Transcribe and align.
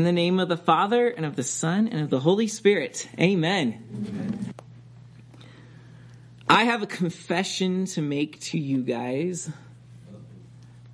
In 0.00 0.04
the 0.04 0.12
name 0.12 0.40
of 0.40 0.48
the 0.48 0.56
Father, 0.56 1.08
and 1.08 1.26
of 1.26 1.36
the 1.36 1.42
Son, 1.42 1.86
and 1.86 2.00
of 2.00 2.08
the 2.08 2.20
Holy 2.20 2.46
Spirit. 2.46 3.06
Amen. 3.20 3.84
Amen. 3.94 4.54
I 6.48 6.64
have 6.64 6.82
a 6.82 6.86
confession 6.86 7.84
to 7.84 8.00
make 8.00 8.40
to 8.40 8.58
you 8.58 8.82
guys 8.82 9.50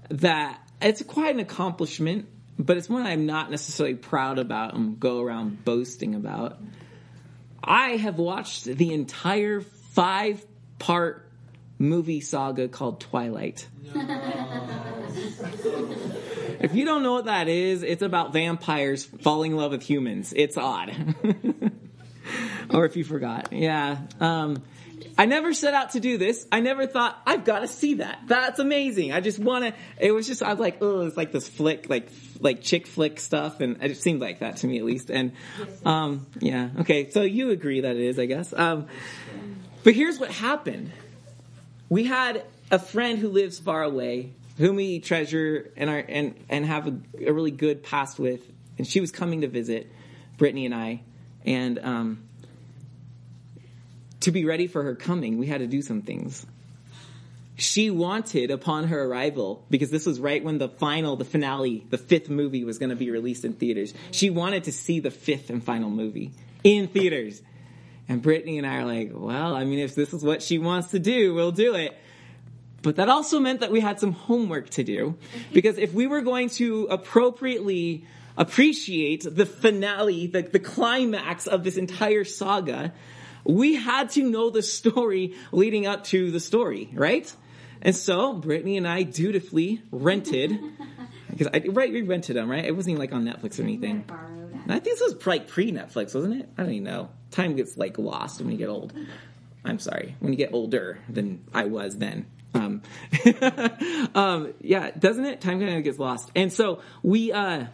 that 0.08 0.58
it's 0.82 1.04
quite 1.04 1.37
an 1.37 1.40
accomplishment, 1.40 2.27
but 2.58 2.79
it's 2.79 2.88
one 2.88 3.06
I'm 3.06 3.27
not 3.27 3.48
necessarily 3.48 3.95
proud 3.95 4.40
about 4.40 4.74
and 4.74 4.98
go 4.98 5.20
around 5.20 5.64
boasting 5.64 6.16
about. 6.16 6.59
I 7.62 7.91
have 7.91 8.18
watched 8.18 8.64
the 8.64 8.93
entire 8.93 9.61
five 9.61 10.45
part 10.80 11.29
movie 11.79 12.23
saga 12.23 12.66
called 12.66 12.98
Twilight. 12.98 13.68
if 16.61 16.75
you 16.75 16.84
don't 16.84 17.02
know 17.02 17.14
what 17.14 17.27
that 17.27 17.48
is, 17.48 17.82
it's 17.82 18.02
about 18.02 18.32
vampires 18.32 19.04
falling 19.04 19.52
in 19.52 19.57
love 19.57 19.72
with 19.72 19.82
humans. 19.82 20.32
It's 20.36 20.57
odd. 20.57 20.94
or 22.71 22.85
if 22.85 22.96
you 22.96 23.04
forgot. 23.04 23.53
Yeah. 23.53 23.98
Um, 24.21 24.62
I 25.18 25.26
never 25.26 25.54
set 25.54 25.75
out 25.75 25.90
to 25.90 26.00
do 26.00 26.18
this. 26.18 26.46
I 26.53 26.61
never 26.61 26.86
thought 26.86 27.21
I've 27.26 27.45
got 27.45 27.61
to 27.61 27.68
see 27.68 27.95
that. 27.95 28.21
That's 28.26 28.58
amazing. 28.58 29.12
I 29.12 29.21
just 29.21 29.39
want 29.39 29.64
to. 29.64 29.75
It 29.98 30.12
was 30.12 30.26
just 30.26 30.43
I 30.43 30.50
was 30.50 30.58
like, 30.58 30.79
oh, 30.82 31.07
it's 31.07 31.17
like 31.17 31.32
this 31.32 31.48
flick, 31.48 31.89
like 31.89 32.08
like 32.41 32.62
chick 32.62 32.86
flick 32.86 33.19
stuff, 33.19 33.61
and 33.61 33.83
it 33.83 33.97
seemed 33.97 34.20
like 34.20 34.41
that 34.41 34.59
to 34.59 34.67
me 34.67 34.78
at 34.78 34.84
least. 34.84 35.11
And 35.11 35.33
um, 35.84 36.27
yeah, 36.41 36.70
okay. 36.81 37.11
So 37.11 37.23
you 37.23 37.50
agree 37.50 37.81
that 37.81 37.97
it 37.97 38.03
is, 38.03 38.19
I 38.19 38.27
guess. 38.27 38.53
Um, 38.53 38.89
but 39.84 39.95
here's 39.95 40.19
what 40.19 40.31
happened. 40.31 40.92
We 41.89 42.05
had 42.05 42.45
a 42.70 42.78
friend 42.78 43.19
who 43.19 43.28
lives 43.28 43.59
far 43.59 43.83
away, 43.83 44.33
whom 44.56 44.77
we 44.77 45.01
treasure 45.01 45.70
and 45.77 45.91
are 45.91 46.05
and 46.09 46.34
and 46.48 46.65
have 46.65 46.87
a, 46.87 46.97
a 47.27 47.33
really 47.33 47.51
good 47.51 47.83
past 47.83 48.19
with, 48.19 48.41
and 48.79 48.87
she 48.87 49.01
was 49.01 49.11
coming 49.11 49.42
to 49.42 49.48
visit 49.48 49.91
Brittany 50.39 50.67
and 50.67 50.75
I, 50.75 51.03
and 51.45 51.79
um, 51.79 52.29
to 54.21 54.33
be 54.33 54.45
ready 54.45 54.67
for 54.67 54.83
her 54.83 54.95
coming, 54.95 55.39
we 55.39 55.47
had 55.47 55.59
to 55.59 55.67
do 55.67 55.83
some 55.83 56.03
things. 56.03 56.45
She 57.59 57.91
wanted, 57.91 58.51
upon 58.51 58.89
her 58.89 59.03
arrival, 59.05 59.65
because 59.71 59.91
this 59.91 60.05
was 60.05 60.21
right 60.21 60.45
when 60.45 60.59
the 60.59 60.69
final, 60.69 61.17
the 61.17 61.25
finale, 61.25 61.87
the 61.89 61.97
fifth 61.97 62.29
movie 62.29 62.65
was 62.65 62.79
going 62.79 62.91
to 62.91 62.97
be 62.97 63.11
released 63.11 63.47
in 63.47 63.55
theaters, 63.55 63.95
she 64.11 64.29
wanted 64.29 64.65
to 64.65 64.73
see 64.73 65.01
the 65.01 65.11
fifth 65.11 65.48
and 65.48 65.65
final 65.65 65.89
movie 65.89 66.33
in 66.65 66.89
theaters. 66.89 67.41
And 68.09 68.20
Brittany 68.20 68.59
and 68.59 68.67
I 68.67 68.77
are 68.77 68.85
like, 68.85 69.11
well, 69.15 69.55
I 69.57 69.65
mean, 69.65 69.79
if 69.79 69.95
this 69.95 70.13
is 70.13 70.23
what 70.23 70.43
she 70.43 70.59
wants 70.59 70.91
to 70.91 70.98
do, 70.98 71.33
we'll 71.35 71.51
do 71.51 71.75
it. 71.75 71.97
But 72.87 72.95
that 72.97 73.09
also 73.09 73.41
meant 73.41 73.61
that 73.61 73.73
we 73.73 73.81
had 73.81 73.98
some 73.98 74.12
homework 74.12 74.70
to 74.70 74.84
do. 74.84 75.17
Because 75.53 75.77
if 75.77 75.92
we 75.92 76.06
were 76.06 76.20
going 76.20 76.51
to 76.51 76.87
appropriately 76.89 78.06
appreciate 78.37 79.27
the 79.29 79.45
finale, 79.45 80.29
the, 80.29 80.42
the 80.42 80.61
climax 80.61 81.48
of 81.48 81.64
this 81.64 81.79
entire 81.79 82.23
saga, 82.23 82.92
we 83.42 83.75
had 83.75 84.11
to 84.11 84.23
know 84.23 84.51
the 84.51 84.62
story 84.62 85.34
leading 85.51 85.89
up 85.89 86.05
to 86.05 86.31
the 86.31 86.39
story, 86.39 86.89
right? 86.95 87.34
And 87.83 87.97
so 87.97 88.34
Brittany 88.34 88.77
and 88.77 88.87
I 88.87 89.03
dutifully 89.03 89.83
rented, 89.91 90.57
because 91.29 91.48
I, 91.48 91.64
right, 91.67 91.92
we 91.92 92.03
rented 92.03 92.37
them, 92.37 92.48
right? 92.48 92.64
It 92.64 92.77
wasn't 92.77 92.92
even 92.92 93.01
like 93.01 93.12
on 93.12 93.25
Netflix 93.25 93.59
or 93.59 93.64
anything. 93.64 94.05
I 94.69 94.79
think 94.79 94.84
this 94.84 95.01
was 95.01 95.27
like 95.27 95.48
pre-Netflix, 95.48 96.14
wasn't 96.14 96.41
it? 96.41 96.48
I 96.57 96.62
don't 96.62 96.70
even 96.70 96.84
know. 96.84 97.11
Time 97.33 97.57
gets 97.57 97.77
like 97.77 97.98
lost 97.98 98.41
when 98.41 98.53
you 98.53 98.59
get 98.59 98.69
old. 98.69 98.92
I'm 99.64 99.81
sorry, 99.81 100.14
when 100.20 100.33
you 100.33 100.39
get 100.39 100.53
older 100.53 101.01
than 101.09 101.42
I 101.53 101.64
was 101.64 101.98
then. 101.98 102.27
Um, 102.57 102.83
um, 104.15 104.55
yeah, 104.61 104.91
doesn't 104.99 105.25
it? 105.25 105.41
Time 105.41 105.61
kind 105.61 105.77
of 105.77 105.85
gets 105.85 105.99
lost. 105.99 106.31
And 106.35 106.53
so 106.53 106.83
we, 107.03 107.33
uh, 107.33 107.67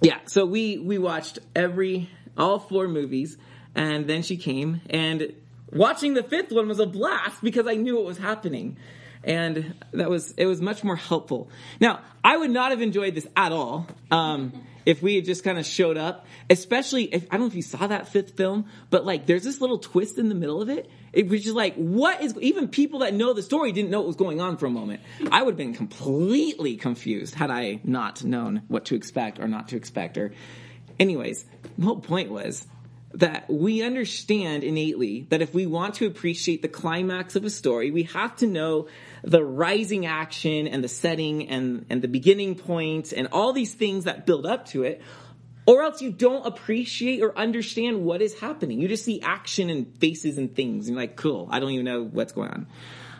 yeah, 0.00 0.18
so 0.26 0.44
we 0.44 0.78
we 0.78 0.98
watched 0.98 1.38
every 1.54 2.10
all 2.36 2.58
four 2.58 2.88
movies 2.88 3.36
and 3.74 4.08
then 4.08 4.22
she 4.22 4.36
came, 4.36 4.80
and 4.88 5.34
watching 5.72 6.14
the 6.14 6.22
fifth 6.22 6.52
one 6.52 6.68
was 6.68 6.78
a 6.78 6.86
blast 6.86 7.42
because 7.42 7.66
I 7.66 7.74
knew 7.74 7.96
what 7.96 8.04
was 8.04 8.18
happening. 8.18 8.76
And 9.24 9.74
that 9.92 10.10
was, 10.10 10.32
it 10.32 10.44
was 10.44 10.60
much 10.60 10.84
more 10.84 10.96
helpful. 10.96 11.48
Now, 11.80 12.00
I 12.22 12.36
would 12.36 12.50
not 12.50 12.72
have 12.72 12.82
enjoyed 12.82 13.14
this 13.14 13.26
at 13.34 13.52
all. 13.52 13.86
Um, 14.10 14.52
if 14.86 15.02
we 15.02 15.16
had 15.16 15.24
just 15.24 15.44
kind 15.44 15.58
of 15.58 15.66
showed 15.66 15.96
up, 15.96 16.26
especially 16.50 17.04
if, 17.04 17.24
I 17.30 17.36
don't 17.36 17.40
know 17.40 17.46
if 17.46 17.54
you 17.54 17.62
saw 17.62 17.86
that 17.86 18.08
fifth 18.08 18.36
film, 18.36 18.66
but 18.90 19.04
like 19.04 19.26
there's 19.26 19.44
this 19.44 19.60
little 19.60 19.78
twist 19.78 20.18
in 20.18 20.28
the 20.28 20.34
middle 20.34 20.60
of 20.60 20.68
it. 20.68 20.90
It 21.12 21.28
was 21.28 21.42
just 21.42 21.54
like, 21.54 21.74
what 21.76 22.22
is, 22.22 22.36
even 22.40 22.68
people 22.68 23.00
that 23.00 23.14
know 23.14 23.32
the 23.32 23.42
story 23.42 23.72
didn't 23.72 23.90
know 23.90 24.00
what 24.00 24.08
was 24.08 24.16
going 24.16 24.40
on 24.40 24.56
for 24.56 24.66
a 24.66 24.70
moment. 24.70 25.00
I 25.30 25.42
would 25.42 25.52
have 25.52 25.58
been 25.58 25.74
completely 25.74 26.76
confused 26.76 27.34
had 27.34 27.50
I 27.50 27.80
not 27.84 28.24
known 28.24 28.62
what 28.68 28.86
to 28.86 28.96
expect 28.96 29.38
or 29.38 29.48
not 29.48 29.68
to 29.68 29.76
expect 29.76 30.18
or, 30.18 30.32
anyways, 30.98 31.44
the 31.78 31.84
whole 31.84 32.00
point 32.00 32.30
was 32.30 32.66
that 33.14 33.48
we 33.48 33.82
understand 33.82 34.64
innately 34.64 35.26
that 35.30 35.40
if 35.40 35.54
we 35.54 35.66
want 35.66 35.94
to 35.96 36.06
appreciate 36.06 36.62
the 36.62 36.68
climax 36.68 37.36
of 37.36 37.44
a 37.44 37.50
story, 37.50 37.90
we 37.90 38.04
have 38.04 38.34
to 38.36 38.46
know 38.46 38.88
the 39.22 39.42
rising 39.44 40.04
action 40.04 40.66
and 40.66 40.82
the 40.82 40.88
setting 40.88 41.48
and, 41.48 41.86
and 41.90 42.02
the 42.02 42.08
beginning 42.08 42.56
point 42.56 43.12
and 43.12 43.28
all 43.30 43.52
these 43.52 43.72
things 43.72 44.04
that 44.04 44.26
build 44.26 44.46
up 44.46 44.66
to 44.66 44.82
it. 44.82 45.00
Or 45.66 45.82
else 45.82 46.02
you 46.02 46.10
don't 46.10 46.44
appreciate 46.44 47.22
or 47.22 47.36
understand 47.38 48.04
what 48.04 48.20
is 48.20 48.38
happening. 48.38 48.80
You 48.80 48.88
just 48.88 49.04
see 49.04 49.22
action 49.22 49.70
and 49.70 49.96
faces 49.98 50.36
and 50.36 50.54
things 50.54 50.88
and 50.88 50.96
you're 50.96 51.02
like, 51.02 51.16
cool, 51.16 51.48
I 51.50 51.60
don't 51.60 51.70
even 51.70 51.86
know 51.86 52.04
what's 52.04 52.32
going 52.32 52.50
on. 52.50 52.66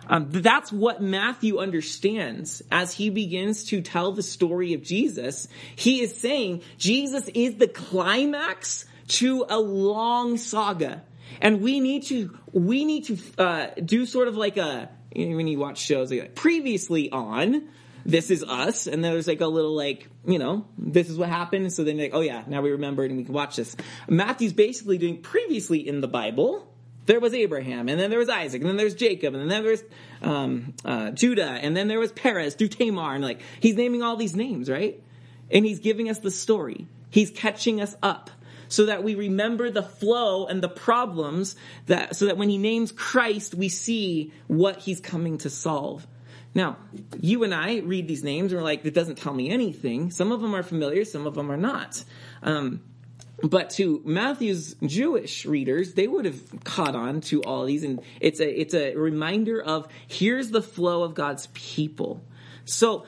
Um, 0.06 0.26
that's 0.30 0.70
what 0.70 1.00
Matthew 1.00 1.58
understands 1.58 2.62
as 2.70 2.92
he 2.92 3.08
begins 3.08 3.64
to 3.66 3.80
tell 3.80 4.12
the 4.12 4.22
story 4.22 4.74
of 4.74 4.82
Jesus. 4.82 5.48
He 5.76 6.02
is 6.02 6.14
saying 6.20 6.62
Jesus 6.76 7.28
is 7.28 7.54
the 7.54 7.68
climax 7.68 8.84
to 9.08 9.46
a 9.48 9.58
long 9.58 10.36
saga. 10.36 11.02
And 11.40 11.60
we 11.62 11.80
need 11.80 12.04
to, 12.04 12.38
we 12.52 12.84
need 12.84 13.04
to, 13.06 13.18
uh, 13.38 13.66
do 13.84 14.06
sort 14.06 14.28
of 14.28 14.36
like 14.36 14.56
a, 14.56 14.88
you 15.14 15.30
know, 15.30 15.36
when 15.36 15.46
you 15.46 15.58
watch 15.58 15.78
shows 15.78 16.10
like 16.10 16.34
previously 16.34 17.10
on, 17.10 17.68
this 18.06 18.30
is 18.30 18.44
us, 18.44 18.86
and 18.86 19.02
then 19.02 19.12
there's 19.12 19.26
like 19.26 19.40
a 19.40 19.46
little 19.46 19.74
like, 19.74 20.08
you 20.26 20.38
know, 20.38 20.66
this 20.76 21.08
is 21.08 21.16
what 21.16 21.28
happened, 21.28 21.72
so 21.72 21.84
then 21.84 21.96
like, 21.96 22.10
oh 22.12 22.20
yeah, 22.20 22.44
now 22.46 22.60
we 22.60 22.70
remembered 22.70 23.10
and 23.10 23.18
we 23.18 23.24
can 23.24 23.32
watch 23.32 23.56
this. 23.56 23.74
Matthew's 24.08 24.52
basically 24.52 24.98
doing 24.98 25.22
previously 25.22 25.86
in 25.86 26.00
the 26.02 26.08
Bible, 26.08 26.68
there 27.06 27.20
was 27.20 27.34
Abraham, 27.34 27.88
and 27.88 27.98
then 28.00 28.10
there 28.10 28.18
was 28.18 28.28
Isaac, 28.28 28.60
and 28.60 28.68
then 28.68 28.76
there's 28.76 28.94
Jacob, 28.94 29.34
and 29.34 29.50
then 29.50 29.62
there 29.62 29.70
was 29.70 29.84
um, 30.22 30.74
uh, 30.84 31.10
Judah, 31.10 31.50
and 31.50 31.76
then 31.76 31.88
there 31.88 31.98
was 31.98 32.12
Perez 32.12 32.54
through 32.54 32.68
Tamar, 32.68 33.14
and 33.14 33.24
like 33.24 33.40
he's 33.60 33.74
naming 33.74 34.02
all 34.02 34.16
these 34.16 34.36
names, 34.36 34.70
right? 34.70 35.02
And 35.50 35.64
he's 35.64 35.80
giving 35.80 36.08
us 36.08 36.18
the 36.18 36.30
story. 36.30 36.86
He's 37.10 37.30
catching 37.30 37.80
us 37.80 37.94
up 38.02 38.30
so 38.74 38.86
that 38.86 39.04
we 39.04 39.14
remember 39.14 39.70
the 39.70 39.84
flow 39.84 40.46
and 40.46 40.60
the 40.60 40.68
problems 40.68 41.54
that, 41.86 42.16
so 42.16 42.26
that 42.26 42.36
when 42.36 42.48
he 42.48 42.58
names 42.58 42.90
Christ, 42.90 43.54
we 43.54 43.68
see 43.68 44.32
what 44.48 44.80
he's 44.80 44.98
coming 44.98 45.38
to 45.38 45.50
solve. 45.50 46.04
Now, 46.56 46.78
you 47.20 47.44
and 47.44 47.54
I 47.54 47.78
read 47.78 48.08
these 48.08 48.24
names 48.24 48.50
and 48.52 48.60
we're 48.60 48.64
like, 48.64 48.84
it 48.84 48.92
doesn't 48.92 49.18
tell 49.18 49.32
me 49.32 49.48
anything. 49.48 50.10
Some 50.10 50.32
of 50.32 50.40
them 50.40 50.56
are 50.56 50.64
familiar, 50.64 51.04
some 51.04 51.24
of 51.24 51.34
them 51.34 51.52
are 51.52 51.56
not. 51.56 52.02
Um, 52.42 52.80
but 53.44 53.70
to 53.70 54.02
Matthew's 54.04 54.74
Jewish 54.84 55.46
readers, 55.46 55.94
they 55.94 56.08
would 56.08 56.24
have 56.24 56.64
caught 56.64 56.96
on 56.96 57.20
to 57.22 57.42
all 57.42 57.66
these, 57.66 57.84
and 57.84 58.00
it's 58.20 58.40
a 58.40 58.60
it's 58.60 58.74
a 58.74 58.94
reminder 58.94 59.60
of 59.60 59.88
here's 60.06 60.50
the 60.50 60.62
flow 60.62 61.02
of 61.02 61.14
God's 61.14 61.48
people. 61.52 62.24
So 62.64 63.06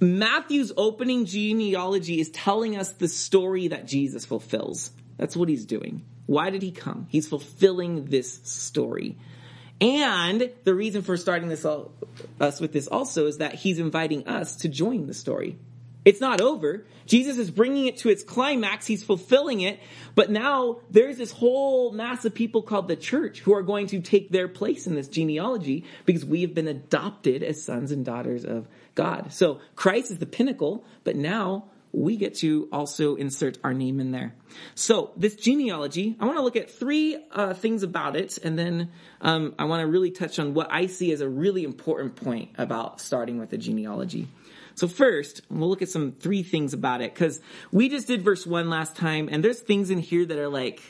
Matthew's 0.00 0.72
opening 0.76 1.26
genealogy 1.26 2.20
is 2.20 2.30
telling 2.30 2.76
us 2.76 2.92
the 2.92 3.08
story 3.08 3.68
that 3.68 3.86
Jesus 3.86 4.24
fulfills. 4.24 4.90
That's 5.16 5.36
what 5.36 5.48
he's 5.48 5.64
doing. 5.64 6.04
Why 6.26 6.50
did 6.50 6.62
he 6.62 6.72
come? 6.72 7.06
He's 7.08 7.28
fulfilling 7.28 8.06
this 8.06 8.40
story. 8.44 9.16
And 9.80 10.50
the 10.64 10.74
reason 10.74 11.02
for 11.02 11.16
starting 11.16 11.48
this 11.48 11.64
all, 11.64 11.92
us 12.40 12.60
with 12.60 12.72
this 12.72 12.86
also 12.86 13.26
is 13.26 13.38
that 13.38 13.54
he's 13.54 13.78
inviting 13.78 14.26
us 14.26 14.56
to 14.56 14.68
join 14.68 15.06
the 15.06 15.14
story. 15.14 15.58
It's 16.06 16.20
not 16.20 16.40
over. 16.40 16.86
Jesus 17.06 17.36
is 17.36 17.50
bringing 17.50 17.86
it 17.86 17.98
to 17.98 18.08
its 18.08 18.22
climax. 18.22 18.86
He's 18.86 19.02
fulfilling 19.02 19.60
it. 19.60 19.80
But 20.14 20.30
now 20.30 20.78
there's 20.88 21.18
this 21.18 21.32
whole 21.32 21.90
mass 21.90 22.24
of 22.24 22.32
people 22.32 22.62
called 22.62 22.86
the 22.86 22.94
church 22.94 23.40
who 23.40 23.52
are 23.54 23.62
going 23.62 23.88
to 23.88 24.00
take 24.00 24.30
their 24.30 24.46
place 24.46 24.86
in 24.86 24.94
this 24.94 25.08
genealogy 25.08 25.84
because 26.04 26.24
we 26.24 26.42
have 26.42 26.54
been 26.54 26.68
adopted 26.68 27.42
as 27.42 27.62
sons 27.62 27.90
and 27.90 28.04
daughters 28.04 28.44
of 28.44 28.68
God. 28.94 29.32
So 29.32 29.60
Christ 29.74 30.12
is 30.12 30.18
the 30.18 30.26
pinnacle, 30.26 30.84
but 31.02 31.16
now 31.16 31.64
we 31.96 32.16
get 32.16 32.34
to 32.34 32.68
also 32.70 33.16
insert 33.16 33.56
our 33.64 33.72
name 33.72 34.00
in 34.00 34.10
there. 34.10 34.34
So 34.74 35.12
this 35.16 35.34
genealogy, 35.34 36.14
I 36.20 36.26
want 36.26 36.36
to 36.36 36.42
look 36.42 36.54
at 36.54 36.70
three 36.70 37.16
uh, 37.32 37.54
things 37.54 37.82
about 37.82 38.16
it, 38.16 38.36
and 38.38 38.58
then 38.58 38.90
um, 39.22 39.54
I 39.58 39.64
want 39.64 39.80
to 39.80 39.86
really 39.86 40.10
touch 40.10 40.38
on 40.38 40.52
what 40.52 40.70
I 40.70 40.86
see 40.86 41.10
as 41.12 41.22
a 41.22 41.28
really 41.28 41.64
important 41.64 42.16
point 42.16 42.50
about 42.58 43.00
starting 43.00 43.38
with 43.38 43.50
a 43.54 43.56
genealogy. 43.56 44.28
So 44.74 44.88
first, 44.88 45.40
we'll 45.48 45.70
look 45.70 45.80
at 45.80 45.88
some 45.88 46.12
three 46.12 46.42
things 46.42 46.74
about 46.74 47.00
it 47.00 47.14
because 47.14 47.40
we 47.72 47.88
just 47.88 48.06
did 48.06 48.20
verse 48.20 48.46
one 48.46 48.68
last 48.68 48.94
time, 48.94 49.30
and 49.32 49.42
there's 49.42 49.60
things 49.60 49.88
in 49.88 49.98
here 49.98 50.26
that 50.26 50.38
are 50.38 50.50
like 50.50 50.82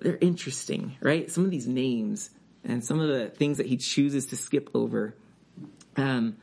they're 0.00 0.18
interesting, 0.22 0.96
right? 1.02 1.30
Some 1.30 1.44
of 1.44 1.50
these 1.50 1.66
names 1.68 2.30
and 2.64 2.82
some 2.82 2.98
of 2.98 3.08
the 3.08 3.28
things 3.28 3.58
that 3.58 3.66
he 3.66 3.76
chooses 3.76 4.26
to 4.26 4.36
skip 4.36 4.70
over. 4.72 5.14
Um, 5.96 6.38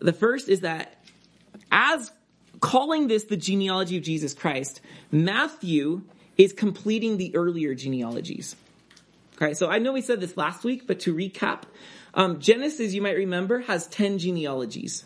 the 0.00 0.12
first 0.12 0.48
is 0.48 0.62
that 0.62 0.98
as 1.70 2.10
calling 2.62 3.08
this 3.08 3.24
the 3.24 3.36
genealogy 3.36 3.98
of 3.98 4.02
Jesus 4.02 4.32
Christ, 4.32 4.80
Matthew 5.10 6.02
is 6.38 6.54
completing 6.54 7.18
the 7.18 7.36
earlier 7.36 7.74
genealogies. 7.74 8.56
Okay, 9.36 9.52
so 9.52 9.68
I 9.68 9.78
know 9.78 9.92
we 9.92 10.00
said 10.00 10.20
this 10.20 10.36
last 10.38 10.64
week, 10.64 10.86
but 10.86 11.00
to 11.00 11.14
recap, 11.14 11.64
um, 12.14 12.40
Genesis, 12.40 12.94
you 12.94 13.02
might 13.02 13.16
remember, 13.16 13.60
has 13.60 13.86
10 13.88 14.18
genealogies. 14.18 15.04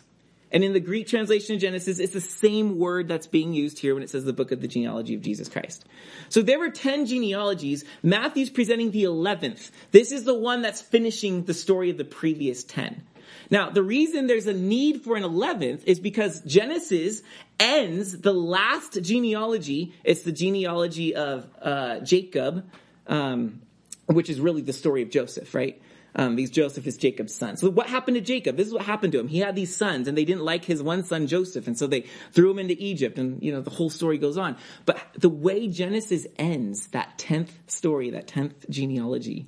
And 0.51 0.63
in 0.63 0.71
the 0.71 0.79
Greek 0.79 1.07
translation 1.07 1.55
of 1.55 1.61
Genesis, 1.61 1.99
it's 1.99 2.13
the 2.13 2.21
same 2.21 2.77
word 2.77 3.09
that's 3.09 3.27
being 3.27 3.53
used 3.53 3.79
here 3.79 3.93
when 3.93 4.03
it 4.03 4.09
says 4.09 4.23
the 4.23 4.31
book 4.31 4.51
of 4.51 4.61
the 4.61 4.67
genealogy 4.67 5.15
of 5.15 5.21
Jesus 5.21 5.49
Christ. 5.49 5.83
So 6.29 6.41
there 6.41 6.59
were 6.59 6.69
10 6.69 7.05
genealogies. 7.05 7.83
Matthew's 8.01 8.49
presenting 8.49 8.91
the 8.91 9.03
11th. 9.03 9.71
This 9.91 10.11
is 10.11 10.23
the 10.23 10.37
one 10.37 10.61
that's 10.61 10.81
finishing 10.81 11.43
the 11.43 11.53
story 11.53 11.89
of 11.89 11.97
the 11.97 12.05
previous 12.05 12.63
10. 12.63 13.03
Now, 13.49 13.69
the 13.69 13.83
reason 13.83 14.27
there's 14.27 14.47
a 14.47 14.53
need 14.53 15.03
for 15.03 15.15
an 15.15 15.23
11th 15.23 15.83
is 15.85 15.99
because 15.99 16.41
Genesis 16.41 17.21
ends 17.59 18.17
the 18.19 18.33
last 18.33 19.01
genealogy. 19.01 19.93
It's 20.03 20.23
the 20.23 20.31
genealogy 20.31 21.15
of 21.15 21.47
uh, 21.61 21.99
Jacob, 22.01 22.69
um, 23.07 23.61
which 24.05 24.29
is 24.29 24.39
really 24.39 24.61
the 24.61 24.73
story 24.73 25.01
of 25.01 25.09
Joseph, 25.09 25.53
right? 25.53 25.81
Um, 26.15 26.35
Joseph 26.37 26.87
is 26.87 26.97
Jacob's 26.97 27.35
son. 27.35 27.57
So 27.57 27.69
what 27.69 27.87
happened 27.87 28.15
to 28.15 28.21
Jacob? 28.21 28.57
This 28.57 28.67
is 28.67 28.73
what 28.73 28.81
happened 28.81 29.13
to 29.13 29.19
him. 29.19 29.27
He 29.27 29.37
had 29.37 29.55
these 29.55 29.75
sons 29.75 30.07
and 30.07 30.17
they 30.17 30.25
didn't 30.25 30.43
like 30.43 30.65
his 30.65 30.81
one 30.81 31.03
son 31.03 31.27
Joseph. 31.27 31.67
And 31.67 31.77
so 31.77 31.85
they 31.85 32.05
threw 32.31 32.49
him 32.49 32.57
into 32.57 32.75
Egypt 32.79 33.19
and, 33.19 33.41
you 33.43 33.51
know, 33.51 33.61
the 33.61 33.69
whole 33.69 33.91
story 33.91 34.17
goes 34.17 34.35
on. 34.35 34.57
But 34.85 34.99
the 35.13 35.29
way 35.29 35.67
Genesis 35.67 36.25
ends, 36.39 36.87
that 36.87 37.19
10th 37.19 37.51
story, 37.67 38.09
that 38.11 38.27
10th 38.27 38.67
genealogy, 38.67 39.47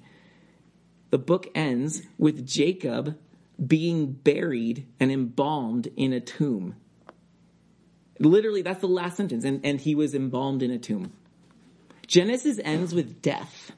the 1.10 1.18
book 1.18 1.48
ends 1.56 2.04
with 2.20 2.46
Jacob 2.46 3.18
being 3.66 4.12
buried 4.12 4.88
and 5.00 5.12
embalmed 5.12 5.88
in 5.96 6.14
a 6.14 6.20
tomb. 6.20 6.76
Literally, 8.20 8.62
that's 8.62 8.82
the 8.82 8.88
last 8.88 9.18
sentence. 9.18 9.44
And, 9.44 9.66
and 9.66 9.80
he 9.80 9.96
was 9.96 10.14
embalmed 10.14 10.62
in 10.62 10.72
a 10.72 10.78
tomb. 10.78 11.14
Genesis 12.08 12.60
ends 12.64 12.94
with 12.94 13.22
death. 13.22 13.72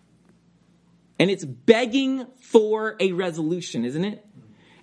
And 1.20 1.30
it's 1.30 1.46
begging 1.46 2.26
for 2.40 2.96
a 3.00 3.12
resolution, 3.12 3.86
isn't 3.86 4.04
it? 4.04 4.26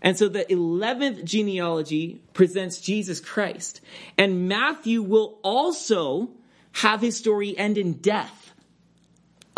And 0.01 0.17
so 0.17 0.29
the 0.29 0.45
11th 0.45 1.25
genealogy 1.25 2.23
presents 2.33 2.81
Jesus 2.81 3.21
Christ. 3.21 3.81
And 4.17 4.49
Matthew 4.49 5.03
will 5.03 5.41
also 5.43 6.31
have 6.73 7.01
his 7.01 7.17
story 7.17 7.57
end 7.59 7.79
in 7.79 7.95
death. 7.95 8.48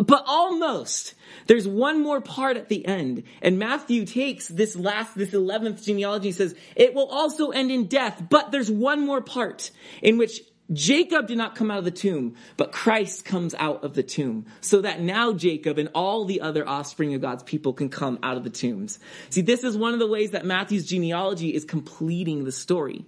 But 0.04 0.24
almost. 0.26 1.14
There's 1.46 1.66
one 1.66 2.02
more 2.02 2.20
part 2.20 2.56
at 2.56 2.68
the 2.68 2.86
end. 2.86 3.24
And 3.42 3.58
Matthew 3.58 4.06
takes 4.06 4.48
this 4.48 4.76
last, 4.76 5.16
this 5.16 5.30
11th 5.30 5.84
genealogy 5.84 6.28
and 6.28 6.36
says, 6.36 6.54
it 6.76 6.94
will 6.94 7.08
also 7.08 7.50
end 7.50 7.70
in 7.70 7.86
death. 7.86 8.22
But 8.28 8.50
there's 8.50 8.70
one 8.70 9.04
more 9.04 9.20
part 9.20 9.70
in 10.00 10.16
which 10.16 10.40
Jacob 10.72 11.26
did 11.26 11.36
not 11.36 11.56
come 11.56 11.70
out 11.70 11.78
of 11.78 11.84
the 11.84 11.90
tomb, 11.90 12.36
but 12.56 12.70
Christ 12.70 13.24
comes 13.24 13.54
out 13.56 13.82
of 13.82 13.94
the 13.94 14.04
tomb, 14.04 14.46
so 14.60 14.80
that 14.82 15.00
now 15.00 15.32
Jacob 15.32 15.78
and 15.78 15.88
all 15.94 16.24
the 16.24 16.40
other 16.42 16.68
offspring 16.68 17.12
of 17.14 17.20
God's 17.20 17.42
people 17.42 17.72
can 17.72 17.88
come 17.88 18.20
out 18.22 18.36
of 18.36 18.44
the 18.44 18.50
tombs. 18.50 19.00
See, 19.30 19.40
this 19.40 19.64
is 19.64 19.76
one 19.76 19.94
of 19.94 19.98
the 19.98 20.06
ways 20.06 20.30
that 20.30 20.46
Matthew's 20.46 20.86
genealogy 20.86 21.52
is 21.52 21.64
completing 21.64 22.44
the 22.44 22.52
story. 22.52 23.04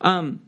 Um, 0.00 0.40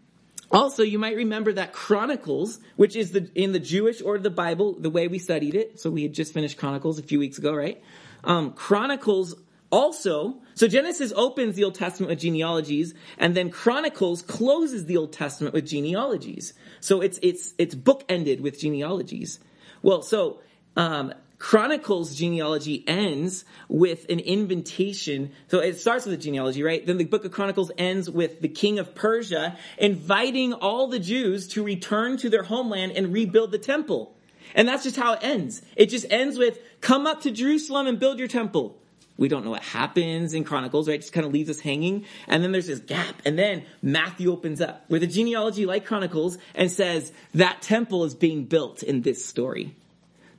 also, 0.51 0.83
you 0.83 0.99
might 0.99 1.17
remember 1.17 1.53
that 1.53 1.73
Chronicles, 1.73 2.59
which 2.77 2.97
is 2.97 3.13
the 3.13 3.31
in 3.35 3.53
the 3.53 3.59
Jewish 3.59 4.01
of 4.01 4.23
the 4.23 4.31
Bible, 4.31 4.75
the 4.79 4.91
way 4.91 5.07
we 5.09 5.19
studied 5.19 5.55
it. 5.55 5.79
So 5.79 5.91
we 5.91 6.03
had 6.03 6.15
just 6.15 6.33
finished 6.33 6.57
Chronicles 6.57 6.99
a 6.99 7.03
few 7.03 7.19
weeks 7.19 7.39
ago, 7.39 7.55
right? 7.55 7.83
Um, 8.25 8.53
Chronicles 8.53 9.35
also, 9.71 10.39
so 10.55 10.67
Genesis 10.67 11.13
opens 11.15 11.55
the 11.55 11.65
Old 11.65 11.75
Testament 11.75 12.09
with 12.09 12.21
genealogies, 12.21 12.95
and 13.19 13.35
then 13.35 13.51
Chronicles 13.51 14.23
closes 14.23 14.87
the 14.87 14.97
Old 14.97 15.13
Testament 15.13 15.53
with 15.53 15.67
genealogies. 15.67 16.55
So 16.81 17.03
it's 17.03 17.19
it's 17.23 17.55
it's 17.59 17.75
bookended 17.75 18.41
with 18.41 18.59
genealogies. 18.59 19.41
Well, 19.83 20.01
so 20.01 20.41
um, 20.77 21.13
Chronicles 21.39 22.17
genealogy 22.17 22.83
ends 22.87 23.45
with 23.69 24.07
an 24.09 24.19
invitation. 24.19 25.31
So 25.49 25.61
it 25.61 25.79
starts 25.79 26.05
with 26.05 26.15
a 26.15 26.19
genealogy, 26.19 26.63
right? 26.63 26.85
Then 26.85 26.99
the 26.99 27.05
book 27.05 27.25
of 27.25 27.31
Chronicles 27.31 27.71
ends 27.79 28.11
with 28.11 28.41
the 28.41 28.49
king 28.49 28.79
of 28.79 28.95
Persia 28.95 29.57
inviting 29.79 30.53
all 30.53 30.89
the 30.89 30.99
Jews 30.99 31.47
to 31.49 31.63
return 31.63 32.17
to 32.19 32.29
their 32.29 32.43
homeland 32.43 32.93
and 32.93 33.13
rebuild 33.13 33.53
the 33.53 33.59
temple. 33.59 34.17
And 34.55 34.67
that's 34.67 34.83
just 34.83 34.97
how 34.97 35.13
it 35.13 35.21
ends. 35.23 35.63
It 35.77 35.87
just 35.87 36.07
ends 36.11 36.39
with, 36.39 36.59
come 36.81 37.07
up 37.07 37.23
to 37.23 37.31
Jerusalem 37.31 37.87
and 37.87 38.01
build 38.01 38.19
your 38.19 38.29
temple. 38.29 38.77
We 39.17 39.29
don't 39.29 39.45
know 39.45 39.51
what 39.51 39.63
happens 39.63 40.33
in 40.33 40.45
Chronicles, 40.45 40.89
right? 40.89 40.95
It 40.95 41.03
just 41.03 41.13
kind 41.13 41.27
of 41.27 41.33
leaves 41.33 41.51
us 41.51 41.61
hanging. 41.61 42.05
And 42.27 42.43
then 42.43 42.53
there's 42.53 42.69
this 42.69 42.79
gap. 42.79 43.23
And 43.25 43.39
then 43.39 43.65
Matthew 43.83 44.33
opens 44.33 44.61
up 44.61 44.89
with 44.89 45.03
a 45.03 45.09
genealogy 45.09 45.67
like 45.67 45.87
Chronicles 45.87 46.39
and 46.55 46.71
says 46.71 47.13
that 47.35 47.63
temple 47.63 48.05
is 48.05 48.15
being 48.15 48.45
built 48.45 48.83
in 48.83 49.03
this 49.03 49.25
story. 49.25 49.75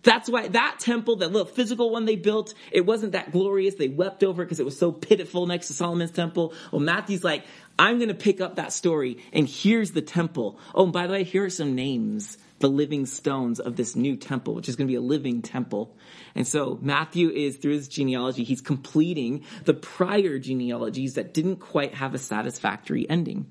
That's 0.03 0.29
why 0.29 0.47
that 0.47 0.79
temple, 0.79 1.17
that 1.17 1.31
little 1.31 1.47
physical 1.47 1.89
one 1.91 2.05
they 2.05 2.15
built, 2.15 2.53
it 2.71 2.85
wasn't 2.85 3.11
that 3.13 3.31
glorious. 3.31 3.75
They 3.75 3.89
wept 3.89 4.23
over 4.23 4.43
it 4.43 4.45
because 4.45 4.59
it 4.59 4.65
was 4.65 4.77
so 4.77 4.91
pitiful 4.91 5.45
next 5.45 5.67
to 5.67 5.73
Solomon's 5.73 6.11
temple. 6.11 6.53
Well, 6.71 6.79
Matthew's 6.79 7.23
like, 7.23 7.43
I'm 7.77 7.97
going 7.97 8.09
to 8.09 8.15
pick 8.15 8.39
up 8.39 8.55
that 8.55 8.71
story 8.71 9.17
and 9.33 9.47
here's 9.47 9.91
the 9.91 10.01
temple. 10.01 10.59
Oh, 10.73 10.85
and 10.85 10.93
by 10.93 11.07
the 11.07 11.13
way, 11.13 11.23
here 11.23 11.43
are 11.43 11.49
some 11.49 11.75
names 11.75 12.37
the 12.59 12.69
living 12.69 13.05
stones 13.05 13.59
of 13.59 13.75
this 13.75 13.95
new 13.95 14.15
temple, 14.15 14.53
which 14.53 14.69
is 14.69 14.75
going 14.75 14.87
to 14.87 14.91
be 14.91 14.97
a 14.97 15.01
living 15.01 15.41
temple. 15.41 15.95
And 16.35 16.47
so 16.47 16.77
Matthew 16.81 17.29
is, 17.29 17.57
through 17.57 17.73
his 17.73 17.87
genealogy, 17.87 18.43
he's 18.43 18.61
completing 18.61 19.45
the 19.63 19.73
prior 19.73 20.39
genealogies 20.39 21.15
that 21.15 21.33
didn't 21.33 21.57
quite 21.57 21.95
have 21.95 22.13
a 22.13 22.17
satisfactory 22.17 23.09
ending. 23.09 23.49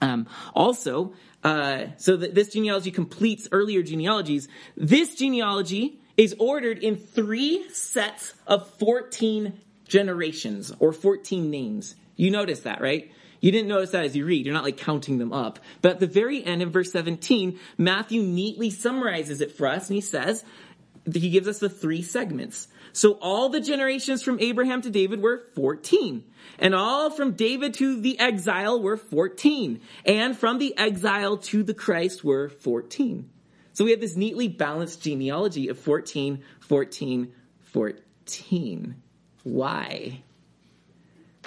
Um, 0.00 0.26
also, 0.54 1.12
uh, 1.42 1.86
so 1.96 2.16
this 2.16 2.52
genealogy 2.52 2.90
completes 2.90 3.48
earlier 3.50 3.82
genealogies. 3.82 4.48
This 4.76 5.14
genealogy 5.16 6.00
is 6.16 6.36
ordered 6.38 6.78
in 6.78 6.96
three 6.96 7.68
sets 7.70 8.34
of 8.46 8.68
14 8.74 9.60
generations 9.86 10.72
or 10.78 10.92
14 10.92 11.50
names. 11.50 11.94
You 12.16 12.30
notice 12.30 12.60
that, 12.60 12.80
right? 12.80 13.10
You 13.40 13.50
didn't 13.50 13.68
notice 13.68 13.90
that 13.90 14.04
as 14.04 14.14
you 14.14 14.24
read. 14.24 14.46
You're 14.46 14.54
not 14.54 14.62
like 14.62 14.76
counting 14.76 15.18
them 15.18 15.32
up. 15.32 15.58
But 15.80 15.92
at 15.92 16.00
the 16.00 16.06
very 16.06 16.44
end 16.44 16.62
in 16.62 16.70
verse 16.70 16.92
17, 16.92 17.58
Matthew 17.76 18.22
neatly 18.22 18.70
summarizes 18.70 19.40
it 19.40 19.52
for 19.52 19.66
us 19.66 19.88
and 19.88 19.96
he 19.96 20.00
says, 20.00 20.44
he 21.12 21.30
gives 21.30 21.48
us 21.48 21.58
the 21.58 21.68
three 21.68 22.02
segments. 22.02 22.68
So 22.92 23.12
all 23.14 23.48
the 23.48 23.60
generations 23.60 24.22
from 24.22 24.38
Abraham 24.40 24.82
to 24.82 24.90
David 24.90 25.22
were 25.22 25.42
14. 25.54 26.24
And 26.58 26.74
all 26.74 27.10
from 27.10 27.32
David 27.32 27.74
to 27.74 28.00
the 28.00 28.18
exile 28.18 28.80
were 28.80 28.96
14. 28.96 29.80
And 30.04 30.36
from 30.36 30.58
the 30.58 30.76
exile 30.76 31.38
to 31.38 31.62
the 31.62 31.74
Christ 31.74 32.22
were 32.22 32.48
14. 32.48 33.28
So 33.72 33.84
we 33.84 33.92
have 33.92 34.00
this 34.00 34.16
neatly 34.16 34.48
balanced 34.48 35.02
genealogy 35.02 35.68
of 35.68 35.78
14, 35.78 36.42
14, 36.60 37.32
14. 37.62 38.94
Why? 39.44 40.22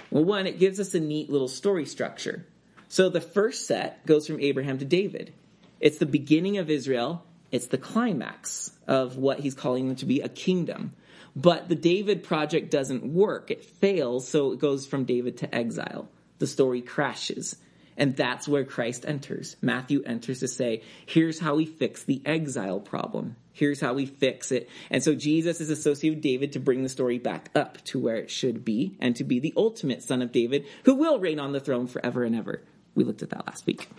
Well, 0.10 0.26
one, 0.26 0.48
it 0.48 0.60
gives 0.60 0.80
us 0.80 0.96
a 0.96 1.00
neat 1.00 1.30
little 1.30 1.48
story 1.48 1.86
structure. 1.86 2.46
So 2.88 3.10
the 3.10 3.22
first 3.22 3.68
set 3.68 4.06
goes 4.06 4.26
from 4.26 4.40
Abraham 4.40 4.80
to 4.80 4.86
David. 4.86 5.34
It's 5.80 5.98
the 5.98 6.06
beginning 6.06 6.58
of 6.58 6.70
Israel. 6.70 7.24
It's 7.52 7.68
the 7.68 7.78
climax 7.78 8.72
of 8.88 9.18
what 9.18 9.40
he's 9.40 9.54
calling 9.54 9.88
them 9.88 9.96
to 9.98 10.06
be 10.06 10.22
a 10.22 10.30
kingdom. 10.30 10.94
But 11.36 11.68
the 11.68 11.76
David 11.76 12.24
project 12.24 12.72
doesn't 12.72 13.04
work. 13.04 13.52
It 13.52 13.66
fails, 13.66 14.28
so 14.28 14.54
it 14.54 14.60
goes 14.60 14.86
from 14.86 15.04
David 15.04 15.38
to 15.38 15.54
exile. 15.54 16.08
The 16.40 16.48
story 16.48 16.82
crashes. 16.82 17.58
And 17.98 18.16
that's 18.16 18.48
where 18.48 18.66
Christ 18.66 19.06
enters. 19.08 19.56
Matthew 19.62 20.04
enters 20.04 20.40
to 20.40 20.48
say, 20.48 20.84
here's 21.06 21.40
how 21.40 21.56
we 21.56 21.66
fix 21.66 22.04
the 22.04 22.22
exile 22.26 22.80
problem. 22.80 23.38
Here's 23.54 23.80
how 23.80 23.94
we 23.94 24.06
fix 24.06 24.52
it. 24.52 24.70
And 24.90 25.02
so 25.02 25.16
Jesus 25.16 25.62
is 25.62 25.70
associated 25.70 26.18
with 26.18 26.24
David 26.24 26.54
to 26.54 26.60
bring 26.60 26.84
the 26.84 26.90
story 26.90 27.20
back 27.20 27.50
up 27.56 27.82
to 27.86 28.00
where 28.00 28.18
it 28.18 28.30
should 28.30 28.66
be 28.66 28.98
and 29.00 29.16
to 29.16 29.24
be 29.24 29.40
the 29.40 29.54
ultimate 29.56 30.04
son 30.04 30.22
of 30.22 30.34
David 30.34 30.66
who 30.84 30.96
will 30.96 31.20
reign 31.20 31.40
on 31.40 31.54
the 31.54 31.62
throne 31.62 31.88
forever 31.88 32.24
and 32.26 32.36
ever. 32.36 32.62
We 32.96 33.06
looked 33.06 33.24
at 33.24 33.30
that 33.30 33.48
last 33.48 33.66
week. 33.66 33.90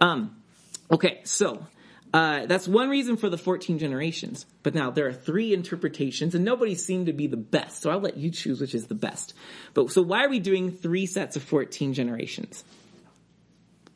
Um, 0.00 0.36
okay, 0.90 1.20
so 1.24 1.66
uh, 2.12 2.44
that's 2.46 2.68
one 2.68 2.90
reason 2.90 3.16
for 3.16 3.30
the 3.30 3.38
14 3.38 3.78
generations. 3.78 4.44
But 4.62 4.74
now 4.74 4.90
there 4.90 5.06
are 5.06 5.12
three 5.12 5.54
interpretations, 5.54 6.34
and 6.34 6.44
nobody 6.44 6.74
seemed 6.74 7.06
to 7.06 7.12
be 7.12 7.26
the 7.26 7.38
best. 7.38 7.80
So 7.80 7.90
I'll 7.90 8.00
let 8.00 8.18
you 8.18 8.30
choose 8.30 8.60
which 8.60 8.74
is 8.74 8.86
the 8.86 8.94
best. 8.94 9.34
But 9.72 9.90
so 9.90 10.02
why 10.02 10.24
are 10.24 10.28
we 10.28 10.38
doing 10.38 10.70
three 10.70 11.06
sets 11.06 11.36
of 11.36 11.42
14 11.42 11.94
generations? 11.94 12.64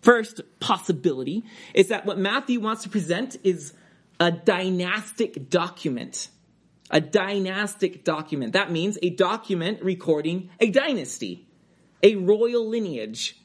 First 0.00 0.40
possibility 0.61 1.44
is 1.75 1.88
that 1.88 2.06
what 2.06 2.18
Matthew 2.18 2.61
wants 2.61 2.85
to 2.85 2.88
present 2.88 3.37
is 3.44 3.75
a 4.18 4.30
dynastic 4.30 5.50
document. 5.50 6.28
A 6.90 7.00
dynastic 7.00 8.04
document. 8.04 8.52
That 8.52 8.70
means 8.70 8.99
a 9.02 9.11
document 9.11 9.82
recording 9.82 10.50
a 10.61 10.70
dynasty, 10.70 11.49
a 12.02 12.14
royal 12.14 12.68
lineage. 12.68 13.37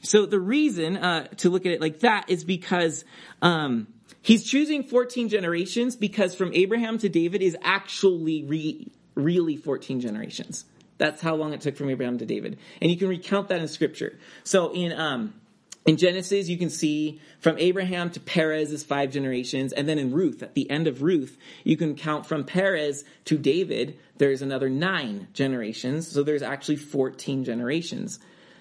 So 0.00 0.24
the 0.24 0.38
reason 0.38 0.96
uh, 0.96 1.26
to 1.38 1.50
look 1.50 1.66
at 1.66 1.72
it 1.72 1.80
like 1.80 2.00
that 2.00 2.30
is 2.30 2.44
because 2.44 3.04
um, 3.42 3.88
he's 4.26 4.44
choosing 4.44 4.82
14 4.82 5.28
generations 5.28 5.96
because 5.96 6.34
from 6.34 6.52
Abraham 6.52 6.98
to 6.98 7.08
David 7.08 7.40
is 7.40 7.56
actually 7.62 8.44
re- 8.44 8.88
really 9.14 9.56
14 9.56 10.00
generations. 10.00 10.64
That's 10.98 11.22
how 11.22 11.36
long 11.36 11.52
it 11.52 11.60
took 11.60 11.76
from 11.76 11.88
Abraham 11.90 12.18
to 12.18 12.26
David. 12.26 12.58
And 12.82 12.90
you 12.90 12.96
can 12.96 13.08
recount 13.08 13.48
that 13.48 13.60
in 13.60 13.68
scripture. 13.68 14.18
So 14.44 14.72
in 14.72 14.92
um, 14.92 15.34
In 15.86 15.96
Genesis, 15.96 16.48
you 16.48 16.58
can 16.58 16.68
see 16.68 17.20
from 17.38 17.56
Abraham 17.58 18.10
to 18.10 18.20
Perez 18.20 18.72
is 18.72 18.82
five 18.82 19.12
generations. 19.12 19.72
And 19.72 19.88
then 19.88 20.00
in 20.00 20.12
Ruth, 20.12 20.42
at 20.42 20.54
the 20.54 20.68
end 20.68 20.88
of 20.88 21.00
Ruth, 21.00 21.38
you 21.62 21.76
can 21.76 21.94
count 21.94 22.26
from 22.26 22.42
Perez 22.42 23.04
to 23.26 23.38
David, 23.38 23.96
there's 24.16 24.42
another 24.42 24.68
nine 24.68 25.28
generations. 25.32 26.08
So 26.08 26.24
there's 26.24 26.42
actually 26.42 26.76
14 26.76 27.44
generations. 27.44 28.18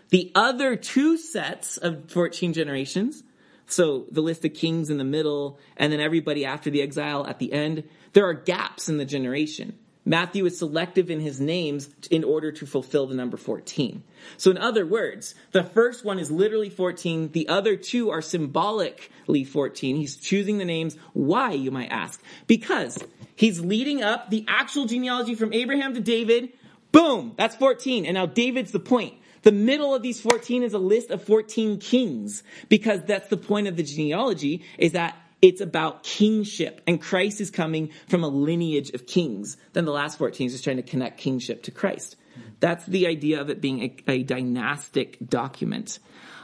The 0.09 0.31
other 0.35 0.75
two 0.75 1.17
sets 1.17 1.77
of 1.77 2.11
14 2.11 2.53
generations, 2.53 3.23
so 3.67 4.05
the 4.11 4.21
list 4.21 4.45
of 4.45 4.53
kings 4.53 4.89
in 4.89 4.97
the 4.97 5.03
middle, 5.03 5.59
and 5.77 5.91
then 5.91 5.99
everybody 5.99 6.45
after 6.45 6.69
the 6.69 6.81
exile 6.81 7.25
at 7.25 7.39
the 7.39 7.51
end, 7.53 7.83
there 8.13 8.27
are 8.27 8.33
gaps 8.33 8.89
in 8.89 8.97
the 8.97 9.05
generation. 9.05 9.77
Matthew 10.07 10.45
is 10.45 10.59
selective 10.59 11.09
in 11.09 11.19
his 11.19 11.41
names 11.41 11.89
in 12.11 12.23
order 12.23 12.51
to 12.51 12.67
fulfill 12.67 13.07
the 13.07 13.15
number 13.15 13.37
14. 13.37 14.03
So 14.37 14.51
in 14.51 14.57
other 14.59 14.85
words, 14.85 15.33
the 15.51 15.63
first 15.63 16.05
one 16.05 16.19
is 16.19 16.29
literally 16.29 16.69
14. 16.69 17.31
The 17.31 17.47
other 17.47 17.75
two 17.75 18.11
are 18.11 18.21
symbolically 18.21 19.43
14. 19.43 19.95
He's 19.95 20.15
choosing 20.15 20.59
the 20.59 20.65
names. 20.65 20.95
Why, 21.13 21.53
you 21.53 21.71
might 21.71 21.91
ask? 21.91 22.21
Because 22.45 23.03
he's 23.35 23.59
leading 23.59 24.03
up 24.03 24.29
the 24.29 24.45
actual 24.47 24.85
genealogy 24.85 25.33
from 25.33 25.53
Abraham 25.53 25.95
to 25.95 26.01
David. 26.01 26.53
Boom! 26.91 27.33
That's 27.35 27.55
14. 27.55 28.05
And 28.05 28.13
now 28.13 28.27
David's 28.27 28.71
the 28.71 28.79
point. 28.79 29.15
The 29.45 29.51
middle 29.51 29.93
of 29.93 30.01
these 30.01 30.19
14 30.19 30.63
is 30.63 30.73
a 30.73 30.79
list 30.79 31.11
of 31.11 31.23
14 31.23 31.77
kings 31.77 32.41
because 32.67 33.03
that's 33.03 33.27
the 33.27 33.37
point 33.37 33.67
of 33.67 33.75
the 33.75 33.83
genealogy 33.83 34.63
is 34.79 34.93
that 34.93 35.15
it's 35.39 35.61
about 35.61 36.01
kingship, 36.01 36.81
and 36.87 36.99
Christ 36.99 37.39
is 37.39 37.51
coming 37.51 37.91
from 38.07 38.23
a 38.23 38.27
lineage 38.27 38.89
of 38.89 39.05
kings. 39.05 39.57
Then 39.73 39.85
the 39.85 39.91
last 39.91 40.17
14 40.17 40.47
is 40.47 40.53
just 40.53 40.63
trying 40.63 40.77
to 40.77 40.81
connect 40.81 41.19
kingship 41.19 41.61
to 41.63 41.71
Christ. 41.71 42.15
That's 42.59 42.87
the 42.87 43.05
idea 43.05 43.39
of 43.39 43.51
it 43.51 43.61
being 43.61 43.83
a, 43.83 44.11
a 44.11 44.23
dynastic 44.23 45.17
document. 45.23 45.99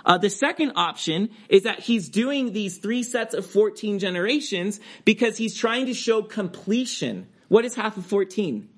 Uh, 0.06 0.20
the 0.20 0.30
second 0.30 0.74
option 0.76 1.32
is 1.50 1.64
that 1.64 1.80
he's 1.80 2.08
doing 2.08 2.54
these 2.54 2.78
three 2.78 3.02
sets 3.02 3.34
of 3.34 3.48
14 3.48 3.98
generations 3.98 4.80
because 5.06 5.38
he's 5.38 5.58
trying 5.58 5.88
to 5.88 5.96
show 5.96 6.22
completion. 6.22 7.28
What 7.48 7.66
is 7.66 7.74
half 7.74 7.98
of 7.98 8.06
14? 8.06 8.70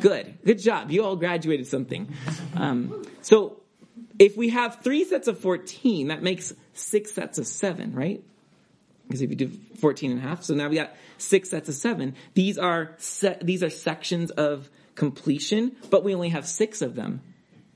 Good. 0.00 0.38
Good 0.44 0.58
job. 0.58 0.90
You 0.90 1.04
all 1.04 1.16
graduated 1.16 1.66
something. 1.66 2.12
Um, 2.54 3.06
so 3.22 3.60
if 4.18 4.36
we 4.36 4.50
have 4.50 4.82
three 4.82 5.04
sets 5.04 5.28
of 5.28 5.38
14, 5.38 6.08
that 6.08 6.22
makes 6.22 6.52
six 6.72 7.12
sets 7.12 7.38
of 7.38 7.46
seven, 7.46 7.94
right? 7.94 8.22
Because 9.06 9.22
if 9.22 9.30
you 9.30 9.36
do 9.36 9.50
14 9.80 10.12
and 10.12 10.20
a 10.20 10.22
half, 10.22 10.44
so 10.44 10.54
now 10.54 10.68
we 10.68 10.76
got 10.76 10.94
six 11.18 11.50
sets 11.50 11.68
of 11.68 11.74
seven. 11.74 12.14
These 12.34 12.58
are 12.58 12.94
se- 12.98 13.38
these 13.42 13.62
are 13.62 13.70
sections 13.70 14.30
of 14.30 14.70
completion, 14.94 15.76
but 15.90 16.04
we 16.04 16.14
only 16.14 16.30
have 16.30 16.46
six 16.46 16.80
of 16.80 16.94
them. 16.94 17.20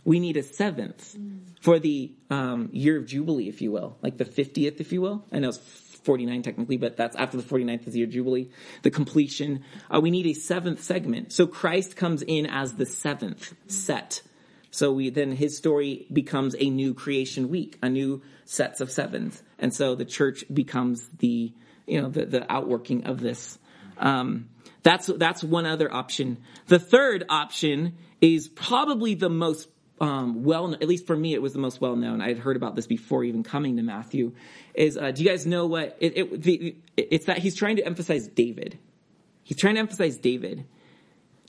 We 0.05 0.21
need 0.21 0.37
a 0.37 0.43
seventh 0.43 1.17
for 1.61 1.79
the 1.79 2.12
um, 2.31 2.71
year 2.73 2.97
of 2.97 3.07
jubilee, 3.07 3.49
if 3.49 3.61
you 3.61 3.71
will, 3.71 3.99
like 4.00 4.17
the 4.17 4.25
50th, 4.25 4.81
if 4.81 4.93
you 4.93 5.03
will. 5.03 5.25
I 5.31 5.41
know 5.41 5.50
it's 5.50 5.59
49 6.05 6.43
technically, 6.43 6.76
but 6.76 6.97
that's 6.97 7.17
after 7.17 7.37
the 7.37 7.43
49th 7.43 7.88
is 7.88 7.97
year 7.97 8.07
jubilee, 8.07 8.50
the 8.83 8.90
completion. 8.90 9.64
Uh, 9.93 10.00
we 10.00 10.11
need 10.11 10.26
a 10.26 10.35
seventh 10.35 10.83
segment. 10.83 11.33
So 11.33 11.47
Christ 11.47 11.97
comes 11.97 12.23
in 12.23 12.47
as 12.47 12.75
the 12.75 12.87
seventh 12.87 13.55
set. 13.67 14.23
So 14.71 14.93
we 14.93 15.11
then 15.11 15.33
his 15.33 15.57
story 15.57 16.07
becomes 16.12 16.55
a 16.59 16.69
new 16.71 16.95
creation 16.95 17.49
week, 17.49 17.78
a 17.83 17.88
new 17.88 18.23
sets 18.45 18.81
of 18.81 18.90
sevens, 18.90 19.43
and 19.59 19.73
so 19.73 19.95
the 19.95 20.05
church 20.05 20.45
becomes 20.52 21.09
the 21.19 21.52
you 21.87 22.02
know 22.02 22.09
the, 22.09 22.26
the 22.26 22.52
outworking 22.52 23.05
of 23.07 23.21
this. 23.21 23.59
Um, 23.97 24.50
that's 24.83 25.07
that's 25.07 25.43
one 25.43 25.67
other 25.67 25.93
option. 25.93 26.38
The 26.67 26.78
third 26.78 27.25
option 27.28 27.97
is 28.21 28.49
probably 28.49 29.14
the 29.14 29.31
most 29.31 29.69
um, 30.00 30.45
well, 30.45 30.75
at 30.75 30.87
least 30.87 31.07
for 31.07 31.17
me, 31.17 31.35
it 31.35 31.43
was 31.43 31.52
the 31.52 31.59
most 31.59 31.81
well 31.81 31.97
known. 31.97 32.21
I 32.21 32.28
had 32.28 32.38
heard 32.38 32.57
about 32.57 32.76
this 32.76 32.87
before 32.87 33.25
even 33.25 33.43
coming 33.43 33.76
to 33.76 33.83
Matthew. 33.83 34.33
Is 34.75 34.97
uh, 34.97 35.11
do 35.11 35.23
you 35.23 35.28
guys 35.28 35.47
know 35.47 35.67
what 35.67 35.97
it, 36.00 36.17
it, 36.17 36.43
the, 36.43 36.76
it's 36.97 37.26
that 37.26 37.38
he's 37.38 37.57
trying 37.57 37.76
to 37.76 37.87
emphasize 37.87 38.28
David. 38.28 38.78
He's 39.43 39.57
trying 39.57 39.75
to 39.75 39.81
emphasize 39.81 40.19
David. 40.19 40.67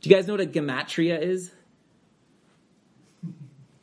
Do 0.01 0.10
you 0.10 0.15
guys 0.15 0.27
know 0.27 0.34
what 0.34 0.41
a 0.41 0.46
gematria 0.46 1.22
is? 1.22 1.51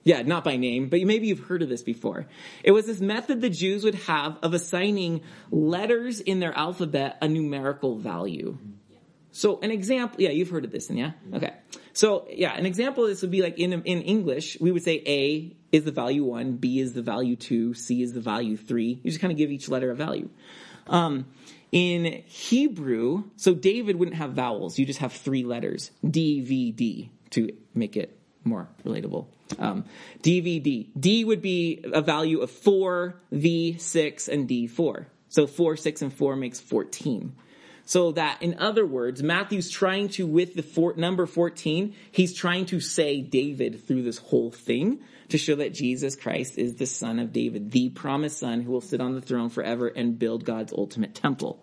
Yeah, 0.05 0.23
not 0.23 0.45
by 0.45 0.57
name, 0.57 0.89
but 0.89 1.01
maybe 1.03 1.27
you've 1.27 1.41
heard 1.41 1.63
of 1.63 1.69
this 1.69 1.83
before. 1.83 2.27
It 2.63 2.71
was 2.71 2.87
this 2.87 3.01
method 3.01 3.41
the 3.41 3.51
Jews 3.51 3.83
would 3.83 3.97
have 3.97 4.39
of 4.41 4.55
assigning 4.55 5.23
letters 5.51 6.21
in 6.21 6.39
their 6.39 6.57
alphabet 6.57 7.19
a 7.21 7.29
numerical 7.29 7.99
value. 7.99 8.57
So 9.33 9.59
an 9.61 9.73
example, 9.73 10.23
yeah, 10.23 10.31
you've 10.31 10.49
heard 10.49 10.65
of 10.65 10.71
this, 10.71 10.89
and 10.91 10.99
yeah? 10.99 11.11
Okay. 11.35 11.53
So 11.97 12.27
yeah, 12.31 12.53
an 12.55 12.67
example 12.67 13.05
of 13.05 13.09
this 13.09 13.23
would 13.23 13.31
be 13.31 13.41
like 13.41 13.59
in, 13.59 13.73
in 13.73 14.03
English, 14.03 14.59
we 14.61 14.71
would 14.71 14.83
say 14.83 15.03
A 15.07 15.57
is 15.73 15.85
the 15.85 15.93
value 15.93 16.25
one, 16.25 16.57
B 16.57 16.79
is 16.79 16.93
the 16.93 17.01
value 17.01 17.37
two, 17.37 17.73
C 17.73 18.03
is 18.03 18.13
the 18.13 18.21
value 18.21 18.59
three. 18.59 19.01
You 19.03 19.11
just 19.11 19.19
kind 19.19 19.33
of 19.33 19.39
give 19.39 19.51
each 19.51 19.71
letter 19.71 19.91
a 19.91 19.95
value. 19.95 20.29
Um, 20.89 21.25
in 21.73 22.23
Hebrew, 22.27 23.25
so 23.37 23.55
David 23.55 23.97
wouldn't 23.97 24.19
have 24.19 24.33
vowels. 24.33 24.79
You 24.79 24.85
just 24.85 24.99
have 24.99 25.15
three 25.15 25.43
letters, 25.43 25.91
D, 26.09 26.43
V, 26.43 26.71
D, 26.73 27.11
to 27.31 27.49
make 27.75 27.97
it 27.97 28.15
more 28.45 28.69
relatable. 28.85 29.29
Um. 29.59 29.87
D 30.21 31.25
would 31.25 31.41
be 31.41 31.81
a 31.83 32.03
value 32.03 32.41
of 32.41 32.51
4, 32.51 33.17
V, 33.33 33.79
6, 33.79 34.29
and 34.29 34.47
D4. 34.47 35.07
So 35.31 35.47
4, 35.47 35.77
6, 35.77 36.03
and 36.03 36.13
4 36.13 36.37
makes 36.37 36.61
14. 36.61 37.35
So 37.87 38.11
that, 38.13 38.43
in 38.43 38.59
other 38.59 38.85
words, 38.85 39.23
Matthew's 39.23 39.71
trying 39.71 40.09
to, 40.11 40.27
with 40.27 40.55
the 40.55 40.63
four, 40.63 40.95
number 40.97 41.25
14, 41.25 41.95
he's 42.11 42.35
trying 42.35 42.67
to 42.67 42.81
say 42.81 43.21
David 43.21 43.87
through 43.87 44.03
this 44.03 44.19
whole 44.19 44.51
thing 44.51 44.99
to 45.29 45.39
show 45.39 45.55
that 45.55 45.73
Jesus 45.73 46.17
Christ 46.17 46.59
is 46.59 46.75
the 46.75 46.87
son 46.87 47.21
of 47.21 47.33
David, 47.33 47.71
the 47.71 47.91
promised 47.91 48.39
son 48.39 48.61
who 48.61 48.73
will 48.73 48.81
sit 48.81 49.01
on 49.01 49.15
the 49.15 49.21
throne 49.21 49.51
forever 49.51 49.87
and 49.87 50.19
build 50.19 50.45
God's 50.45 50.73
ultimate 50.73 51.15
temple. 51.15 51.63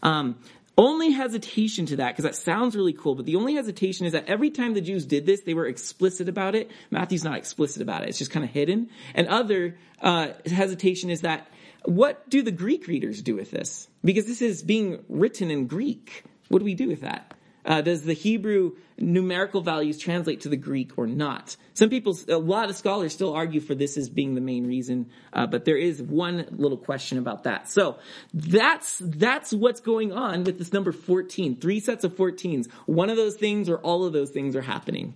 Um, 0.00 0.36
only 0.78 1.10
hesitation 1.10 1.86
to 1.86 1.96
that, 1.96 2.12
because 2.12 2.24
that 2.24 2.36
sounds 2.36 2.76
really 2.76 2.92
cool, 2.92 3.16
but 3.16 3.26
the 3.26 3.36
only 3.36 3.54
hesitation 3.54 4.06
is 4.06 4.12
that 4.12 4.26
every 4.26 4.50
time 4.50 4.74
the 4.74 4.80
Jews 4.80 5.04
did 5.04 5.26
this, 5.26 5.40
they 5.40 5.54
were 5.54 5.66
explicit 5.66 6.28
about 6.28 6.54
it. 6.54 6.70
Matthew's 6.92 7.24
not 7.24 7.36
explicit 7.36 7.82
about 7.82 8.02
it. 8.02 8.10
It's 8.10 8.18
just 8.18 8.30
kind 8.30 8.44
of 8.44 8.50
hidden. 8.50 8.90
And 9.14 9.26
other 9.26 9.76
uh, 10.00 10.28
hesitation 10.46 11.10
is 11.10 11.22
that 11.22 11.48
what 11.84 12.28
do 12.28 12.42
the 12.42 12.50
Greek 12.50 12.86
readers 12.86 13.22
do 13.22 13.36
with 13.36 13.50
this? 13.50 13.88
Because 14.02 14.26
this 14.26 14.42
is 14.42 14.62
being 14.62 15.04
written 15.08 15.50
in 15.50 15.66
Greek. 15.66 16.24
What 16.48 16.58
do 16.60 16.64
we 16.64 16.74
do 16.74 16.88
with 16.88 17.02
that? 17.02 17.34
Uh, 17.66 17.80
does 17.80 18.02
the 18.02 18.12
Hebrew 18.12 18.72
numerical 18.98 19.62
values 19.62 19.98
translate 19.98 20.42
to 20.42 20.50
the 20.50 20.56
Greek 20.56 20.98
or 20.98 21.06
not? 21.06 21.56
Some 21.72 21.88
people, 21.88 22.16
a 22.28 22.36
lot 22.36 22.68
of 22.68 22.76
scholars 22.76 23.14
still 23.14 23.32
argue 23.32 23.60
for 23.60 23.74
this 23.74 23.96
as 23.96 24.10
being 24.10 24.34
the 24.34 24.42
main 24.42 24.66
reason, 24.66 25.10
uh, 25.32 25.46
but 25.46 25.64
there 25.64 25.78
is 25.78 26.02
one 26.02 26.46
little 26.50 26.76
question 26.76 27.16
about 27.16 27.44
that. 27.44 27.70
So 27.70 27.96
that's 28.34 28.98
that's 28.98 29.52
what's 29.52 29.80
going 29.80 30.12
on 30.12 30.44
with 30.44 30.58
this 30.58 30.74
number 30.74 30.92
14. 30.92 31.56
Three 31.56 31.80
sets 31.80 32.04
of 32.04 32.14
14s. 32.14 32.70
One 32.84 33.08
of 33.08 33.16
those 33.16 33.36
things 33.36 33.70
or 33.70 33.78
all 33.78 34.04
of 34.04 34.12
those 34.12 34.30
things 34.30 34.56
are 34.56 34.62
happening. 34.62 35.14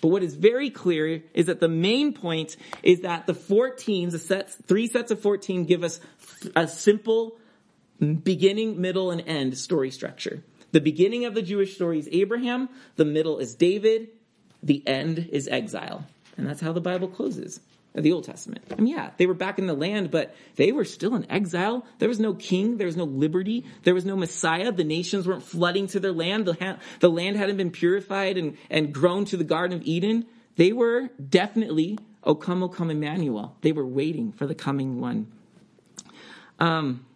But 0.00 0.08
what 0.08 0.22
is 0.22 0.34
very 0.34 0.70
clear 0.70 1.22
is 1.34 1.46
that 1.46 1.60
the 1.60 1.68
main 1.68 2.12
point 2.12 2.56
is 2.82 3.00
that 3.00 3.26
the 3.26 3.34
14s, 3.34 4.12
the 4.12 4.18
sets, 4.18 4.56
three 4.66 4.86
sets 4.86 5.10
of 5.10 5.20
14 5.20 5.64
give 5.64 5.82
us 5.82 6.00
a 6.54 6.68
simple 6.68 7.36
beginning, 7.98 8.80
middle, 8.80 9.10
and 9.10 9.20
end 9.26 9.58
story 9.58 9.90
structure. 9.90 10.44
The 10.70 10.80
beginning 10.80 11.24
of 11.24 11.34
the 11.34 11.42
Jewish 11.42 11.74
story 11.74 11.98
is 11.98 12.08
Abraham, 12.12 12.68
the 12.96 13.04
middle 13.04 13.38
is 13.38 13.54
David, 13.54 14.08
the 14.62 14.86
end 14.86 15.28
is 15.32 15.48
exile. 15.48 16.04
And 16.36 16.46
that's 16.46 16.60
how 16.60 16.72
the 16.72 16.80
Bible 16.80 17.08
closes. 17.08 17.60
The 18.02 18.12
Old 18.12 18.24
Testament. 18.24 18.64
I 18.70 18.76
mean, 18.76 18.94
yeah, 18.94 19.10
they 19.16 19.26
were 19.26 19.34
back 19.34 19.58
in 19.58 19.66
the 19.66 19.74
land, 19.74 20.10
but 20.10 20.34
they 20.56 20.72
were 20.72 20.84
still 20.84 21.14
in 21.14 21.30
exile. 21.30 21.86
There 21.98 22.08
was 22.08 22.20
no 22.20 22.34
king. 22.34 22.76
There 22.76 22.86
was 22.86 22.96
no 22.96 23.04
liberty. 23.04 23.64
There 23.82 23.94
was 23.94 24.04
no 24.04 24.16
Messiah. 24.16 24.72
The 24.72 24.84
nations 24.84 25.26
weren't 25.26 25.42
flooding 25.42 25.86
to 25.88 26.00
their 26.00 26.12
land. 26.12 26.46
The, 26.46 26.54
ha- 26.54 26.78
the 27.00 27.10
land 27.10 27.36
hadn't 27.36 27.56
been 27.56 27.70
purified 27.70 28.36
and, 28.36 28.56
and 28.70 28.92
grown 28.92 29.24
to 29.26 29.36
the 29.36 29.44
Garden 29.44 29.78
of 29.78 29.84
Eden. 29.84 30.26
They 30.56 30.72
were 30.72 31.08
definitely, 31.28 31.98
O 32.24 32.34
come, 32.34 32.62
O 32.62 32.68
come, 32.68 32.90
Emmanuel. 32.90 33.56
They 33.60 33.72
were 33.72 33.86
waiting 33.86 34.32
for 34.32 34.46
the 34.46 34.54
coming 34.54 35.00
one. 35.00 35.30
Um, 36.58 37.06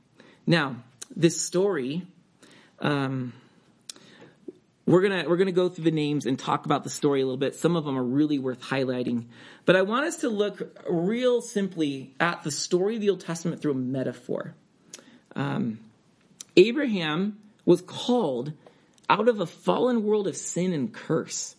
now, 0.46 0.76
this 1.14 1.40
story, 1.40 2.06
um, 2.78 3.32
we're 4.92 5.00
gonna 5.00 5.24
we're 5.26 5.38
gonna 5.38 5.52
go 5.52 5.70
through 5.70 5.84
the 5.84 5.90
names 5.90 6.26
and 6.26 6.38
talk 6.38 6.66
about 6.66 6.84
the 6.84 6.90
story 6.90 7.22
a 7.22 7.24
little 7.24 7.38
bit. 7.38 7.54
Some 7.54 7.76
of 7.76 7.86
them 7.86 7.98
are 7.98 8.04
really 8.04 8.38
worth 8.38 8.60
highlighting, 8.60 9.24
but 9.64 9.74
I 9.74 9.80
want 9.80 10.04
us 10.04 10.18
to 10.18 10.28
look 10.28 10.78
real 10.86 11.40
simply 11.40 12.14
at 12.20 12.42
the 12.42 12.50
story 12.50 12.96
of 12.96 13.00
the 13.00 13.08
Old 13.08 13.22
Testament 13.22 13.62
through 13.62 13.72
a 13.72 13.76
metaphor. 13.76 14.54
Um, 15.34 15.80
Abraham 16.58 17.38
was 17.64 17.80
called 17.80 18.52
out 19.08 19.30
of 19.30 19.40
a 19.40 19.46
fallen 19.46 20.04
world 20.04 20.28
of 20.28 20.36
sin 20.36 20.74
and 20.74 20.92
curse. 20.92 21.56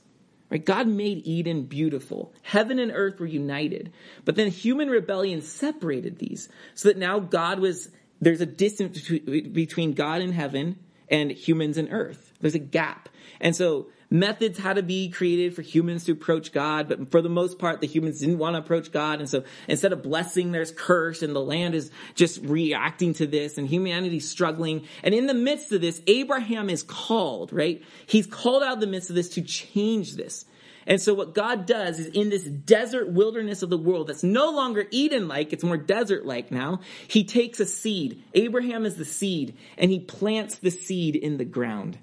Right? 0.51 0.63
God 0.63 0.87
made 0.87 1.25
Eden 1.25 1.63
beautiful. 1.63 2.31
Heaven 2.43 2.77
and 2.77 2.91
earth 2.93 3.19
were 3.19 3.25
united, 3.25 3.91
but 4.25 4.35
then 4.35 4.51
human 4.51 4.89
rebellion 4.89 5.41
separated 5.41 6.19
these, 6.19 6.49
so 6.75 6.89
that 6.89 6.99
now 6.99 7.17
God 7.17 7.59
was 7.59 7.89
there's 8.21 8.41
a 8.41 8.45
distance 8.45 9.09
between 9.09 9.93
God 9.93 10.21
and 10.21 10.31
heaven 10.31 10.77
and 11.13 11.31
humans 11.31 11.77
and 11.77 11.89
earth. 11.91 12.33
There's 12.41 12.55
a 12.55 12.59
gap. 12.59 13.07
And 13.39 13.55
so 13.55 13.87
methods 14.09 14.57
had 14.57 14.77
to 14.77 14.83
be 14.83 15.09
created 15.09 15.55
for 15.55 15.61
humans 15.61 16.05
to 16.05 16.11
approach 16.11 16.51
God, 16.51 16.89
but 16.89 17.11
for 17.11 17.21
the 17.21 17.29
most 17.29 17.59
part, 17.59 17.81
the 17.81 17.87
humans 17.87 18.19
didn't 18.19 18.39
want 18.39 18.55
to 18.55 18.59
approach 18.59 18.91
God. 18.91 19.19
And 19.19 19.29
so 19.29 19.43
instead 19.67 19.93
of 19.93 20.01
blessing, 20.01 20.51
there's 20.51 20.71
curse 20.71 21.21
and 21.21 21.35
the 21.35 21.39
land 21.39 21.75
is 21.75 21.91
just 22.15 22.41
reacting 22.41 23.13
to 23.15 23.27
this 23.27 23.59
and 23.59 23.67
humanity's 23.67 24.27
struggling. 24.27 24.87
And 25.03 25.13
in 25.13 25.27
the 25.27 25.35
midst 25.35 25.71
of 25.71 25.81
this, 25.81 26.01
Abraham 26.07 26.67
is 26.67 26.81
called, 26.81 27.53
right? 27.53 27.83
He's 28.07 28.25
called 28.25 28.63
out 28.63 28.73
of 28.73 28.79
the 28.79 28.87
midst 28.87 29.11
of 29.11 29.15
this 29.15 29.29
to 29.29 29.43
change 29.43 30.15
this. 30.15 30.45
And 30.85 31.01
so 31.01 31.13
what 31.13 31.33
God 31.33 31.65
does 31.65 31.99
is 31.99 32.07
in 32.07 32.29
this 32.29 32.43
desert 32.43 33.09
wilderness 33.09 33.63
of 33.63 33.69
the 33.69 33.77
world 33.77 34.07
that's 34.07 34.23
no 34.23 34.51
longer 34.51 34.85
Eden-like, 34.91 35.53
it's 35.53 35.63
more 35.63 35.77
desert-like 35.77 36.51
now, 36.51 36.81
he 37.07 37.23
takes 37.23 37.59
a 37.59 37.65
seed. 37.65 38.23
Abraham 38.33 38.85
is 38.85 38.95
the 38.95 39.05
seed 39.05 39.55
and 39.77 39.91
he 39.91 39.99
plants 39.99 40.55
the 40.55 40.71
seed 40.71 41.15
in 41.15 41.37
the 41.37 41.45
ground. 41.45 41.97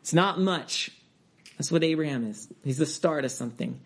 It's 0.00 0.14
not 0.14 0.40
much. 0.40 0.90
That's 1.56 1.70
what 1.70 1.84
Abraham 1.84 2.26
is. 2.26 2.48
He's 2.64 2.78
the 2.78 2.86
start 2.86 3.24
of 3.24 3.30
something. 3.30 3.80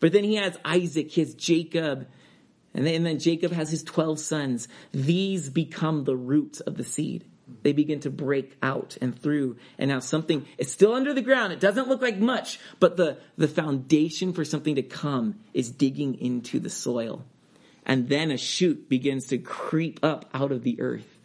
But 0.00 0.12
then 0.12 0.24
he 0.24 0.34
has 0.34 0.58
Isaac, 0.64 1.10
he 1.10 1.20
has 1.20 1.34
Jacob, 1.34 2.08
and 2.74 2.86
then, 2.86 2.94
and 2.94 3.06
then 3.06 3.18
Jacob 3.18 3.52
has 3.52 3.70
his 3.70 3.82
12 3.82 4.18
sons. 4.18 4.68
These 4.92 5.48
become 5.50 6.04
the 6.04 6.16
roots 6.16 6.60
of 6.60 6.76
the 6.76 6.84
seed. 6.84 7.24
They 7.62 7.72
begin 7.72 8.00
to 8.00 8.10
break 8.10 8.56
out 8.62 8.96
and 9.00 9.18
through, 9.18 9.56
and 9.78 9.90
now 9.90 10.00
something 10.00 10.46
is 10.58 10.70
still 10.70 10.94
under 10.94 11.12
the 11.12 11.22
ground. 11.22 11.52
It 11.52 11.60
doesn't 11.60 11.88
look 11.88 12.02
like 12.02 12.18
much, 12.18 12.58
but 12.80 12.96
the, 12.96 13.18
the 13.36 13.48
foundation 13.48 14.32
for 14.32 14.44
something 14.44 14.76
to 14.76 14.82
come 14.82 15.40
is 15.52 15.70
digging 15.70 16.20
into 16.20 16.60
the 16.60 16.70
soil. 16.70 17.24
And 17.84 18.08
then 18.08 18.30
a 18.30 18.36
shoot 18.36 18.88
begins 18.88 19.26
to 19.28 19.38
creep 19.38 20.00
up 20.02 20.28
out 20.32 20.52
of 20.52 20.62
the 20.62 20.80
earth. 20.80 21.18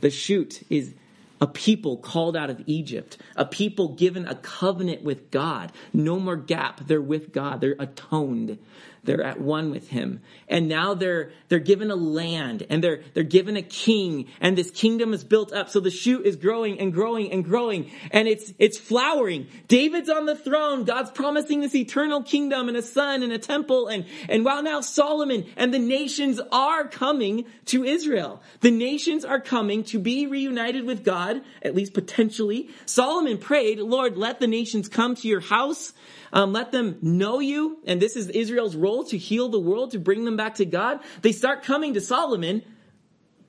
The 0.00 0.10
shoot 0.10 0.62
is 0.70 0.94
a 1.40 1.46
people 1.46 1.96
called 1.96 2.36
out 2.36 2.50
of 2.50 2.62
Egypt, 2.66 3.18
a 3.36 3.44
people 3.44 3.88
given 3.94 4.26
a 4.26 4.34
covenant 4.34 5.02
with 5.02 5.30
God. 5.30 5.72
No 5.92 6.18
more 6.18 6.36
gap. 6.36 6.86
They're 6.86 7.02
with 7.02 7.32
God. 7.32 7.60
They're 7.60 7.76
atoned. 7.78 8.58
They're 9.04 9.22
at 9.22 9.40
one 9.40 9.70
with 9.70 9.88
him. 9.88 10.20
And 10.48 10.68
now 10.68 10.94
they're, 10.94 11.32
they're 11.48 11.58
given 11.58 11.90
a 11.90 11.96
land 11.96 12.66
and 12.70 12.82
they're, 12.82 13.02
they're 13.12 13.22
given 13.22 13.56
a 13.56 13.62
king 13.62 14.30
and 14.40 14.56
this 14.56 14.70
kingdom 14.70 15.12
is 15.12 15.24
built 15.24 15.52
up. 15.52 15.68
So 15.68 15.80
the 15.80 15.90
shoot 15.90 16.26
is 16.26 16.36
growing 16.36 16.80
and 16.80 16.92
growing 16.92 17.32
and 17.32 17.44
growing 17.44 17.90
and 18.10 18.28
it's, 18.28 18.52
it's 18.58 18.78
flowering. 18.78 19.48
David's 19.68 20.08
on 20.08 20.26
the 20.26 20.36
throne. 20.36 20.84
God's 20.84 21.10
promising 21.10 21.60
this 21.60 21.74
eternal 21.74 22.22
kingdom 22.22 22.68
and 22.68 22.76
a 22.76 22.82
son 22.82 23.22
and 23.22 23.32
a 23.32 23.38
temple. 23.38 23.88
And, 23.88 24.06
and 24.28 24.44
while 24.44 24.62
now 24.62 24.80
Solomon 24.80 25.46
and 25.56 25.72
the 25.72 25.78
nations 25.78 26.40
are 26.52 26.88
coming 26.88 27.44
to 27.66 27.84
Israel. 27.84 28.42
The 28.60 28.70
nations 28.70 29.24
are 29.24 29.40
coming 29.40 29.84
to 29.84 29.98
be 29.98 30.26
reunited 30.26 30.84
with 30.84 31.04
God, 31.04 31.42
at 31.62 31.74
least 31.74 31.94
potentially. 31.94 32.70
Solomon 32.86 33.38
prayed, 33.38 33.78
Lord, 33.78 34.16
let 34.16 34.40
the 34.40 34.46
nations 34.46 34.88
come 34.88 35.14
to 35.16 35.28
your 35.28 35.40
house 35.40 35.92
um, 36.34 36.52
let 36.52 36.72
them 36.72 36.98
know 37.00 37.38
you. 37.38 37.78
And 37.86 38.02
this 38.02 38.16
is 38.16 38.28
Israel's 38.28 38.76
role 38.76 39.04
to 39.04 39.16
heal 39.16 39.48
the 39.48 39.60
world, 39.60 39.92
to 39.92 39.98
bring 39.98 40.26
them 40.26 40.36
back 40.36 40.56
to 40.56 40.66
God. 40.66 41.00
They 41.22 41.32
start 41.32 41.62
coming 41.62 41.94
to 41.94 42.00
Solomon 42.00 42.62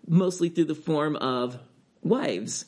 mostly 0.08 0.50
through 0.50 0.65
the 0.65 0.75
form 0.75 1.15
of 1.15 1.60
wives. 2.01 2.65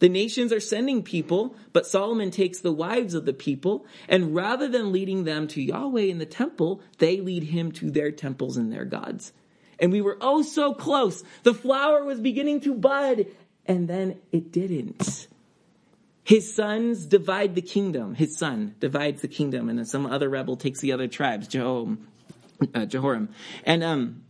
The 0.00 0.08
nations 0.08 0.52
are 0.52 0.58
sending 0.58 1.04
people, 1.04 1.54
but 1.72 1.86
Solomon 1.86 2.32
takes 2.32 2.58
the 2.58 2.72
wives 2.72 3.14
of 3.14 3.24
the 3.24 3.32
people, 3.32 3.86
and 4.08 4.34
rather 4.34 4.66
than 4.66 4.90
leading 4.90 5.22
them 5.22 5.46
to 5.48 5.62
Yahweh 5.62 6.02
in 6.02 6.18
the 6.18 6.26
temple, 6.26 6.82
they 6.98 7.20
lead 7.20 7.44
him 7.44 7.70
to 7.72 7.88
their 7.88 8.10
temples 8.10 8.56
and 8.56 8.72
their 8.72 8.84
gods. 8.84 9.32
And 9.78 9.92
we 9.92 10.00
were 10.00 10.18
oh 10.20 10.42
so 10.42 10.74
close. 10.74 11.22
The 11.44 11.54
flower 11.54 12.02
was 12.02 12.18
beginning 12.18 12.62
to 12.62 12.74
bud, 12.74 13.26
and 13.64 13.86
then 13.86 14.18
it 14.32 14.50
didn't. 14.50 15.28
His 16.24 16.54
sons 16.54 17.06
divide 17.06 17.54
the 17.54 17.62
kingdom. 17.62 18.14
His 18.14 18.36
son 18.36 18.74
divides 18.78 19.22
the 19.22 19.28
kingdom, 19.28 19.68
and 19.68 19.78
then 19.78 19.86
some 19.86 20.06
other 20.06 20.28
rebel 20.28 20.56
takes 20.56 20.80
the 20.80 20.92
other 20.92 21.08
tribes, 21.08 21.48
Jehoram, 21.48 22.06
uh, 22.74 22.86
Jehoram. 22.86 23.28
And, 23.64 23.82
um, 23.82 24.22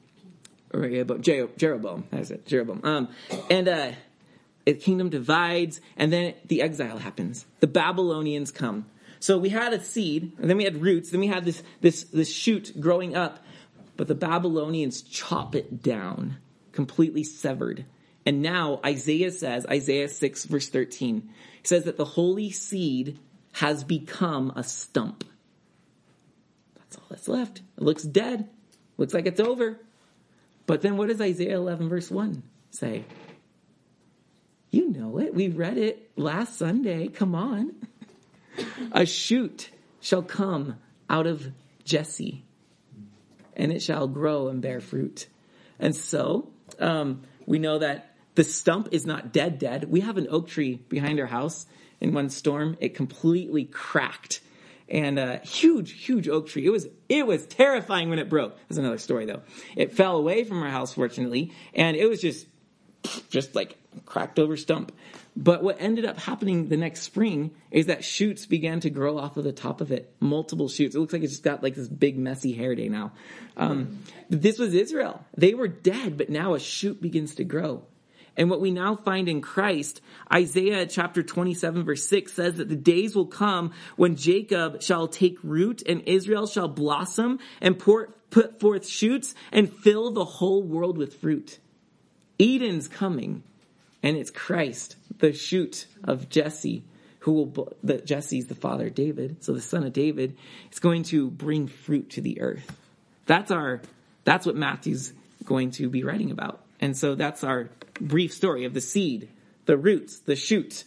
or, 0.72 0.88
Jeroboam, 0.88 2.04
that's 2.10 2.30
it, 2.30 2.46
Jeroboam. 2.46 2.80
Um, 2.82 3.08
and, 3.50 3.68
uh, 3.68 3.92
the 4.64 4.74
kingdom 4.74 5.10
divides, 5.10 5.80
and 5.96 6.12
then 6.12 6.34
the 6.46 6.62
exile 6.62 6.98
happens. 6.98 7.44
The 7.60 7.66
Babylonians 7.66 8.50
come. 8.50 8.86
So 9.20 9.36
we 9.38 9.50
had 9.50 9.72
a 9.72 9.82
seed, 9.82 10.32
and 10.38 10.48
then 10.48 10.56
we 10.56 10.64
had 10.64 10.80
roots, 10.80 11.10
then 11.10 11.20
we 11.20 11.26
had 11.26 11.44
this, 11.44 11.62
this, 11.80 12.04
this 12.04 12.32
shoot 12.32 12.80
growing 12.80 13.14
up, 13.14 13.44
but 13.96 14.08
the 14.08 14.14
Babylonians 14.14 15.02
chop 15.02 15.54
it 15.54 15.82
down, 15.82 16.38
completely 16.72 17.22
severed. 17.22 17.84
And 18.24 18.42
now 18.42 18.80
Isaiah 18.84 19.30
says, 19.30 19.66
Isaiah 19.66 20.08
6 20.08 20.44
verse 20.44 20.68
13, 20.68 21.30
says 21.62 21.84
that 21.84 21.96
the 21.96 22.04
holy 22.04 22.50
seed 22.50 23.18
has 23.52 23.84
become 23.84 24.52
a 24.56 24.62
stump. 24.62 25.24
That's 26.76 26.96
all 26.96 27.04
that's 27.10 27.28
left. 27.28 27.62
It 27.76 27.82
looks 27.82 28.02
dead. 28.02 28.48
Looks 28.96 29.14
like 29.14 29.26
it's 29.26 29.40
over. 29.40 29.78
But 30.66 30.82
then 30.82 30.96
what 30.96 31.08
does 31.08 31.20
Isaiah 31.20 31.56
11 31.56 31.88
verse 31.88 32.10
1 32.10 32.42
say? 32.70 33.04
You 34.70 34.88
know 34.90 35.18
it. 35.18 35.34
We 35.34 35.48
read 35.48 35.76
it 35.76 36.10
last 36.16 36.56
Sunday. 36.56 37.08
Come 37.08 37.34
on. 37.34 37.74
a 38.92 39.04
shoot 39.04 39.70
shall 40.00 40.22
come 40.22 40.76
out 41.08 41.26
of 41.26 41.46
Jesse, 41.84 42.44
and 43.56 43.72
it 43.72 43.82
shall 43.82 44.08
grow 44.08 44.48
and 44.48 44.62
bear 44.62 44.80
fruit. 44.80 45.26
And 45.78 45.94
so, 45.94 46.48
um, 46.78 47.22
we 47.44 47.58
know 47.58 47.78
that 47.78 48.11
the 48.34 48.44
stump 48.44 48.88
is 48.92 49.06
not 49.06 49.32
dead 49.32 49.58
dead. 49.58 49.90
We 49.90 50.00
have 50.00 50.16
an 50.16 50.28
oak 50.30 50.48
tree 50.48 50.76
behind 50.88 51.20
our 51.20 51.26
house. 51.26 51.66
In 52.00 52.14
one 52.14 52.30
storm, 52.30 52.76
it 52.80 52.94
completely 52.94 53.64
cracked. 53.64 54.40
And 54.88 55.18
a 55.18 55.38
huge, 55.38 55.92
huge 55.92 56.28
oak 56.28 56.48
tree. 56.48 56.66
It 56.66 56.70
was, 56.70 56.88
it 57.08 57.26
was 57.26 57.46
terrifying 57.46 58.10
when 58.10 58.18
it 58.18 58.28
broke. 58.28 58.58
That's 58.68 58.78
another 58.78 58.98
story 58.98 59.24
though. 59.24 59.42
It 59.76 59.94
fell 59.94 60.16
away 60.16 60.44
from 60.44 60.62
our 60.62 60.68
house, 60.68 60.92
fortunately, 60.92 61.52
and 61.74 61.96
it 61.96 62.08
was 62.08 62.20
just, 62.20 62.46
just 63.30 63.54
like 63.54 63.78
cracked 64.04 64.38
over 64.38 64.56
stump. 64.56 64.92
But 65.34 65.62
what 65.62 65.80
ended 65.80 66.04
up 66.04 66.18
happening 66.18 66.68
the 66.68 66.76
next 66.76 67.02
spring 67.02 67.52
is 67.70 67.86
that 67.86 68.04
shoots 68.04 68.44
began 68.44 68.80
to 68.80 68.90
grow 68.90 69.16
off 69.16 69.36
of 69.38 69.44
the 69.44 69.52
top 69.52 69.80
of 69.80 69.90
it. 69.90 70.14
Multiple 70.20 70.68
shoots. 70.68 70.94
It 70.94 70.98
looks 70.98 71.12
like 71.12 71.22
it 71.22 71.28
just 71.28 71.42
got 71.42 71.62
like 71.62 71.74
this 71.74 71.88
big 71.88 72.18
messy 72.18 72.52
hair 72.52 72.74
day 72.74 72.88
now. 72.88 73.12
Um, 73.56 74.02
this 74.28 74.58
was 74.58 74.74
Israel. 74.74 75.24
They 75.36 75.54
were 75.54 75.68
dead, 75.68 76.18
but 76.18 76.28
now 76.28 76.54
a 76.54 76.60
shoot 76.60 77.00
begins 77.00 77.36
to 77.36 77.44
grow. 77.44 77.84
And 78.36 78.48
what 78.48 78.60
we 78.60 78.70
now 78.70 78.96
find 78.96 79.28
in 79.28 79.40
Christ, 79.40 80.00
Isaiah 80.32 80.86
chapter 80.86 81.22
27 81.22 81.84
verse 81.84 82.08
6 82.08 82.32
says 82.32 82.54
that 82.56 82.68
the 82.68 82.76
days 82.76 83.14
will 83.14 83.26
come 83.26 83.72
when 83.96 84.16
Jacob 84.16 84.82
shall 84.82 85.06
take 85.08 85.38
root 85.42 85.82
and 85.86 86.02
Israel 86.06 86.46
shall 86.46 86.68
blossom 86.68 87.38
and 87.60 87.78
pour, 87.78 88.08
put 88.30 88.58
forth 88.58 88.86
shoots 88.86 89.34
and 89.52 89.72
fill 89.72 90.12
the 90.12 90.24
whole 90.24 90.62
world 90.62 90.96
with 90.96 91.20
fruit. 91.20 91.58
Eden's 92.40 92.88
coming 92.88 93.42
and 94.02 94.16
it's 94.16 94.30
Christ, 94.30 94.96
the 95.18 95.32
shoot 95.32 95.86
of 96.02 96.28
Jesse, 96.28 96.82
who 97.20 97.32
will, 97.32 97.72
that 97.84 98.04
Jesse's 98.04 98.46
the 98.46 98.54
father 98.54 98.88
of 98.88 98.94
David, 98.94 99.44
so 99.44 99.52
the 99.52 99.60
son 99.60 99.84
of 99.84 99.92
David, 99.92 100.36
is 100.72 100.80
going 100.80 101.04
to 101.04 101.30
bring 101.30 101.68
fruit 101.68 102.10
to 102.10 102.20
the 102.20 102.40
earth. 102.40 102.76
That's 103.26 103.52
our, 103.52 103.80
that's 104.24 104.44
what 104.44 104.56
Matthew's 104.56 105.12
going 105.44 105.70
to 105.72 105.88
be 105.88 106.02
writing 106.02 106.32
about. 106.32 106.60
And 106.82 106.96
so 106.96 107.14
that's 107.14 107.44
our 107.44 107.70
brief 108.00 108.34
story 108.34 108.64
of 108.64 108.74
the 108.74 108.80
seed, 108.80 109.30
the 109.66 109.78
roots, 109.78 110.18
the 110.18 110.34
shoot, 110.34 110.82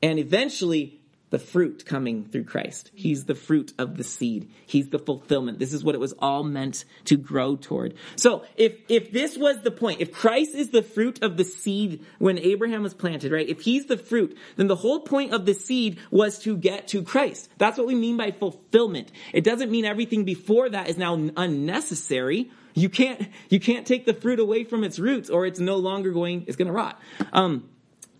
and 0.00 0.18
eventually 0.18 0.99
the 1.30 1.38
fruit 1.38 1.86
coming 1.86 2.24
through 2.24 2.44
Christ. 2.44 2.90
He's 2.94 3.24
the 3.24 3.34
fruit 3.34 3.72
of 3.78 3.96
the 3.96 4.04
seed. 4.04 4.50
He's 4.66 4.88
the 4.88 4.98
fulfillment. 4.98 5.58
This 5.58 5.72
is 5.72 5.82
what 5.82 5.94
it 5.94 6.00
was 6.00 6.12
all 6.18 6.42
meant 6.42 6.84
to 7.04 7.16
grow 7.16 7.56
toward. 7.56 7.94
So 8.16 8.44
if, 8.56 8.74
if 8.88 9.12
this 9.12 9.38
was 9.38 9.62
the 9.62 9.70
point, 9.70 10.00
if 10.00 10.12
Christ 10.12 10.54
is 10.54 10.70
the 10.70 10.82
fruit 10.82 11.22
of 11.22 11.36
the 11.36 11.44
seed 11.44 12.04
when 12.18 12.38
Abraham 12.38 12.82
was 12.82 12.94
planted, 12.94 13.32
right? 13.32 13.48
If 13.48 13.60
he's 13.60 13.86
the 13.86 13.96
fruit, 13.96 14.36
then 14.56 14.66
the 14.66 14.76
whole 14.76 15.00
point 15.00 15.32
of 15.32 15.46
the 15.46 15.54
seed 15.54 15.98
was 16.10 16.38
to 16.40 16.56
get 16.56 16.88
to 16.88 17.02
Christ. 17.02 17.48
That's 17.58 17.78
what 17.78 17.86
we 17.86 17.94
mean 17.94 18.16
by 18.16 18.32
fulfillment. 18.32 19.12
It 19.32 19.44
doesn't 19.44 19.70
mean 19.70 19.84
everything 19.84 20.24
before 20.24 20.68
that 20.68 20.88
is 20.88 20.98
now 20.98 21.14
unnecessary. 21.36 22.50
You 22.74 22.88
can't, 22.88 23.28
you 23.48 23.60
can't 23.60 23.86
take 23.86 24.06
the 24.06 24.14
fruit 24.14 24.40
away 24.40 24.64
from 24.64 24.84
its 24.84 24.98
roots 24.98 25.30
or 25.30 25.46
it's 25.46 25.60
no 25.60 25.76
longer 25.76 26.12
going, 26.12 26.44
it's 26.46 26.56
going 26.56 26.68
to 26.68 26.72
rot. 26.72 27.00
Um, 27.32 27.68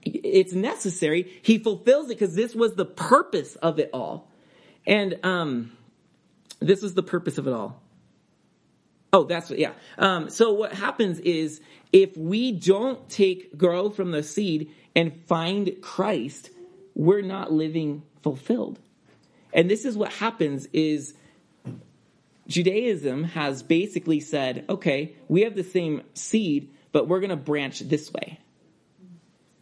it's 0.04 0.52
necessary. 0.52 1.30
He 1.42 1.58
fulfills 1.58 2.06
it 2.06 2.18
because 2.18 2.34
this 2.34 2.54
was 2.54 2.74
the 2.74 2.84
purpose 2.84 3.56
of 3.56 3.78
it 3.78 3.90
all. 3.92 4.30
And, 4.86 5.18
um, 5.24 5.72
this 6.60 6.82
was 6.82 6.94
the 6.94 7.02
purpose 7.02 7.38
of 7.38 7.46
it 7.46 7.52
all. 7.52 7.80
Oh, 9.12 9.24
that's 9.24 9.50
what, 9.50 9.58
yeah. 9.58 9.72
Um, 9.98 10.30
so 10.30 10.52
what 10.52 10.72
happens 10.72 11.18
is 11.20 11.60
if 11.92 12.16
we 12.16 12.52
don't 12.52 13.08
take, 13.08 13.56
grow 13.56 13.90
from 13.90 14.12
the 14.12 14.22
seed 14.22 14.72
and 14.94 15.24
find 15.26 15.76
Christ, 15.80 16.50
we're 16.94 17.22
not 17.22 17.52
living 17.52 18.02
fulfilled. 18.22 18.78
And 19.52 19.68
this 19.68 19.84
is 19.84 19.96
what 19.96 20.12
happens 20.12 20.66
is 20.72 21.14
Judaism 22.46 23.24
has 23.24 23.62
basically 23.62 24.20
said, 24.20 24.64
okay, 24.68 25.16
we 25.28 25.42
have 25.42 25.56
the 25.56 25.64
same 25.64 26.02
seed, 26.14 26.70
but 26.92 27.08
we're 27.08 27.20
going 27.20 27.30
to 27.30 27.36
branch 27.36 27.80
this 27.80 28.12
way. 28.12 28.38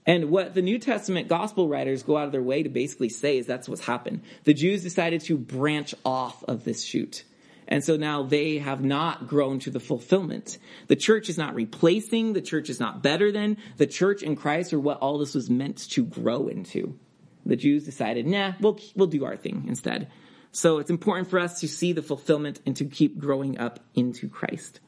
And 0.09 0.31
what 0.31 0.55
the 0.55 0.63
New 0.63 0.79
Testament 0.79 1.29
gospel 1.29 1.69
writers 1.69 2.03
go 2.03 2.17
out 2.17 2.25
of 2.25 2.33
their 2.33 2.43
way 2.43 2.63
to 2.63 2.71
basically 2.71 3.11
say 3.11 3.37
is 3.37 3.47
that's 3.47 3.69
what's 3.69 3.85
happened. 3.85 4.23
The 4.45 4.55
Jews 4.55 4.83
decided 4.83 5.21
to 5.25 5.37
branch 5.37 5.95
off 6.03 6.43
of 6.45 6.65
this 6.65 6.83
shoot. 6.83 7.25
And 7.69 7.85
so 7.85 7.99
now 7.99 8.23
they 8.23 8.57
have 8.57 8.83
not 8.83 9.29
grown 9.29 9.59
to 9.61 9.71
the 9.71 9.81
fulfillment. 9.81 10.57
The 10.87 10.97
church 10.97 11.29
is 11.29 11.37
not 11.37 11.55
replacing, 11.55 12.33
the 12.33 12.41
church 12.41 12.71
is 12.71 12.81
not 12.81 13.03
better 13.03 13.31
than, 13.31 13.59
the 13.77 13.87
church 13.87 14.23
in 14.23 14.35
Christ 14.35 14.73
are 14.73 14.81
what 14.81 14.97
all 15.01 15.19
this 15.19 15.35
was 15.35 15.51
meant 15.51 15.91
to 15.91 16.07
grow 16.07 16.49
into. 16.49 16.99
The 17.45 17.57
Jews 17.57 17.85
decided, 17.85 18.27
nah, 18.27 18.55
we'll, 18.61 18.81
we'll 18.97 19.09
do 19.09 19.27
our 19.27 19.37
thing 19.37 19.67
instead. 19.69 20.11
So 20.53 20.79
it's 20.79 20.89
important 20.89 21.29
for 21.29 21.39
us 21.39 21.61
to 21.61 21.69
see 21.69 21.93
the 21.93 22.01
fulfillment 22.01 22.61
and 22.65 22.75
to 22.77 22.87
keep 22.87 23.19
growing 23.19 23.59
up 23.59 23.81
into 23.95 24.31
Christ. 24.31 24.81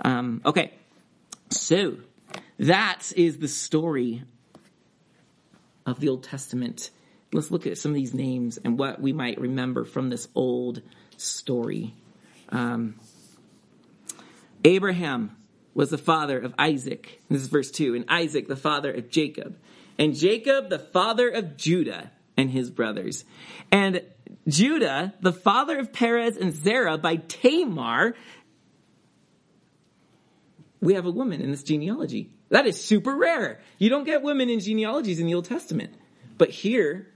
Um, 0.00 0.40
okay, 0.46 0.72
so 1.50 1.98
that 2.58 3.12
is 3.14 3.36
the 3.36 3.48
story 3.48 4.22
of 5.86 6.00
the 6.00 6.08
Old 6.08 6.24
Testament. 6.24 6.90
Let's 7.32 7.50
look 7.50 7.66
at 7.66 7.78
some 7.78 7.92
of 7.92 7.96
these 7.96 8.14
names 8.14 8.58
and 8.58 8.78
what 8.78 9.00
we 9.00 9.12
might 9.12 9.40
remember 9.40 9.84
from 9.84 10.10
this 10.10 10.28
old 10.34 10.82
story. 11.16 11.94
Um, 12.50 12.96
Abraham 14.64 15.36
was 15.74 15.90
the 15.90 15.98
father 15.98 16.38
of 16.38 16.54
Isaac. 16.58 17.20
This 17.28 17.42
is 17.42 17.48
verse 17.48 17.70
2. 17.70 17.94
And 17.94 18.04
Isaac, 18.08 18.48
the 18.48 18.56
father 18.56 18.92
of 18.92 19.10
Jacob. 19.10 19.56
And 19.98 20.14
Jacob, 20.14 20.68
the 20.68 20.78
father 20.78 21.28
of 21.28 21.56
Judah 21.56 22.10
and 22.36 22.50
his 22.50 22.70
brothers. 22.70 23.24
And 23.70 24.02
Judah, 24.46 25.14
the 25.20 25.32
father 25.32 25.78
of 25.78 25.92
Perez 25.92 26.36
and 26.36 26.52
Zerah 26.52 26.98
by 26.98 27.16
Tamar. 27.16 28.14
We 30.80 30.94
have 30.94 31.06
a 31.06 31.10
woman 31.10 31.40
in 31.40 31.50
this 31.50 31.62
genealogy. 31.62 32.30
That 32.52 32.66
is 32.66 32.78
super 32.78 33.16
rare. 33.16 33.60
You 33.78 33.88
don't 33.88 34.04
get 34.04 34.22
women 34.22 34.50
in 34.50 34.60
genealogies 34.60 35.18
in 35.18 35.26
the 35.26 35.32
Old 35.32 35.46
Testament. 35.46 35.94
But 36.36 36.50
here, 36.50 37.08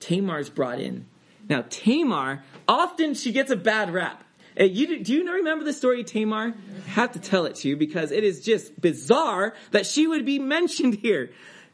Tamar's 0.00 0.50
brought 0.50 0.80
in. 0.80 1.06
Now, 1.48 1.64
Tamar, 1.70 2.42
often 2.68 3.14
she 3.14 3.32
gets 3.32 3.50
a 3.50 3.56
bad 3.56 3.90
rap. 3.90 4.22
Eh, 4.58 4.64
you, 4.64 5.02
do 5.02 5.14
you 5.14 5.32
remember 5.32 5.64
the 5.64 5.72
story 5.72 6.04
Tamar? 6.04 6.54
I 6.86 6.90
have 6.90 7.12
to 7.12 7.18
tell 7.18 7.46
it 7.46 7.54
to 7.56 7.68
you 7.68 7.76
because 7.78 8.10
it 8.12 8.22
is 8.22 8.44
just 8.44 8.78
bizarre 8.78 9.54
that 9.70 9.86
she 9.86 10.06
would 10.06 10.26
be 10.26 10.38
mentioned 10.56 10.96
here. 10.96 11.30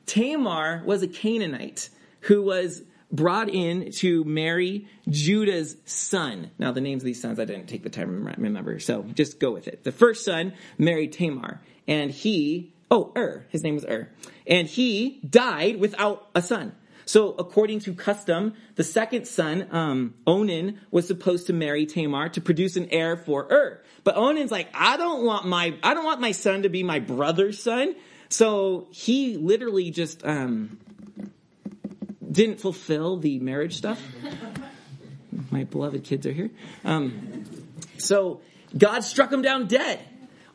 Tamar 0.06 0.84
was 0.84 1.02
a 1.02 1.08
Canaanite 1.08 1.88
who 2.20 2.40
was 2.40 2.84
brought 3.10 3.48
in 3.48 3.90
to 3.90 4.22
marry 4.22 4.86
Judah's 5.08 5.76
son. 5.86 6.52
Now, 6.56 6.70
the 6.70 6.80
names 6.80 7.02
of 7.02 7.06
these 7.06 7.20
sons 7.20 7.40
I 7.40 7.46
didn't 7.46 7.66
take 7.66 7.82
the 7.82 7.90
time 7.90 8.24
to 8.24 8.40
remember, 8.40 8.78
so 8.78 9.02
just 9.02 9.40
go 9.40 9.50
with 9.50 9.66
it. 9.66 9.82
The 9.82 9.90
first 9.90 10.24
son 10.24 10.52
married 10.78 11.12
Tamar, 11.12 11.60
and 11.88 12.12
he, 12.12 12.71
oh, 12.92 13.10
Ur, 13.16 13.46
his 13.48 13.64
name 13.64 13.74
was 13.74 13.84
Ur, 13.84 14.08
and 14.46 14.68
he 14.68 15.20
died 15.28 15.80
without 15.80 16.28
a 16.34 16.42
son. 16.42 16.72
So, 17.04 17.32
according 17.32 17.80
to 17.80 17.94
custom, 17.94 18.54
the 18.76 18.84
second 18.84 19.26
son, 19.26 19.66
um, 19.72 20.14
Onan, 20.24 20.78
was 20.92 21.08
supposed 21.08 21.48
to 21.48 21.52
marry 21.52 21.86
Tamar 21.86 22.28
to 22.28 22.40
produce 22.40 22.76
an 22.76 22.88
heir 22.90 23.16
for 23.16 23.50
Ur. 23.50 23.82
But 24.04 24.16
Onan's 24.16 24.52
like, 24.52 24.68
I 24.72 24.96
don't 24.96 25.24
want 25.24 25.46
my, 25.46 25.74
I 25.82 25.94
don't 25.94 26.04
want 26.04 26.20
my 26.20 26.32
son 26.32 26.62
to 26.62 26.68
be 26.68 26.84
my 26.84 27.00
brother's 27.00 27.60
son. 27.60 27.96
So 28.28 28.86
he 28.90 29.36
literally 29.36 29.90
just 29.90 30.24
um, 30.24 30.78
didn't 32.30 32.60
fulfill 32.60 33.16
the 33.16 33.38
marriage 33.40 33.76
stuff. 33.76 34.00
My 35.50 35.64
beloved 35.64 36.04
kids 36.04 36.26
are 36.26 36.32
here. 36.32 36.50
Um, 36.84 37.44
so 37.98 38.40
God 38.76 39.00
struck 39.00 39.30
him 39.30 39.42
down 39.42 39.66
dead. 39.66 40.00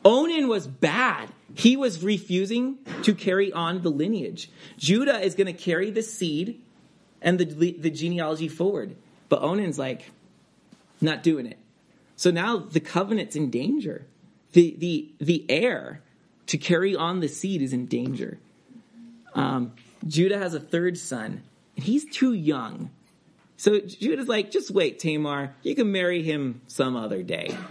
Onan 0.04 0.48
was 0.48 0.66
bad. 0.66 1.28
He 1.58 1.76
was 1.76 2.04
refusing 2.04 2.78
to 3.02 3.12
carry 3.12 3.52
on 3.52 3.82
the 3.82 3.90
lineage. 3.90 4.48
Judah 4.76 5.18
is 5.18 5.34
going 5.34 5.48
to 5.48 5.52
carry 5.52 5.90
the 5.90 6.04
seed 6.04 6.60
and 7.20 7.36
the, 7.36 7.72
the 7.72 7.90
genealogy 7.90 8.46
forward. 8.46 8.94
But 9.28 9.42
Onan's 9.42 9.76
like, 9.76 10.12
not 11.00 11.24
doing 11.24 11.46
it. 11.46 11.58
So 12.14 12.30
now 12.30 12.58
the 12.58 12.78
covenant's 12.78 13.34
in 13.34 13.50
danger. 13.50 14.06
The, 14.52 14.76
the, 14.78 15.10
the 15.18 15.44
heir 15.48 16.00
to 16.46 16.58
carry 16.58 16.94
on 16.94 17.18
the 17.18 17.28
seed 17.28 17.60
is 17.60 17.72
in 17.72 17.86
danger. 17.86 18.38
Um, 19.34 19.72
Judah 20.06 20.38
has 20.38 20.54
a 20.54 20.60
third 20.60 20.96
son, 20.96 21.42
and 21.74 21.84
he's 21.84 22.08
too 22.08 22.34
young. 22.34 22.90
So 23.58 23.80
Judah's 23.80 24.28
like, 24.28 24.52
just 24.52 24.70
wait, 24.70 25.00
Tamar. 25.00 25.54
You 25.62 25.74
can 25.74 25.90
marry 25.92 26.22
him 26.22 26.62
some 26.68 26.96
other 26.96 27.22
day. 27.22 27.54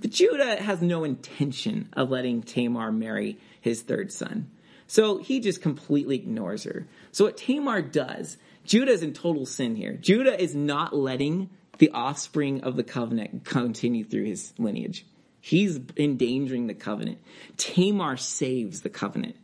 But 0.00 0.10
Judah 0.10 0.60
has 0.62 0.80
no 0.80 1.04
intention 1.04 1.88
of 1.92 2.10
letting 2.10 2.42
Tamar 2.42 2.92
marry 2.92 3.38
his 3.60 3.82
third 3.82 4.12
son. 4.12 4.50
So 4.86 5.18
he 5.18 5.40
just 5.40 5.60
completely 5.60 6.16
ignores 6.16 6.64
her. 6.64 6.86
So 7.12 7.24
what 7.24 7.36
Tamar 7.36 7.82
does, 7.82 8.36
Judah 8.64 8.92
is 8.92 9.02
in 9.02 9.12
total 9.12 9.44
sin 9.44 9.76
here. 9.76 9.94
Judah 9.94 10.40
is 10.40 10.54
not 10.54 10.94
letting 10.94 11.50
the 11.78 11.90
offspring 11.90 12.62
of 12.62 12.76
the 12.76 12.84
covenant 12.84 13.44
continue 13.44 14.04
through 14.04 14.24
his 14.24 14.52
lineage. 14.58 15.06
He's 15.40 15.80
endangering 15.96 16.66
the 16.66 16.74
covenant. 16.74 17.18
Tamar 17.56 18.16
saves 18.16 18.82
the 18.82 18.90
covenant 18.90 19.36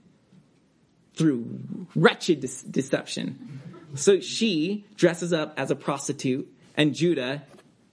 through 1.14 1.86
wretched 1.94 2.40
de- 2.40 2.70
deception. 2.70 3.60
So 3.94 4.20
she 4.20 4.84
dresses 4.96 5.32
up 5.32 5.54
as 5.58 5.70
a 5.70 5.76
prostitute, 5.76 6.52
and 6.76 6.94
Judah, 6.94 7.42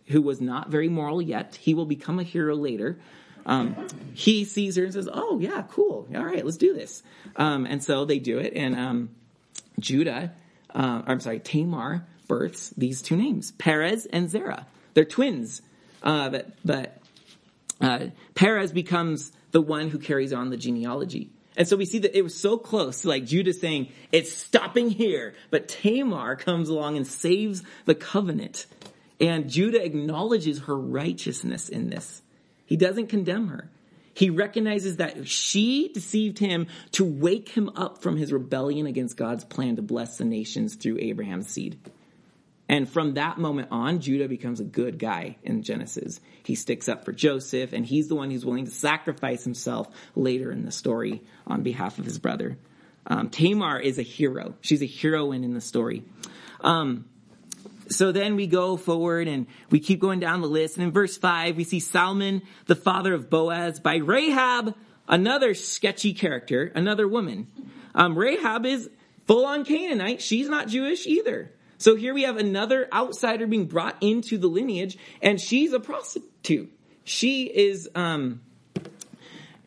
who 0.07 0.21
was 0.21 0.41
not 0.41 0.69
very 0.69 0.89
moral 0.89 1.21
yet, 1.21 1.55
he 1.55 1.73
will 1.73 1.85
become 1.85 2.19
a 2.19 2.23
hero 2.23 2.55
later. 2.55 2.99
Um, 3.45 3.87
he 4.13 4.45
sees 4.45 4.75
her 4.75 4.83
and 4.83 4.93
says, 4.93 5.09
"Oh 5.11 5.39
yeah, 5.39 5.63
cool. 5.69 6.07
All 6.15 6.23
right, 6.23 6.43
let's 6.43 6.57
do 6.57 6.73
this." 6.73 7.03
Um, 7.35 7.65
and 7.65 7.83
so 7.83 8.05
they 8.05 8.19
do 8.19 8.37
it, 8.37 8.53
and 8.55 8.75
um, 8.75 9.09
Judah, 9.79 10.33
uh, 10.73 11.01
I'm 11.05 11.19
sorry, 11.19 11.39
Tamar 11.39 12.05
births 12.27 12.71
these 12.77 13.01
two 13.01 13.15
names, 13.15 13.51
Perez 13.51 14.05
and 14.05 14.29
Zerah. 14.29 14.67
They're 14.93 15.05
twins, 15.05 15.61
uh, 16.03 16.29
but 16.29 16.49
but 16.63 17.01
uh, 17.79 18.07
Perez 18.35 18.71
becomes 18.71 19.31
the 19.51 19.61
one 19.61 19.89
who 19.89 19.99
carries 19.99 20.33
on 20.33 20.49
the 20.49 20.57
genealogy. 20.57 21.29
And 21.57 21.67
so 21.67 21.75
we 21.75 21.85
see 21.85 21.99
that 21.99 22.17
it 22.17 22.21
was 22.21 22.35
so 22.35 22.57
close 22.57 23.01
to 23.01 23.09
like 23.09 23.25
Judah 23.25 23.53
saying, 23.53 23.89
it's 24.11 24.33
stopping 24.33 24.89
here. 24.89 25.33
But 25.49 25.67
Tamar 25.67 26.35
comes 26.35 26.69
along 26.69 26.97
and 26.97 27.05
saves 27.05 27.63
the 27.85 27.95
covenant. 27.95 28.65
And 29.19 29.49
Judah 29.49 29.83
acknowledges 29.83 30.59
her 30.61 30.77
righteousness 30.77 31.69
in 31.69 31.89
this. 31.89 32.21
He 32.65 32.77
doesn't 32.77 33.07
condemn 33.07 33.49
her. 33.49 33.69
He 34.13 34.29
recognizes 34.29 34.97
that 34.97 35.27
she 35.27 35.89
deceived 35.93 36.39
him 36.39 36.67
to 36.93 37.05
wake 37.05 37.49
him 37.49 37.69
up 37.75 38.01
from 38.01 38.17
his 38.17 38.33
rebellion 38.33 38.85
against 38.85 39.17
God's 39.17 39.45
plan 39.45 39.77
to 39.77 39.81
bless 39.81 40.17
the 40.17 40.25
nations 40.25 40.75
through 40.75 40.99
Abraham's 40.99 41.47
seed. 41.47 41.79
And 42.71 42.89
from 42.89 43.15
that 43.15 43.37
moment 43.37 43.67
on, 43.69 43.99
Judah 43.99 44.29
becomes 44.29 44.61
a 44.61 44.63
good 44.63 44.97
guy 44.97 45.35
in 45.43 45.61
Genesis. 45.61 46.21
He 46.43 46.55
sticks 46.55 46.87
up 46.87 47.03
for 47.03 47.11
Joseph, 47.11 47.73
and 47.73 47.85
he's 47.85 48.07
the 48.07 48.15
one 48.15 48.31
who's 48.31 48.45
willing 48.45 48.63
to 48.63 48.71
sacrifice 48.71 49.43
himself 49.43 49.89
later 50.15 50.53
in 50.53 50.63
the 50.63 50.71
story 50.71 51.21
on 51.45 51.63
behalf 51.63 51.99
of 51.99 52.05
his 52.05 52.17
brother. 52.17 52.57
Um, 53.05 53.29
Tamar 53.29 53.77
is 53.77 53.99
a 53.99 54.03
hero. 54.03 54.55
She's 54.61 54.81
a 54.81 54.87
heroine 54.87 55.43
in 55.43 55.53
the 55.53 55.59
story. 55.59 56.03
Um, 56.61 57.09
so 57.89 58.13
then 58.13 58.37
we 58.37 58.47
go 58.47 58.77
forward 58.77 59.27
and 59.27 59.47
we 59.69 59.81
keep 59.81 59.99
going 59.99 60.21
down 60.21 60.39
the 60.39 60.47
list. 60.47 60.77
And 60.77 60.85
in 60.85 60.91
verse 60.91 61.17
5, 61.17 61.57
we 61.57 61.65
see 61.65 61.81
Salmon, 61.81 62.41
the 62.67 62.75
father 62.75 63.13
of 63.13 63.29
Boaz, 63.29 63.81
by 63.81 63.97
Rahab, 63.97 64.75
another 65.09 65.55
sketchy 65.55 66.13
character, 66.13 66.71
another 66.73 67.05
woman. 67.05 67.47
Um, 67.93 68.17
Rahab 68.17 68.65
is 68.65 68.89
full 69.27 69.45
on 69.45 69.65
Canaanite. 69.65 70.21
She's 70.21 70.47
not 70.47 70.69
Jewish 70.69 71.05
either. 71.05 71.51
So 71.81 71.95
here 71.95 72.13
we 72.13 72.23
have 72.23 72.37
another 72.37 72.87
outsider 72.93 73.47
being 73.47 73.65
brought 73.65 73.97
into 74.01 74.37
the 74.37 74.47
lineage, 74.47 74.99
and 75.19 75.41
she's 75.41 75.73
a 75.73 75.79
prostitute. 75.79 76.71
She 77.05 77.45
is, 77.45 77.89
um, 77.95 78.41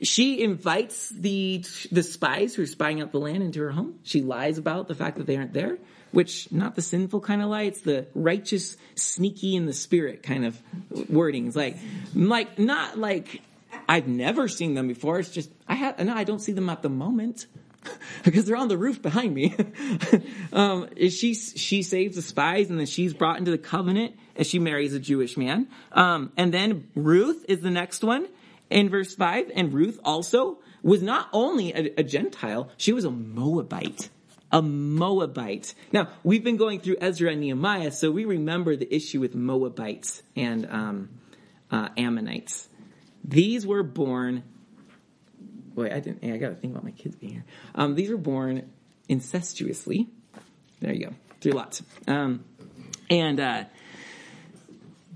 she 0.00 0.40
invites 0.40 1.08
the 1.08 1.64
the 1.90 2.04
spies 2.04 2.54
who 2.54 2.62
are 2.62 2.66
spying 2.66 3.00
out 3.00 3.10
the 3.10 3.18
land 3.18 3.42
into 3.42 3.58
her 3.62 3.72
home. 3.72 3.98
She 4.04 4.22
lies 4.22 4.58
about 4.58 4.86
the 4.86 4.94
fact 4.94 5.18
that 5.18 5.26
they 5.26 5.36
aren't 5.36 5.54
there, 5.54 5.76
which 6.12 6.52
not 6.52 6.76
the 6.76 6.82
sinful 6.82 7.20
kind 7.20 7.42
of 7.42 7.48
lie. 7.48 7.62
It's 7.62 7.80
the 7.80 8.06
righteous, 8.14 8.76
sneaky 8.94 9.56
in 9.56 9.66
the 9.66 9.72
spirit 9.72 10.22
kind 10.22 10.46
of 10.46 10.62
wordings. 10.92 11.56
Like, 11.56 11.78
like 12.14 12.60
not 12.60 12.96
like 12.96 13.42
I've 13.88 14.06
never 14.06 14.46
seen 14.46 14.74
them 14.74 14.86
before. 14.86 15.18
It's 15.18 15.30
just 15.30 15.50
I 15.66 15.74
have 15.74 15.98
no, 15.98 16.14
I 16.14 16.22
don't 16.22 16.38
see 16.38 16.52
them 16.52 16.70
at 16.70 16.80
the 16.80 16.88
moment. 16.88 17.46
because 18.24 18.44
they're 18.44 18.56
on 18.56 18.68
the 18.68 18.78
roof 18.78 19.00
behind 19.00 19.34
me. 19.34 19.54
um, 20.52 20.88
she 20.96 21.34
she 21.34 21.82
saves 21.82 22.16
the 22.16 22.22
spies, 22.22 22.70
and 22.70 22.78
then 22.78 22.86
she's 22.86 23.14
brought 23.14 23.38
into 23.38 23.50
the 23.50 23.58
covenant 23.58 24.16
and 24.36 24.46
she 24.46 24.58
marries 24.58 24.94
a 24.94 25.00
Jewish 25.00 25.36
man. 25.36 25.68
Um, 25.92 26.32
and 26.36 26.52
then 26.52 26.88
Ruth 26.94 27.44
is 27.48 27.60
the 27.60 27.70
next 27.70 28.02
one 28.02 28.26
in 28.70 28.88
verse 28.88 29.14
five, 29.14 29.50
and 29.54 29.72
Ruth 29.72 30.00
also 30.04 30.58
was 30.82 31.02
not 31.02 31.28
only 31.32 31.72
a, 31.72 32.00
a 32.00 32.02
Gentile; 32.02 32.70
she 32.76 32.92
was 32.92 33.04
a 33.04 33.10
Moabite. 33.10 34.08
A 34.52 34.62
Moabite. 34.62 35.74
Now 35.92 36.08
we've 36.22 36.44
been 36.44 36.56
going 36.56 36.80
through 36.80 36.96
Ezra 37.00 37.32
and 37.32 37.40
Nehemiah, 37.40 37.90
so 37.90 38.10
we 38.10 38.24
remember 38.24 38.76
the 38.76 38.92
issue 38.94 39.20
with 39.20 39.34
Moabites 39.34 40.22
and 40.36 40.66
um, 40.70 41.08
uh, 41.70 41.88
Ammonites. 41.96 42.68
These 43.24 43.66
were 43.66 43.82
born 43.82 44.44
Wait, 45.74 45.92
I 45.92 46.00
didn't. 46.00 46.24
I 46.24 46.36
got 46.36 46.50
to 46.50 46.54
think 46.54 46.72
about 46.72 46.84
my 46.84 46.92
kids 46.92 47.16
being 47.16 47.32
here. 47.32 47.44
Um, 47.74 47.94
these 47.94 48.10
were 48.10 48.16
born 48.16 48.70
incestuously. 49.08 50.08
There 50.80 50.92
you 50.92 51.06
go. 51.06 51.14
Three 51.40 51.52
lots. 51.52 51.82
Um, 52.06 52.44
and 53.10 53.40
uh, 53.40 53.64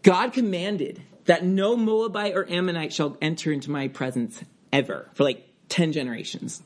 God 0.03 0.33
commanded 0.33 1.03
that 1.27 1.45
no 1.45 1.77
Moabite 1.77 2.35
or 2.35 2.49
Ammonite 2.51 2.93
shall 2.93 3.17
enter 3.21 3.53
into 3.53 3.71
my 3.71 3.89
presence 3.89 4.43
ever 4.73 5.09
for 5.15 5.25
like 5.25 5.47
10 5.69 5.93
generations. 5.93 6.63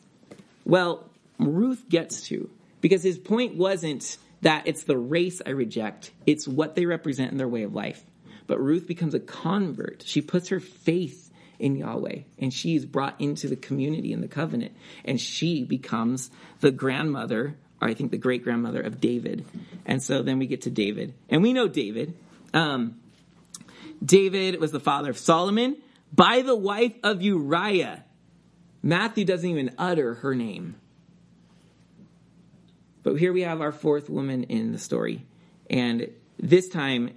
Well, 0.65 1.11
Ruth 1.39 1.89
gets 1.89 2.23
to 2.29 2.49
because 2.81 3.03
his 3.03 3.19
point 3.19 3.57
wasn't 3.57 4.17
that 4.43 4.67
it's 4.67 4.85
the 4.85 4.97
race 4.97 5.41
I 5.45 5.51
reject, 5.51 6.11
it's 6.27 6.49
what 6.49 6.75
they 6.75 6.87
represent 6.87 7.33
in 7.33 7.39
their 7.39 7.49
way 7.49 7.63
of 7.63 7.75
life. 7.75 8.03
But 8.47 8.61
Ruth 8.61 8.87
becomes 8.87 9.15
a 9.15 9.21
convert. 9.21 10.03
She 10.05 10.21
puts 10.21 10.49
her 10.49 10.61
faith 10.61 11.22
in 11.62 11.77
Yahweh 11.77 12.22
and 12.38 12.53
she 12.53 12.75
is 12.75 12.85
brought 12.85 13.20
into 13.20 13.48
the 13.48 13.57
community 13.57 14.12
in 14.12 14.20
the 14.20 14.29
covenant 14.29 14.72
and 15.05 15.20
she 15.20 15.64
becomes 15.64 16.31
the 16.61 16.70
grandmother 16.70 17.57
or 17.81 17.88
I 17.88 17.94
think 17.94 18.11
the 18.11 18.18
great 18.18 18.44
grandmother 18.44 18.81
of 18.81 19.01
David. 19.01 19.44
And 19.87 20.03
so 20.03 20.22
then 20.22 20.38
we 20.38 20.46
get 20.46 20.62
to 20.62 20.70
David. 20.70 21.14
And 21.29 21.42
we 21.42 21.53
know 21.53 21.66
David. 21.66 22.16
Um, 22.55 23.01
David 24.05 24.61
was 24.61 24.70
the 24.70 24.79
father 24.79 25.11
of 25.11 25.18
Solomon 25.18 25.77
by 26.12 26.42
the 26.42 26.55
wife 26.55 26.94
of 27.03 27.22
Uriah. 27.22 28.05
Matthew 28.83 29.25
doesn't 29.25 29.48
even 29.48 29.75
utter 29.79 30.14
her 30.14 30.35
name. 30.35 30.77
But 33.03 33.16
here 33.16 33.33
we 33.33 33.42
have 33.42 33.61
our 33.61 33.72
fourth 33.72 34.09
woman 34.09 34.44
in 34.44 34.70
the 34.70 34.79
story. 34.79 35.27
And 35.68 36.11
this 36.38 36.68
time, 36.68 37.11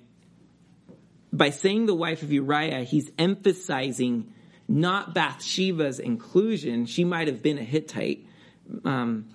by 1.31 1.51
saying 1.51 1.86
the 1.86 1.93
wife 1.93 2.23
of 2.23 2.31
Uriah, 2.31 2.84
he's 2.84 3.12
emphasizing 3.19 4.34
not 4.67 5.13
Bathsheba's 5.13 5.99
inclusion. 5.99 6.86
She 6.86 7.04
might 7.04 7.28
have 7.28 7.41
been 7.41 7.58
a 7.58 7.63
Hittite, 7.63 8.25
um, 8.84 9.30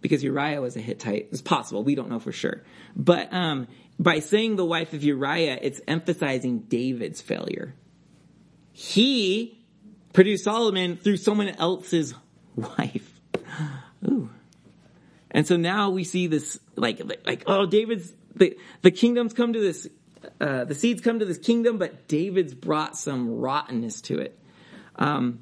because 0.00 0.22
Uriah 0.22 0.60
was 0.60 0.76
a 0.76 0.80
Hittite. 0.80 1.28
It's 1.32 1.42
possible. 1.42 1.82
We 1.82 1.94
don't 1.94 2.08
know 2.08 2.20
for 2.20 2.32
sure. 2.32 2.62
But 2.94 3.32
um, 3.32 3.66
by 3.98 4.20
saying 4.20 4.56
the 4.56 4.64
wife 4.64 4.92
of 4.92 5.02
Uriah, 5.02 5.58
it's 5.60 5.80
emphasizing 5.88 6.60
David's 6.60 7.20
failure. 7.20 7.74
He 8.72 9.64
produced 10.12 10.44
Solomon 10.44 10.96
through 10.96 11.16
someone 11.16 11.48
else's 11.48 12.14
wife. 12.54 13.20
Ooh. 14.08 14.30
And 15.30 15.46
so 15.46 15.56
now 15.56 15.90
we 15.90 16.04
see 16.04 16.26
this, 16.28 16.58
like, 16.76 17.00
like 17.26 17.44
oh, 17.46 17.66
David's 17.66 18.12
the 18.34 18.56
the 18.82 18.90
kingdoms 18.90 19.32
come 19.32 19.52
to 19.54 19.60
this, 19.60 19.88
uh, 20.40 20.64
the 20.64 20.74
seeds 20.74 21.00
come 21.00 21.18
to 21.18 21.24
this 21.24 21.38
kingdom, 21.38 21.78
but 21.78 22.06
David's 22.06 22.54
brought 22.54 22.96
some 22.96 23.38
rottenness 23.38 24.02
to 24.02 24.18
it. 24.18 24.38
Um, 24.96 25.40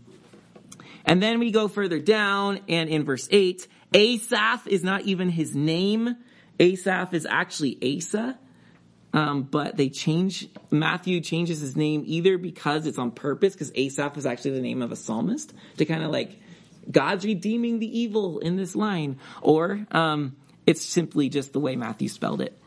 and 1.05 1.23
then 1.23 1.39
we 1.39 1.51
go 1.51 1.69
further 1.69 1.99
down, 1.99 2.61
and 2.69 2.89
in 2.89 3.05
verse 3.05 3.29
eight, 3.31 3.69
Asaph 3.93 4.67
is 4.67 4.83
not 4.83 5.03
even 5.03 5.29
his 5.29 5.55
name. 5.55 6.17
Asaph 6.59 7.15
is 7.15 7.27
actually 7.27 7.79
Asa. 7.99 8.39
Um, 9.13 9.43
but 9.45 9.77
they 9.77 9.91
change, 9.91 10.49
Matthew 10.73 11.21
changes 11.21 11.61
his 11.61 11.77
name 11.77 12.03
either 12.05 12.37
because 12.37 12.85
it's 12.85 12.99
on 12.99 13.13
purpose, 13.13 13.53
because 13.53 13.71
Asaph 13.77 14.17
is 14.17 14.27
actually 14.27 14.53
the 14.53 14.61
name 14.61 14.83
of 14.83 14.91
a 14.91 14.97
psalmist, 14.97 15.55
to 15.77 15.85
kind 15.85 16.03
of 16.03 16.11
like, 16.11 16.41
God's 16.91 17.25
redeeming 17.25 17.79
the 17.79 18.01
evil 18.01 18.41
in 18.41 18.57
this 18.57 18.75
line, 18.75 19.19
or 19.41 19.87
um, 19.93 20.37
it's 20.67 20.85
simply 20.85 21.29
just 21.29 21.53
the 21.53 21.61
way 21.61 21.77
Matthew 21.77 22.09
spelled 22.09 22.41
it. 22.41 22.61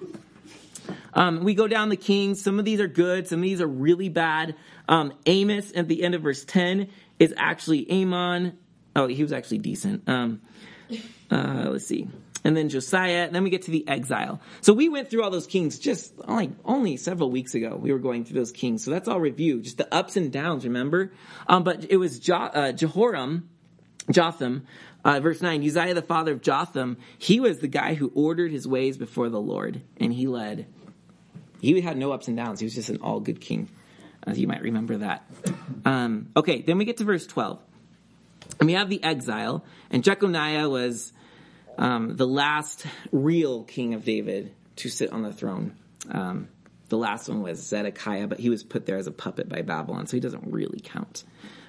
Um, 1.18 1.44
we 1.44 1.54
go 1.54 1.68
down 1.68 1.90
the 1.90 1.98
kings. 1.98 2.42
Some 2.42 2.60
of 2.60 2.64
these 2.64 2.80
are 2.80 2.88
good. 2.88 3.28
Some 3.28 3.40
of 3.40 3.44
these 3.44 3.60
are 3.60 3.68
really 3.68 4.08
bad. 4.08 4.56
Um, 4.88 5.12
Amos 5.26 5.76
at 5.76 5.90
the 5.90 6.04
end 6.04 6.16
of 6.16 6.22
verse 6.22 6.46
10 6.46 6.88
is 7.20 7.34
actually 7.36 7.92
Amon. 7.92 8.58
Oh, 8.96 9.08
he 9.08 9.22
was 9.22 9.34
actually 9.34 9.58
decent. 9.58 10.08
Um, 10.08 10.42
uh, 11.30 11.68
let's 11.72 11.86
see 11.86 12.08
and 12.48 12.56
then 12.56 12.70
Josiah, 12.70 13.26
and 13.26 13.36
then 13.36 13.44
we 13.44 13.50
get 13.50 13.64
to 13.64 13.72
the 13.72 13.86
exile. 13.90 14.40
So 14.62 14.72
we 14.72 14.88
went 14.88 15.10
through 15.10 15.22
all 15.22 15.30
those 15.30 15.48
kings 15.48 15.80
just 15.80 16.18
like 16.30 16.50
only 16.64 16.96
several 16.96 17.30
weeks 17.30 17.56
ago. 17.56 17.76
We 17.76 17.92
were 17.92 18.00
going 18.00 18.24
through 18.24 18.40
those 18.40 18.54
kings, 18.54 18.86
so 18.86 18.92
that's 18.92 19.10
all 19.10 19.20
review, 19.20 19.62
just 19.62 19.78
the 19.78 19.94
ups 19.94 20.16
and 20.16 20.32
downs. 20.32 20.64
Remember, 20.64 21.12
um, 21.48 21.64
but 21.64 21.86
it 21.90 21.98
was 21.98 22.20
jo- 22.20 22.36
uh, 22.36 22.72
Jehoram, 22.72 23.50
Jotham, 24.10 24.66
uh, 25.04 25.20
verse 25.20 25.42
nine. 25.42 25.62
Uzziah, 25.62 25.94
the 25.94 26.02
father 26.02 26.32
of 26.32 26.42
Jotham, 26.42 26.96
he 27.18 27.42
was 27.42 27.60
the 27.60 27.68
guy 27.68 27.96
who 27.96 28.14
ordered 28.16 28.52
his 28.52 28.66
ways 28.66 28.98
before 28.98 29.28
the 29.28 29.42
Lord, 29.42 29.82
and 29.98 30.14
he 30.14 30.28
led. 30.28 30.68
He 31.62 31.82
had 31.82 31.98
no 31.98 32.12
ups 32.12 32.28
and 32.28 32.38
downs. 32.38 32.60
He 32.60 32.66
was 32.66 32.76
just 32.76 32.90
an 32.90 33.00
all 33.02 33.20
good 33.20 33.42
king. 33.42 33.70
Uh, 34.26 34.32
you 34.32 34.48
might 34.48 34.62
remember 34.62 34.98
that. 34.98 35.30
Um, 35.86 36.30
okay, 36.36 36.62
then 36.62 36.78
we 36.78 36.86
get 36.86 36.98
to 36.98 37.04
verse 37.04 37.26
twelve. 37.26 37.60
And 38.60 38.68
we 38.68 38.74
have 38.74 38.90
the 38.90 39.04
exile, 39.04 39.64
and 39.92 40.04
Jeconiah 40.04 40.70
was 40.70 41.14
um, 41.78 42.16
the 42.16 42.28
last 42.28 42.86
real 43.12 43.64
king 43.64 43.94
of 43.94 44.04
David 44.04 44.54
to 44.78 44.90
sit 44.90 45.12
on 45.12 45.22
the 45.22 45.34
throne. 45.34 45.76
Um, 46.10 46.48
the 46.90 46.98
last 46.98 47.28
one 47.28 47.42
was 47.42 47.60
Zedekiah, 47.60 48.28
but 48.28 48.40
he 48.40 48.50
was 48.50 48.64
put 48.64 48.86
there 48.86 48.98
as 48.98 49.08
a 49.08 49.12
puppet 49.12 49.50
by 49.50 49.62
Babylon, 49.62 50.08
so 50.08 50.16
he 50.16 50.22
doesn't 50.22 50.52
really 50.52 50.80
count. 50.80 51.24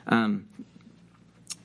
Um, 0.06 0.46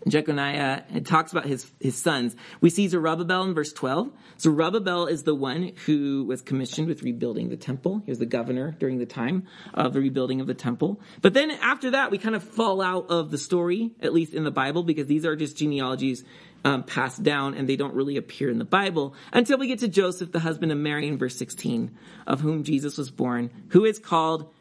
Jeconiah 0.07 0.83
it 0.93 1.05
talks 1.05 1.31
about 1.31 1.45
his, 1.45 1.69
his 1.79 1.95
sons. 1.95 2.35
We 2.61 2.69
see 2.69 2.87
Zerubbabel 2.87 3.43
in 3.43 3.53
verse 3.53 3.73
12. 3.73 4.11
Zerubbabel 4.39 5.07
is 5.07 5.23
the 5.23 5.35
one 5.35 5.73
who 5.85 6.25
was 6.25 6.41
commissioned 6.41 6.87
with 6.87 7.03
rebuilding 7.03 7.49
the 7.49 7.57
temple. 7.57 8.01
He 8.05 8.11
was 8.11 8.19
the 8.19 8.25
governor 8.25 8.75
during 8.79 8.97
the 8.97 9.05
time 9.05 9.47
of 9.73 9.93
the 9.93 9.99
rebuilding 9.99 10.41
of 10.41 10.47
the 10.47 10.53
temple. 10.53 10.99
But 11.21 11.33
then 11.33 11.51
after 11.51 11.91
that, 11.91 12.11
we 12.11 12.17
kind 12.17 12.35
of 12.35 12.43
fall 12.43 12.81
out 12.81 13.09
of 13.09 13.31
the 13.31 13.37
story, 13.37 13.91
at 14.01 14.13
least 14.13 14.33
in 14.33 14.43
the 14.43 14.51
Bible, 14.51 14.83
because 14.83 15.07
these 15.07 15.25
are 15.25 15.35
just 15.35 15.57
genealogies 15.57 16.23
um, 16.65 16.83
passed 16.83 17.23
down 17.23 17.55
and 17.55 17.67
they 17.67 17.75
don't 17.75 17.93
really 17.93 18.17
appear 18.17 18.49
in 18.49 18.57
the 18.57 18.65
Bible 18.65 19.15
until 19.31 19.57
we 19.57 19.67
get 19.67 19.79
to 19.79 19.87
Joseph, 19.87 20.31
the 20.31 20.39
husband 20.39 20.71
of 20.71 20.77
Mary, 20.77 21.07
in 21.07 21.17
verse 21.17 21.35
16, 21.35 21.91
of 22.27 22.41
whom 22.41 22.63
Jesus 22.63 22.97
was 22.97 23.11
born, 23.11 23.49
who 23.69 23.85
is 23.85 23.99
called 23.99 24.51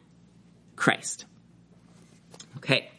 Christ. 0.75 1.25
Okay. 2.57 2.89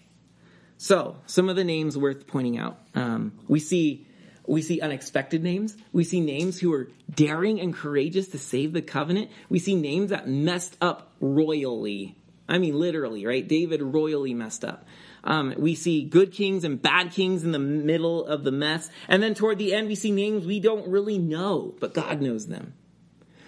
So, 0.85 1.16
some 1.25 1.49
of 1.49 1.57
the 1.57 1.64
names 1.64 1.97
worth 1.97 2.27
pointing 2.27 2.59
out. 2.59 2.79
Um, 2.94 3.33
we 3.49 3.59
see 3.59 4.07
we 4.47 4.61
see 4.61 4.83
unexpected 4.83 5.42
names. 5.42 5.79
We 5.94 6.05
see 6.05 6.20
names 6.20 6.61
who 6.61 6.75
are 6.75 6.90
daring 7.11 7.59
and 7.59 7.73
courageous 7.73 8.29
to 8.29 8.38
save 8.38 8.75
the 8.75 8.83
covenant. 8.83 9.31
We 9.49 9.61
see 9.61 9.77
names 9.77 10.11
that 10.11 10.29
messed 10.29 10.77
up 10.83 11.11
royally. 11.20 12.18
I 12.47 12.59
mean, 12.59 12.79
literally, 12.79 13.25
right? 13.25 13.49
David 13.49 13.81
royally 13.81 14.35
messed 14.35 14.62
up. 14.62 14.87
Um, 15.25 15.55
we 15.57 15.75
see 15.75 16.05
good 16.05 16.33
kings 16.33 16.64
and 16.64 16.83
bad 16.83 17.12
kings 17.12 17.44
in 17.44 17.53
the 17.53 17.59
middle 17.59 18.27
of 18.27 18.44
the 18.44 18.53
mess. 18.53 18.90
And 19.09 19.23
then 19.23 19.33
toward 19.33 19.57
the 19.57 19.73
end, 19.73 19.88
we 19.88 19.94
see 19.94 20.11
names 20.11 20.44
we 20.44 20.61
don't 20.61 20.87
really 20.88 21.16
know, 21.16 21.75
but 21.81 21.94
God 21.94 22.20
knows 22.20 22.47
them. 22.47 22.75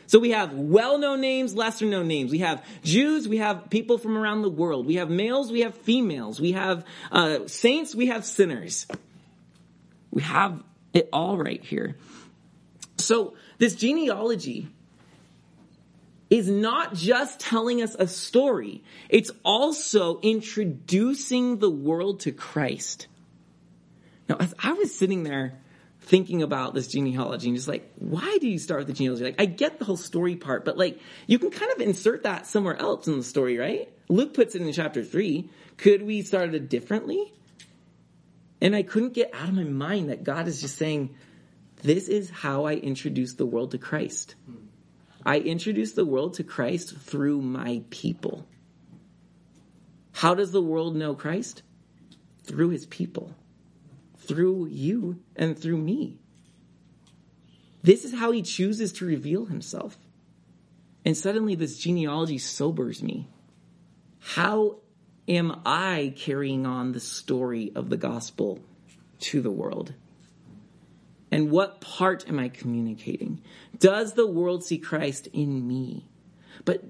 So 0.07 0.19
we 0.19 0.31
have 0.31 0.53
well-known 0.53 1.21
names, 1.21 1.55
lesser-known 1.55 2.07
names. 2.07 2.31
We 2.31 2.39
have 2.39 2.65
Jews, 2.85 3.29
we 3.29 3.39
have 3.39 3.71
people 3.71 3.99
from 3.99 4.17
around 4.17 4.43
the 4.43 4.51
world. 4.51 4.87
We 4.87 4.97
have 4.97 5.11
males, 5.11 5.51
we 5.51 5.61
have 5.61 5.75
females. 5.75 6.41
We 6.41 6.53
have 6.53 6.85
uh, 7.11 7.47
saints, 7.47 7.95
we 7.95 8.07
have 8.07 8.25
sinners. 8.25 8.87
We 10.11 10.23
have 10.23 10.63
it 10.93 11.09
all 11.13 11.37
right 11.37 11.63
here. 11.63 11.97
So 12.99 13.35
this 13.59 13.75
genealogy 13.75 14.69
is 16.31 16.49
not 16.49 16.95
just 16.95 17.39
telling 17.39 17.83
us 17.83 17.95
a 17.97 18.07
story, 18.07 18.83
it's 19.09 19.31
also 19.45 20.19
introducing 20.21 21.59
the 21.59 21.71
world 21.71 22.21
to 22.21 22.33
Christ. 22.33 23.07
Now, 24.29 24.37
as 24.41 24.55
I 24.59 24.73
was 24.73 24.93
sitting 24.93 25.23
there 25.23 25.61
thinking 26.07 26.43
about 26.43 26.73
this 26.73 26.87
genealogy 26.87 27.49
and 27.49 27.57
just 27.57 27.69
like, 27.69 27.93
why 27.97 28.39
do 28.41 28.49
you 28.49 28.59
start 28.61 28.79
with 28.79 28.87
the 28.87 28.93
genealogy? 28.93 29.25
Like, 29.25 29.41
I 29.41 29.47
get 29.47 29.79
the 29.79 29.85
whole 29.85 29.97
story 29.97 30.37
part, 30.37 30.65
but 30.65 30.79
like, 30.79 31.01
you 31.27 31.39
can 31.39 31.51
kind 31.51 31.73
of 31.73 31.81
insert 31.81 32.23
that 32.23 32.47
somewhere 32.47 32.77
else 32.77 33.09
in 33.09 33.19
the 33.19 33.25
story, 33.25 33.59
right? 33.59 33.93
Luke 34.09 34.33
puts 34.33 34.55
it 34.55 34.63
in 34.63 34.73
chapter 34.73 35.03
three. 35.03 35.51
Could 35.77 36.03
we 36.03 36.23
start 36.23 36.55
it 36.55 36.69
differently? 36.69 37.33
And 38.61 38.75
I 38.75 38.83
couldn't 38.83 39.15
get 39.15 39.35
out 39.35 39.49
of 39.49 39.55
my 39.55 39.65
mind 39.65 40.11
that 40.11 40.23
God 40.23 40.47
is 40.47 40.61
just 40.61 40.79
saying, 40.79 41.17
this 41.83 42.09
is 42.09 42.31
how 42.31 42.65
I 42.65 42.75
introduce 42.75 43.35
the 43.35 43.45
world 43.45 43.73
to 43.73 43.79
Christ. 43.79 44.37
I 45.25 45.41
introduce 45.41 45.93
the 45.93 46.07
world 46.07 46.35
to 46.35 46.45
Christ 46.45 46.97
through 46.97 47.43
my 47.43 47.83
people. 47.91 48.47
How 50.13 50.35
does 50.35 50.53
the 50.53 50.63
world 50.63 50.95
know 50.95 51.15
Christ? 51.15 51.63
Through 52.45 52.69
his 52.71 52.87
people, 52.87 53.35
through 54.27 54.67
you 54.67 55.21
and 55.35 55.59
through 55.59 55.79
me. 55.79 56.19
This 57.83 58.05
is 58.05 58.15
how 58.15 58.33
he 58.33 58.43
chooses 58.43 58.93
to 58.95 59.07
reveal 59.07 59.47
himself. 59.47 59.97
And 61.05 61.17
suddenly 61.17 61.55
this 61.55 61.79
genealogy 61.79 62.39
sobers 62.39 63.03
me. 63.03 63.29
How 64.19 64.79
am 65.29 65.61
I 65.65 66.15
carrying 66.17 66.67
on 66.67 66.93
the 66.93 67.01
story 67.01 67.71
of 67.75 67.89
the 67.91 67.97
gospel 67.97 68.61
to 69.21 69.41
the 69.41 69.51
world? 69.53 69.95
And 71.31 71.51
what 71.51 71.81
part 71.81 72.29
am 72.29 72.39
I 72.39 72.49
communicating? 72.49 73.43
Does 73.79 74.15
the 74.15 74.27
world 74.27 74.65
see 74.65 74.79
Christ 74.79 75.29
in 75.33 75.67
me? 75.67 76.09
But 76.65 76.83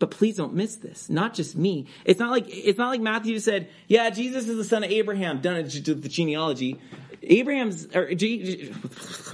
but 0.00 0.10
please 0.10 0.36
don't 0.36 0.54
miss 0.54 0.76
this. 0.76 1.08
Not 1.08 1.34
just 1.34 1.56
me. 1.56 1.86
It's 2.04 2.18
not 2.18 2.30
like 2.30 2.46
it's 2.48 2.78
not 2.78 2.88
like 2.88 3.00
Matthew 3.00 3.38
said, 3.38 3.68
"Yeah, 3.86 4.10
Jesus 4.10 4.48
is 4.48 4.56
the 4.56 4.64
son 4.64 4.82
of 4.82 4.90
Abraham." 4.90 5.40
Done 5.40 5.58
it 5.58 5.70
to 5.70 5.94
the 5.94 6.08
genealogy. 6.08 6.78
Abraham's 7.22 7.86
or 7.94 8.12
G, 8.14 8.72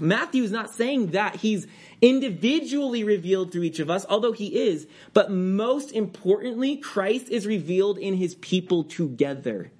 Matthew's 0.00 0.50
not 0.50 0.74
saying 0.74 1.12
that 1.12 1.36
he's 1.36 1.68
individually 2.02 3.04
revealed 3.04 3.52
through 3.52 3.62
each 3.62 3.78
of 3.78 3.88
us, 3.88 4.04
although 4.08 4.32
he 4.32 4.68
is. 4.68 4.88
But 5.14 5.30
most 5.30 5.92
importantly, 5.92 6.76
Christ 6.76 7.30
is 7.30 7.46
revealed 7.46 7.96
in 7.96 8.14
his 8.14 8.34
people 8.34 8.82
together. 8.84 9.70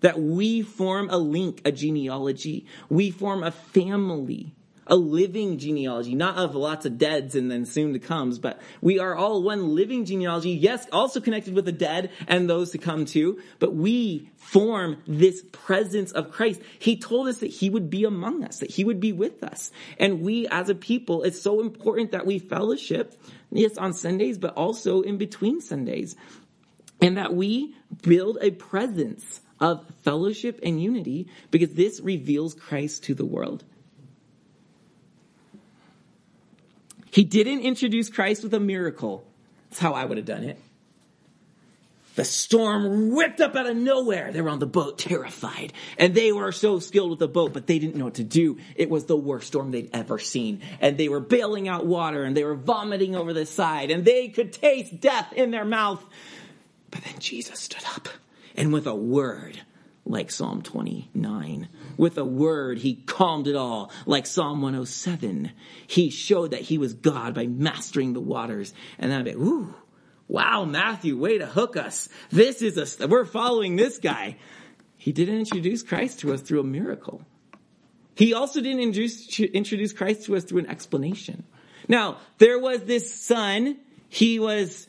That 0.00 0.18
we 0.18 0.62
form 0.62 1.08
a 1.10 1.18
link, 1.18 1.60
a 1.64 1.72
genealogy. 1.72 2.66
We 2.88 3.10
form 3.10 3.42
a 3.42 3.50
family 3.50 4.54
a 4.86 4.96
living 4.96 5.58
genealogy, 5.58 6.14
not 6.14 6.36
of 6.36 6.54
lots 6.54 6.86
of 6.86 6.98
deads 6.98 7.34
and 7.34 7.50
then 7.50 7.64
soon 7.64 7.92
to 7.92 7.98
comes, 7.98 8.38
but 8.38 8.60
we 8.80 8.98
are 8.98 9.14
all 9.14 9.42
one 9.42 9.74
living 9.74 10.04
genealogy. 10.04 10.50
Yes, 10.50 10.86
also 10.92 11.20
connected 11.20 11.54
with 11.54 11.64
the 11.64 11.72
dead 11.72 12.10
and 12.28 12.48
those 12.48 12.70
to 12.70 12.78
come 12.78 13.04
too, 13.04 13.40
but 13.58 13.74
we 13.74 14.30
form 14.36 15.02
this 15.06 15.42
presence 15.52 16.12
of 16.12 16.30
Christ. 16.30 16.60
He 16.78 16.96
told 16.96 17.28
us 17.28 17.38
that 17.38 17.50
he 17.50 17.70
would 17.70 17.90
be 17.90 18.04
among 18.04 18.44
us, 18.44 18.58
that 18.58 18.70
he 18.70 18.84
would 18.84 19.00
be 19.00 19.12
with 19.12 19.42
us. 19.42 19.70
And 19.98 20.20
we 20.20 20.46
as 20.48 20.68
a 20.68 20.74
people, 20.74 21.22
it's 21.22 21.40
so 21.40 21.60
important 21.60 22.12
that 22.12 22.26
we 22.26 22.38
fellowship, 22.38 23.14
yes, 23.50 23.78
on 23.78 23.92
Sundays, 23.92 24.38
but 24.38 24.54
also 24.54 25.00
in 25.00 25.16
between 25.18 25.60
Sundays. 25.60 26.16
And 27.00 27.16
that 27.16 27.34
we 27.34 27.74
build 28.02 28.38
a 28.40 28.50
presence 28.50 29.40
of 29.60 29.84
fellowship 30.02 30.60
and 30.62 30.82
unity 30.82 31.28
because 31.50 31.74
this 31.74 32.00
reveals 32.00 32.54
Christ 32.54 33.04
to 33.04 33.14
the 33.14 33.24
world. 33.24 33.64
He 37.14 37.22
didn't 37.22 37.60
introduce 37.60 38.10
Christ 38.10 38.42
with 38.42 38.52
a 38.54 38.58
miracle. 38.58 39.24
That's 39.70 39.78
how 39.78 39.92
I 39.92 40.04
would 40.04 40.16
have 40.16 40.26
done 40.26 40.42
it. 40.42 40.58
The 42.16 42.24
storm 42.24 43.14
whipped 43.14 43.40
up 43.40 43.54
out 43.54 43.68
of 43.68 43.76
nowhere. 43.76 44.32
They 44.32 44.40
were 44.40 44.50
on 44.50 44.58
the 44.58 44.66
boat, 44.66 44.98
terrified. 44.98 45.72
And 45.96 46.12
they 46.12 46.32
were 46.32 46.50
so 46.50 46.80
skilled 46.80 47.10
with 47.10 47.20
the 47.20 47.28
boat, 47.28 47.52
but 47.52 47.68
they 47.68 47.78
didn't 47.78 47.94
know 47.94 48.06
what 48.06 48.14
to 48.14 48.24
do. 48.24 48.58
It 48.74 48.90
was 48.90 49.04
the 49.04 49.16
worst 49.16 49.46
storm 49.46 49.70
they'd 49.70 49.90
ever 49.92 50.18
seen. 50.18 50.62
And 50.80 50.98
they 50.98 51.08
were 51.08 51.20
bailing 51.20 51.68
out 51.68 51.86
water 51.86 52.24
and 52.24 52.36
they 52.36 52.42
were 52.42 52.56
vomiting 52.56 53.14
over 53.14 53.32
the 53.32 53.46
side 53.46 53.92
and 53.92 54.04
they 54.04 54.26
could 54.26 54.52
taste 54.52 55.00
death 55.00 55.32
in 55.34 55.52
their 55.52 55.64
mouth. 55.64 56.04
But 56.90 57.04
then 57.04 57.20
Jesus 57.20 57.60
stood 57.60 57.84
up 57.94 58.08
and 58.56 58.72
with 58.72 58.88
a 58.88 58.94
word, 58.94 59.60
like 60.06 60.30
Psalm 60.30 60.62
29. 60.62 61.68
With 61.96 62.18
a 62.18 62.24
word, 62.24 62.78
he 62.78 62.94
calmed 62.94 63.46
it 63.46 63.56
all, 63.56 63.90
like 64.06 64.26
Psalm 64.26 64.60
107. 64.60 65.52
He 65.86 66.10
showed 66.10 66.50
that 66.50 66.60
he 66.60 66.78
was 66.78 66.94
God 66.94 67.34
by 67.34 67.46
mastering 67.46 68.12
the 68.12 68.20
waters. 68.20 68.74
And 68.98 69.12
I'd 69.12 69.24
be, 69.24 69.32
ooh, 69.32 69.74
wow, 70.28 70.64
Matthew, 70.64 71.16
way 71.16 71.38
to 71.38 71.46
hook 71.46 71.76
us. 71.76 72.08
This 72.30 72.62
is 72.62 73.00
a, 73.00 73.06
we're 73.06 73.24
following 73.24 73.76
this 73.76 73.98
guy. 73.98 74.36
He 74.96 75.12
didn't 75.12 75.38
introduce 75.38 75.82
Christ 75.82 76.20
to 76.20 76.32
us 76.32 76.42
through 76.42 76.60
a 76.60 76.64
miracle. 76.64 77.22
He 78.14 78.34
also 78.34 78.60
didn't 78.60 78.80
introduce, 78.80 79.38
introduce 79.40 79.92
Christ 79.92 80.26
to 80.26 80.36
us 80.36 80.44
through 80.44 80.60
an 80.60 80.70
explanation. 80.70 81.44
Now, 81.88 82.18
there 82.38 82.58
was 82.58 82.84
this 82.84 83.12
son. 83.12 83.78
He 84.08 84.38
was 84.38 84.86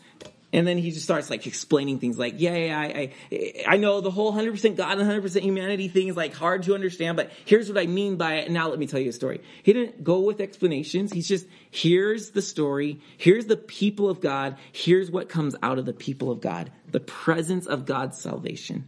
and 0.55 0.65
then 0.65 0.77
he 0.77 0.91
just 0.91 1.03
starts 1.03 1.29
like 1.29 1.45
explaining 1.47 1.99
things 1.99 2.17
like, 2.17 2.35
yeah, 2.37 2.55
yeah, 2.55 2.79
I, 2.79 3.11
I, 3.29 3.63
I 3.67 3.77
know 3.77 3.99
the 3.99 4.09
whole 4.09 4.31
100% 4.31 4.77
God 4.77 4.97
and 4.97 5.23
100% 5.23 5.41
humanity 5.41 5.89
thing 5.89 6.07
is 6.07 6.15
like 6.15 6.33
hard 6.33 6.63
to 6.63 6.73
understand, 6.73 7.17
but 7.17 7.29
here's 7.43 7.67
what 7.67 7.77
I 7.77 7.87
mean 7.87 8.15
by 8.15 8.35
it. 8.35 8.49
Now 8.49 8.69
let 8.69 8.79
me 8.79 8.87
tell 8.87 9.01
you 9.01 9.09
a 9.09 9.13
story. 9.13 9.41
He 9.63 9.73
didn't 9.73 10.05
go 10.05 10.21
with 10.21 10.39
explanations. 10.39 11.11
He's 11.11 11.27
just, 11.27 11.45
here's 11.71 12.29
the 12.29 12.41
story. 12.41 13.01
Here's 13.17 13.47
the 13.47 13.57
people 13.57 14.09
of 14.09 14.21
God. 14.21 14.55
Here's 14.71 15.11
what 15.11 15.27
comes 15.27 15.57
out 15.61 15.77
of 15.77 15.85
the 15.85 15.91
people 15.91 16.31
of 16.31 16.39
God. 16.39 16.71
The 16.89 17.01
presence 17.01 17.67
of 17.67 17.85
God's 17.85 18.17
salvation. 18.17 18.87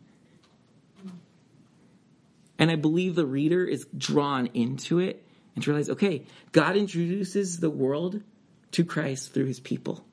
And 2.57 2.71
I 2.71 2.77
believe 2.77 3.15
the 3.15 3.25
reader 3.25 3.65
is 3.65 3.85
drawn 3.97 4.47
into 4.53 4.99
it 4.99 5.21
and 5.53 5.65
to 5.65 5.71
realize, 5.71 5.89
okay, 5.89 6.23
God 6.53 6.77
introduces 6.77 7.59
the 7.59 7.69
world 7.69 8.23
to 8.71 8.85
Christ 8.85 9.33
through 9.33 9.47
his 9.47 9.59
people. 9.59 10.06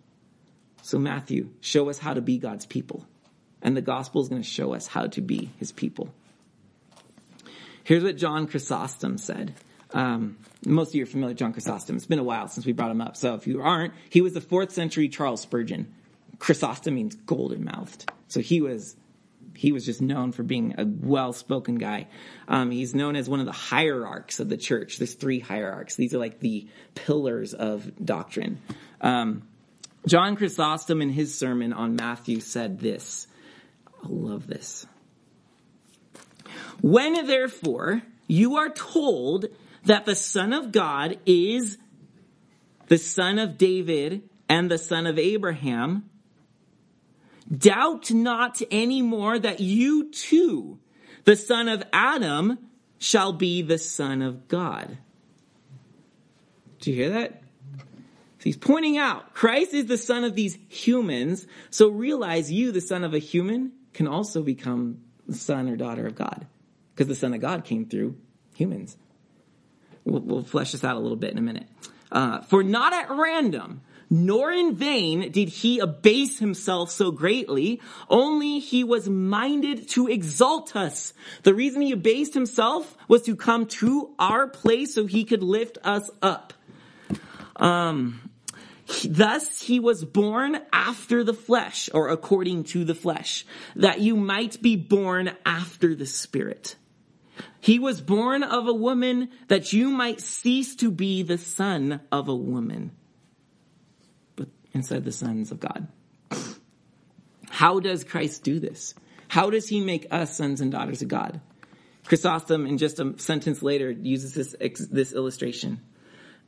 So, 0.85 0.99
Matthew, 0.99 1.49
show 1.63 1.89
us 1.89 1.99
how 1.99 2.13
to 2.13 2.21
be 2.21 2.37
God's 2.37 2.67
people. 2.67 3.07
And 3.63 3.75
the 3.75 3.81
gospel 3.81 4.21
is 4.21 4.29
going 4.29 4.43
to 4.43 4.47
show 4.47 4.75
us 4.75 4.87
how 4.87 5.07
to 5.07 5.23
be 5.23 5.51
his 5.59 5.73
people. 5.73 6.13
Here's 7.85 8.05
what 8.05 8.19
John 8.19 8.47
Chrysostom 8.47 9.17
said. 9.17 9.55
Um, 9.95 10.37
most 10.67 10.91
of 10.91 10.97
you 10.97 11.05
are 11.05 11.07
familiar 11.07 11.31
with 11.31 11.39
John 11.39 11.55
Chrysostom. 11.55 11.97
It's 11.97 12.05
been 12.05 12.19
a 12.19 12.23
while 12.23 12.49
since 12.49 12.67
we 12.67 12.75
brought 12.75 12.91
him 12.91 13.01
up. 13.01 13.17
So 13.17 13.33
if 13.33 13.47
you 13.47 13.63
aren't, 13.63 13.95
he 14.11 14.21
was 14.21 14.35
the 14.35 14.43
fourth 14.43 14.73
century 14.73 15.09
Charles 15.09 15.41
Spurgeon. 15.41 15.91
Chrysostom 16.39 16.95
means 16.95 17.15
golden 17.15 17.65
mouthed. 17.65 18.13
So 18.29 18.41
he 18.41 18.61
was 18.61 18.95
he 19.57 19.73
was 19.73 19.87
just 19.87 20.03
known 20.03 20.33
for 20.33 20.43
being 20.43 20.75
a 20.77 20.85
well 20.85 21.33
spoken 21.33 21.77
guy. 21.77 22.09
Um, 22.47 22.71
he's 22.71 22.95
known 22.95 23.17
as 23.17 23.27
one 23.27 23.41
of 23.41 23.47
the 23.47 23.53
hierarchs 23.53 24.39
of 24.39 24.51
the 24.51 24.59
church. 24.59 24.99
There's 24.99 25.15
three 25.15 25.41
hierarchs. 25.41 25.97
These 25.97 26.13
are 26.13 26.19
like 26.19 26.41
the 26.41 26.69
pillars 26.95 27.55
of 27.55 27.91
doctrine. 28.05 28.61
Um, 29.01 29.45
John 30.07 30.37
Chrysostom 30.37 31.01
in 31.01 31.11
his 31.11 31.37
sermon 31.37 31.73
on 31.73 31.97
Matthew 31.97 32.41
said 32.41 32.81
this. 32.81 33.27
I 34.03 34.09
love 34.09 34.47
this. 34.47 34.87
When 36.83 37.27
therefore 37.27 38.03
you 38.27 38.57
are 38.57 38.69
told 38.69 39.47
that 39.85 40.05
the 40.05 40.15
Son 40.15 40.53
of 40.53 40.73
God 40.73 41.19
is 41.25 41.79
the 42.89 42.99
son 42.99 43.39
of 43.39 43.57
David 43.57 44.29
and 44.49 44.71
the 44.71 44.79
son 44.79 45.07
of 45.07 45.19
Abraham, 45.19 46.11
doubt 47.51 48.11
not 48.11 48.61
any 48.71 49.01
more 49.01 49.39
that 49.39 49.61
you 49.61 50.11
too, 50.11 50.79
the 51.25 51.37
son 51.37 51.69
of 51.69 51.83
Adam, 51.93 52.59
shall 52.99 53.33
be 53.33 53.63
the 53.63 53.79
son 53.79 54.21
of 54.23 54.49
God. 54.49 54.99
Do 56.81 56.91
you 56.91 56.97
hear 56.97 57.11
that? 57.11 57.44
He's 58.45 58.57
pointing 58.57 58.99
out 58.99 59.35
Christ 59.35 59.75
is 59.75 59.87
the 59.87 59.99
son 59.99 60.25
of 60.25 60.35
these 60.35 60.57
humans. 60.69 61.47
So 61.71 61.89
realize 61.89 62.53
you, 62.53 62.73
the 62.73 62.81
son 62.81 63.05
of 63.05 63.15
a 63.15 63.19
human, 63.19 63.73
can 63.93 64.07
also 64.07 64.43
become 64.43 65.01
the 65.27 65.35
son 65.35 65.69
or 65.69 65.77
daughter 65.77 66.07
of 66.07 66.15
God. 66.15 66.47
Because 66.95 67.09
the 67.09 67.15
son 67.15 67.35
of 67.35 67.41
God 67.41 67.65
came 67.65 67.87
through 67.87 68.17
humans. 68.55 68.97
We'll, 70.05 70.21
we'll 70.21 70.43
flesh 70.43 70.73
this 70.73 70.85
out 70.85 70.97
a 70.97 71.01
little 71.01 71.17
bit 71.17 71.33
in 71.33 71.39
a 71.39 71.43
minute. 71.43 71.67
Uh, 72.13 72.43
for 72.43 72.63
not 72.63 72.93
at 72.93 73.11
random, 73.11 73.81
nor 74.11 74.53
in 74.53 74.77
vain 74.77 75.33
did 75.33 75.49
he 75.49 75.81
abase 75.81 76.39
himself 76.39 76.91
so 76.91 77.11
greatly, 77.11 77.81
only 78.09 78.61
he 78.61 78.85
was 78.85 79.09
minded 79.09 79.89
to 79.91 80.07
exalt 80.07 80.77
us. 80.77 81.13
The 81.43 81.55
reason 81.55 81.83
he 81.83 81.93
abased 81.93 82.35
himself 82.35 82.97
was 83.09 83.23
to 83.23 83.35
come 83.35 83.67
to 83.67 84.15
our 84.19 84.47
place 84.47 84.95
so 84.95 85.07
he 85.07 85.25
could 85.25 85.43
lift 85.43 85.79
us 85.83 86.11
up. 86.23 86.53
Um, 87.57 88.31
Thus 89.05 89.63
he 89.63 89.81
was 89.81 90.05
born 90.05 90.61
after 90.73 91.25
the 91.25 91.35
flesh, 91.35 91.89
or 91.95 92.09
according 92.09 92.65
to 92.65 92.85
the 92.85 92.95
flesh, 92.95 93.47
that 93.77 94.01
you 94.01 94.17
might 94.17 94.61
be 94.61 94.77
born 94.77 95.33
after 95.47 95.95
the 95.95 96.07
spirit. 96.07 96.77
He 97.61 97.79
was 97.79 98.01
born 98.01 98.43
of 98.43 98.69
a 98.69 98.75
woman 98.75 99.31
that 99.49 99.73
you 99.73 99.91
might 99.91 100.21
cease 100.21 100.77
to 100.77 100.91
be 100.91 101.23
the 101.23 101.39
son 101.39 102.01
of 102.13 102.29
a 102.29 102.35
woman, 102.35 102.93
but 104.37 104.49
instead 104.73 105.05
the 105.05 105.13
sons 105.13 105.51
of 105.51 105.61
God. 105.61 105.89
How 107.49 107.81
does 107.81 108.05
Christ 108.05 108.45
do 108.45 108.61
this? 108.61 108.95
How 109.29 109.49
does 109.49 109.69
he 109.69 109.81
make 109.81 110.07
us 110.11 110.37
sons 110.37 110.61
and 110.61 110.71
daughters 110.71 111.01
of 111.01 111.09
God? 111.09 111.41
Chrysostom, 112.05 112.67
in 112.67 112.77
just 112.77 113.01
a 113.01 113.19
sentence 113.19 113.63
later, 113.63 113.91
uses 113.91 114.35
this, 114.35 114.55
this 114.91 115.15
illustration 115.15 115.81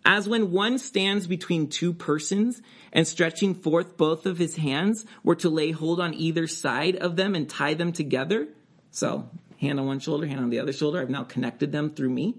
as 0.07 0.29
when 0.29 0.53
one 0.53 0.79
stands 0.79 1.27
between 1.27 1.69
two 1.69 1.93
persons 1.93 2.63
and 2.93 3.07
stretching 3.07 3.55
forth 3.55 3.97
both 3.97 4.25
of 4.25 4.39
his 4.39 4.57
hands 4.57 5.05
were 5.25 5.35
to 5.35 5.51
lay 5.51 5.73
hold 5.73 6.01
on 6.01 6.15
either 6.15 6.47
side 6.47 6.95
of 6.97 7.17
them 7.17 7.35
and 7.35 7.51
tie 7.51 7.75
them 7.75 7.93
together. 7.93 8.47
So, 8.93 9.29
hand 9.61 9.81
on 9.81 9.87
one 9.87 9.99
shoulder, 9.99 10.27
hand 10.27 10.41
on 10.41 10.51
the 10.51 10.61
other 10.61 10.73
shoulder. 10.73 11.01
I've 11.01 11.11
now 11.11 11.25
connected 11.25 11.73
them 11.73 11.91
through 11.91 12.11
me. 12.11 12.37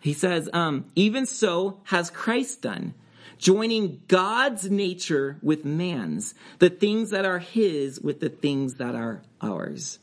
He 0.00 0.12
says, 0.12 0.48
um, 0.52 0.86
even 0.94 1.26
so 1.26 1.80
has 1.84 2.10
Christ 2.10 2.62
done, 2.62 2.94
joining 3.38 4.00
God's 4.06 4.70
nature 4.70 5.36
with 5.42 5.64
man's, 5.64 6.34
the 6.60 6.70
things 6.70 7.10
that 7.10 7.24
are 7.24 7.40
his 7.40 8.00
with 8.00 8.20
the 8.20 8.28
things 8.28 8.74
that 8.74 8.94
are 8.94 9.22
ours. 9.42 9.98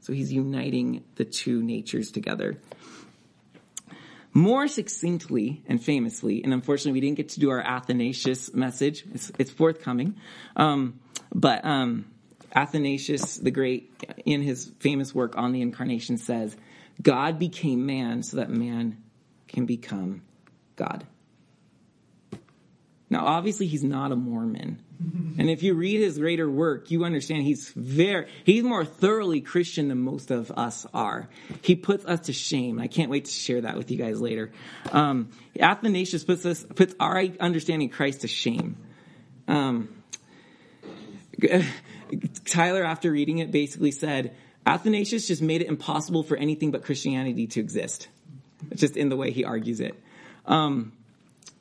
So 0.00 0.12
he's 0.12 0.32
uniting 0.32 1.04
the 1.14 1.24
two 1.24 1.62
natures 1.62 2.10
together. 2.10 2.58
More 4.32 4.68
succinctly 4.68 5.62
and 5.66 5.82
famously, 5.82 6.44
and 6.44 6.52
unfortunately 6.52 6.92
we 6.92 7.00
didn't 7.00 7.16
get 7.16 7.30
to 7.30 7.40
do 7.40 7.50
our 7.50 7.60
Athanasius 7.60 8.54
message. 8.54 9.04
It's, 9.12 9.32
it's 9.38 9.50
forthcoming. 9.50 10.16
Um, 10.54 11.00
but 11.34 11.64
um, 11.64 12.06
Athanasius 12.54 13.36
the 13.38 13.50
Great, 13.50 13.92
in 14.24 14.42
his 14.42 14.72
famous 14.78 15.14
work 15.14 15.36
on 15.36 15.52
the 15.52 15.62
Incarnation, 15.62 16.16
says, 16.16 16.56
God 17.02 17.38
became 17.38 17.86
man 17.86 18.22
so 18.22 18.36
that 18.36 18.50
man 18.50 19.02
can 19.48 19.66
become 19.66 20.22
God. 20.76 21.06
Now, 23.08 23.26
obviously, 23.26 23.66
he's 23.66 23.82
not 23.82 24.12
a 24.12 24.16
Mormon. 24.16 24.80
And 25.38 25.48
if 25.48 25.62
you 25.62 25.74
read 25.74 26.00
his 26.00 26.18
greater 26.18 26.50
work, 26.50 26.90
you 26.90 27.04
understand 27.04 27.42
he's 27.44 27.70
very, 27.70 28.26
he's 28.44 28.62
more 28.62 28.84
thoroughly 28.84 29.40
Christian 29.40 29.88
than 29.88 29.98
most 30.02 30.30
of 30.30 30.50
us 30.50 30.86
are. 30.92 31.30
He 31.62 31.74
puts 31.76 32.04
us 32.04 32.20
to 32.26 32.34
shame. 32.34 32.78
I 32.78 32.88
can't 32.88 33.10
wait 33.10 33.24
to 33.24 33.30
share 33.30 33.62
that 33.62 33.78
with 33.78 33.90
you 33.90 33.96
guys 33.96 34.20
later. 34.20 34.52
Um, 34.92 35.30
Athanasius 35.58 36.24
puts 36.24 36.44
us, 36.44 36.62
puts 36.62 36.94
our 37.00 37.22
understanding 37.40 37.88
Christ 37.88 38.20
to 38.22 38.28
shame. 38.28 38.76
Um, 39.48 39.88
Tyler, 42.44 42.84
after 42.84 43.10
reading 43.10 43.38
it, 43.38 43.50
basically 43.50 43.92
said, 43.92 44.36
Athanasius 44.66 45.26
just 45.26 45.40
made 45.40 45.62
it 45.62 45.68
impossible 45.68 46.22
for 46.22 46.36
anything 46.36 46.70
but 46.70 46.84
Christianity 46.84 47.46
to 47.46 47.60
exist. 47.60 48.08
Just 48.74 48.98
in 48.98 49.08
the 49.08 49.16
way 49.16 49.30
he 49.30 49.46
argues 49.46 49.80
it. 49.80 49.98
Um, 50.44 50.92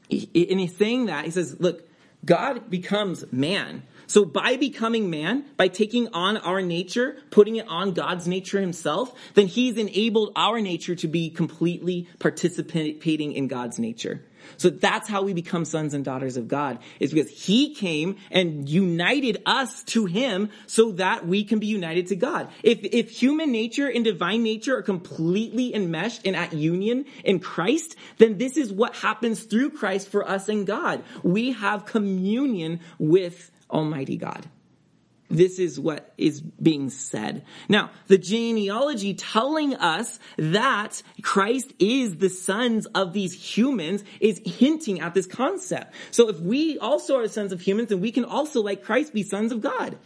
he's 0.10 0.76
saying 0.76 1.06
that, 1.06 1.24
he 1.24 1.32
says, 1.32 1.58
look, 1.60 1.89
God 2.26 2.70
becomes 2.70 3.26
man. 3.32 3.84
So 4.08 4.26
by 4.26 4.58
becoming 4.58 5.10
man, 5.10 5.46
by 5.56 5.68
taking 5.68 6.08
on 6.14 6.38
our 6.38 6.62
nature, 6.62 7.18
putting 7.30 7.58
it 7.58 7.68
on 7.68 7.94
God's 7.94 8.28
nature 8.28 8.60
himself, 8.60 9.14
then 9.36 9.46
he's 9.48 9.78
enabled 9.78 10.32
our 10.36 10.60
nature 10.60 10.96
to 10.96 11.08
be 11.08 11.30
completely 11.30 12.08
participating 12.18 13.34
in 13.34 13.48
God's 13.48 13.78
nature. 13.78 14.22
So 14.58 14.70
that's 14.70 15.08
how 15.08 15.24
we 15.24 15.34
become 15.34 15.66
sons 15.66 15.94
and 15.94 16.04
daughters 16.04 16.38
of 16.38 16.48
God, 16.48 16.80
is 17.00 17.14
because 17.14 17.30
He 17.30 17.74
came 17.76 18.18
and 18.32 18.68
united 18.68 19.42
us 19.46 19.84
to 19.84 20.06
Him 20.06 20.50
so 20.68 20.92
that 20.94 21.28
we 21.28 21.44
can 21.44 21.60
be 21.60 21.68
united 21.68 22.08
to 22.08 22.16
God. 22.16 22.50
If, 22.64 22.80
if 22.84 23.10
human 23.10 23.52
nature 23.52 23.88
and 23.88 24.04
divine 24.04 24.44
nature 24.44 24.78
are 24.78 24.84
completely 24.84 25.74
enmeshed 25.74 26.22
and 26.26 26.36
at 26.36 26.54
union 26.54 27.06
in 27.24 27.40
Christ, 27.40 27.96
then 28.18 28.38
this 28.38 28.58
is 28.58 28.72
what 28.72 28.96
happens 28.96 29.44
through 29.44 29.72
Christ 29.72 30.10
for 30.10 30.28
us 30.28 30.50
and 30.50 30.66
God. 30.66 31.04
We 31.24 31.54
have 31.54 31.86
communion 31.86 32.80
with 32.98 33.52
Almighty 33.70 34.18
God. 34.18 34.46
This 35.30 35.60
is 35.60 35.80
what 35.80 36.12
is 36.18 36.42
being 36.42 36.90
said. 36.90 37.46
Now, 37.68 37.92
the 38.08 38.18
genealogy 38.18 39.14
telling 39.14 39.76
us 39.76 40.20
that 40.38 41.04
Christ 41.22 41.72
is 41.78 42.18
the 42.18 42.30
sons 42.30 42.88
of 42.88 43.14
these 43.14 43.34
humans 43.34 44.04
is 44.20 44.42
hinting 44.44 45.02
at 45.02 45.14
this 45.14 45.28
concept. 45.28 45.94
So 46.10 46.30
if 46.30 46.40
we 46.40 46.80
also 46.80 47.18
are 47.18 47.28
sons 47.28 47.52
of 47.52 47.62
humans, 47.62 47.90
then 47.90 48.02
we 48.02 48.12
can 48.12 48.26
also, 48.26 48.62
like 48.62 48.84
Christ, 48.84 49.14
be 49.14 49.22
sons 49.22 49.52
of 49.52 49.62
God. 49.62 49.98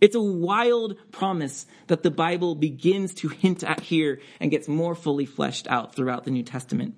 It's 0.00 0.16
a 0.16 0.22
wild 0.22 0.96
promise 1.12 1.66
that 1.86 2.02
the 2.02 2.10
Bible 2.10 2.54
begins 2.54 3.14
to 3.14 3.28
hint 3.28 3.62
at 3.62 3.80
here 3.80 4.20
and 4.40 4.50
gets 4.50 4.68
more 4.68 4.94
fully 4.94 5.26
fleshed 5.26 5.68
out 5.68 5.94
throughout 5.94 6.24
the 6.24 6.30
New 6.30 6.42
Testament. 6.42 6.94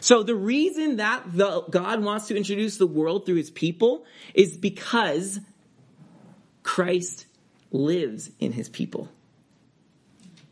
So 0.00 0.22
the 0.22 0.34
reason 0.34 0.96
that 0.96 1.24
the, 1.32 1.62
God 1.70 2.02
wants 2.02 2.28
to 2.28 2.36
introduce 2.36 2.76
the 2.76 2.86
world 2.86 3.26
through 3.26 3.36
his 3.36 3.50
people 3.50 4.04
is 4.34 4.56
because 4.56 5.40
Christ 6.68 7.24
lives 7.72 8.30
in 8.38 8.52
his 8.52 8.68
people. 8.68 9.08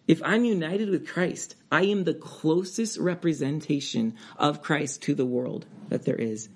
If 0.09 0.23
I'm 0.25 0.47
united 0.47 0.89
with 0.89 1.07
Christ, 1.07 1.57
I 1.71 1.83
am 1.85 2.05
the 2.05 2.15
closest 2.15 2.99
representation 2.99 4.17
of 4.39 4.63
Christ 4.63 5.03
to 5.03 5.15
the 5.15 5.27
world 5.27 5.67
that 5.91 6.07
there 6.07 6.17
is. 6.17 6.49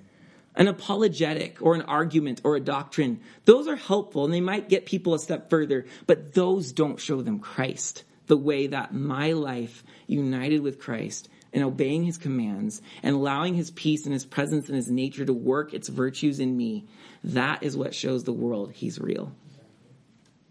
An 0.56 0.66
apologetic 0.66 1.58
or 1.60 1.74
an 1.74 1.82
argument 1.82 2.40
or 2.42 2.56
a 2.56 2.60
doctrine, 2.60 3.20
those 3.44 3.68
are 3.68 3.76
helpful 3.76 4.24
and 4.24 4.32
they 4.32 4.40
might 4.40 4.70
get 4.70 4.86
people 4.86 5.12
a 5.12 5.18
step 5.18 5.50
further, 5.50 5.84
but 6.06 6.32
those 6.32 6.72
don't 6.72 6.98
show 6.98 7.20
them 7.20 7.38
Christ 7.38 8.04
the 8.28 8.38
way 8.38 8.68
that 8.68 8.94
my 8.94 9.32
life 9.32 9.84
united 10.06 10.62
with 10.62 10.80
Christ 10.80 11.28
and 11.52 11.62
obeying 11.62 12.04
his 12.04 12.16
commands 12.16 12.80
and 13.02 13.14
allowing 13.14 13.54
his 13.54 13.70
peace 13.70 14.04
and 14.04 14.14
his 14.14 14.24
presence 14.24 14.68
and 14.68 14.76
his 14.76 14.90
nature 14.90 15.26
to 15.26 15.34
work 15.34 15.74
its 15.74 15.88
virtues 15.88 16.40
in 16.40 16.56
me, 16.56 16.86
that 17.22 17.62
is 17.62 17.76
what 17.76 17.94
shows 17.94 18.24
the 18.24 18.32
world 18.32 18.72
he's 18.72 18.98
real. 18.98 19.32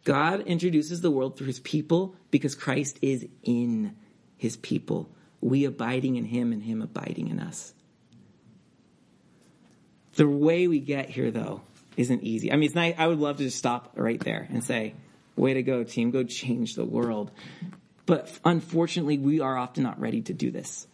God 0.03 0.41
introduces 0.41 1.01
the 1.01 1.11
world 1.11 1.37
through 1.37 1.47
his 1.47 1.59
people 1.59 2.15
because 2.31 2.55
Christ 2.55 2.99
is 3.01 3.27
in 3.43 3.95
his 4.37 4.57
people. 4.57 5.09
We 5.41 5.65
abiding 5.65 6.15
in 6.15 6.25
him 6.25 6.51
and 6.51 6.63
him 6.63 6.81
abiding 6.81 7.27
in 7.27 7.39
us. 7.39 7.73
The 10.15 10.27
way 10.27 10.67
we 10.67 10.79
get 10.79 11.09
here, 11.09 11.31
though, 11.31 11.61
isn't 11.95 12.23
easy. 12.23 12.51
I 12.51 12.55
mean, 12.55 12.71
it's 12.75 12.99
I 12.99 13.07
would 13.07 13.19
love 13.19 13.37
to 13.37 13.43
just 13.43 13.57
stop 13.57 13.93
right 13.95 14.19
there 14.19 14.47
and 14.51 14.63
say, 14.63 14.95
way 15.35 15.53
to 15.53 15.63
go, 15.63 15.83
team, 15.83 16.11
go 16.11 16.23
change 16.23 16.75
the 16.75 16.85
world. 16.85 17.31
But 18.05 18.31
unfortunately, 18.43 19.17
we 19.17 19.39
are 19.39 19.57
often 19.57 19.83
not 19.83 19.99
ready 19.99 20.21
to 20.23 20.33
do 20.33 20.51
this 20.51 20.87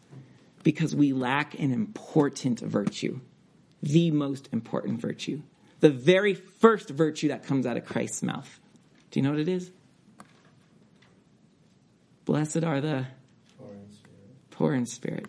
because 0.64 0.96
we 0.96 1.14
lack 1.14 1.58
an 1.60 1.72
important 1.72 2.60
virtue, 2.60 3.20
the 3.82 4.12
most 4.12 4.50
important 4.52 5.00
virtue, 5.00 5.42
the 5.80 5.90
very 5.90 6.34
first 6.34 6.90
virtue 6.90 7.30
that 7.30 7.46
comes 7.46 7.66
out 7.66 7.78
of 7.78 7.86
Christ's 7.86 8.24
mouth. 8.24 8.60
Do 9.16 9.20
you 9.20 9.24
know 9.24 9.32
what 9.32 9.40
it 9.40 9.48
is? 9.48 9.72
Blessed 12.26 12.66
are 12.66 12.82
the 12.82 13.06
poor 13.58 13.74
in 13.74 13.94
spirit. 13.94 14.52
Poor 14.52 14.74
in 14.74 14.86
spirit. 14.86 15.28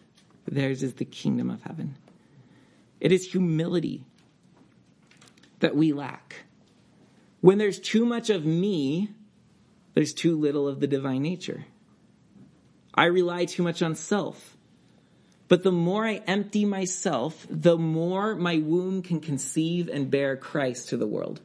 Theirs 0.48 0.82
is 0.82 0.94
the 0.94 1.04
kingdom 1.04 1.50
of 1.50 1.62
heaven. 1.62 1.96
It 2.98 3.12
is 3.12 3.30
humility 3.30 4.02
that 5.60 5.76
we 5.76 5.92
lack. 5.92 6.46
When 7.40 7.58
there's 7.58 7.78
too 7.78 8.04
much 8.04 8.28
of 8.28 8.44
me, 8.44 9.10
there's 9.94 10.12
too 10.12 10.36
little 10.36 10.66
of 10.66 10.80
the 10.80 10.88
divine 10.88 11.22
nature. 11.22 11.66
I 12.92 13.04
rely 13.04 13.44
too 13.44 13.62
much 13.62 13.82
on 13.82 13.94
self. 13.94 14.56
But 15.46 15.62
the 15.62 15.70
more 15.70 16.04
I 16.04 16.14
empty 16.26 16.64
myself, 16.64 17.46
the 17.48 17.78
more 17.78 18.34
my 18.34 18.58
womb 18.58 19.02
can 19.02 19.20
conceive 19.20 19.88
and 19.88 20.10
bear 20.10 20.36
Christ 20.36 20.88
to 20.88 20.96
the 20.96 21.06
world 21.06 21.40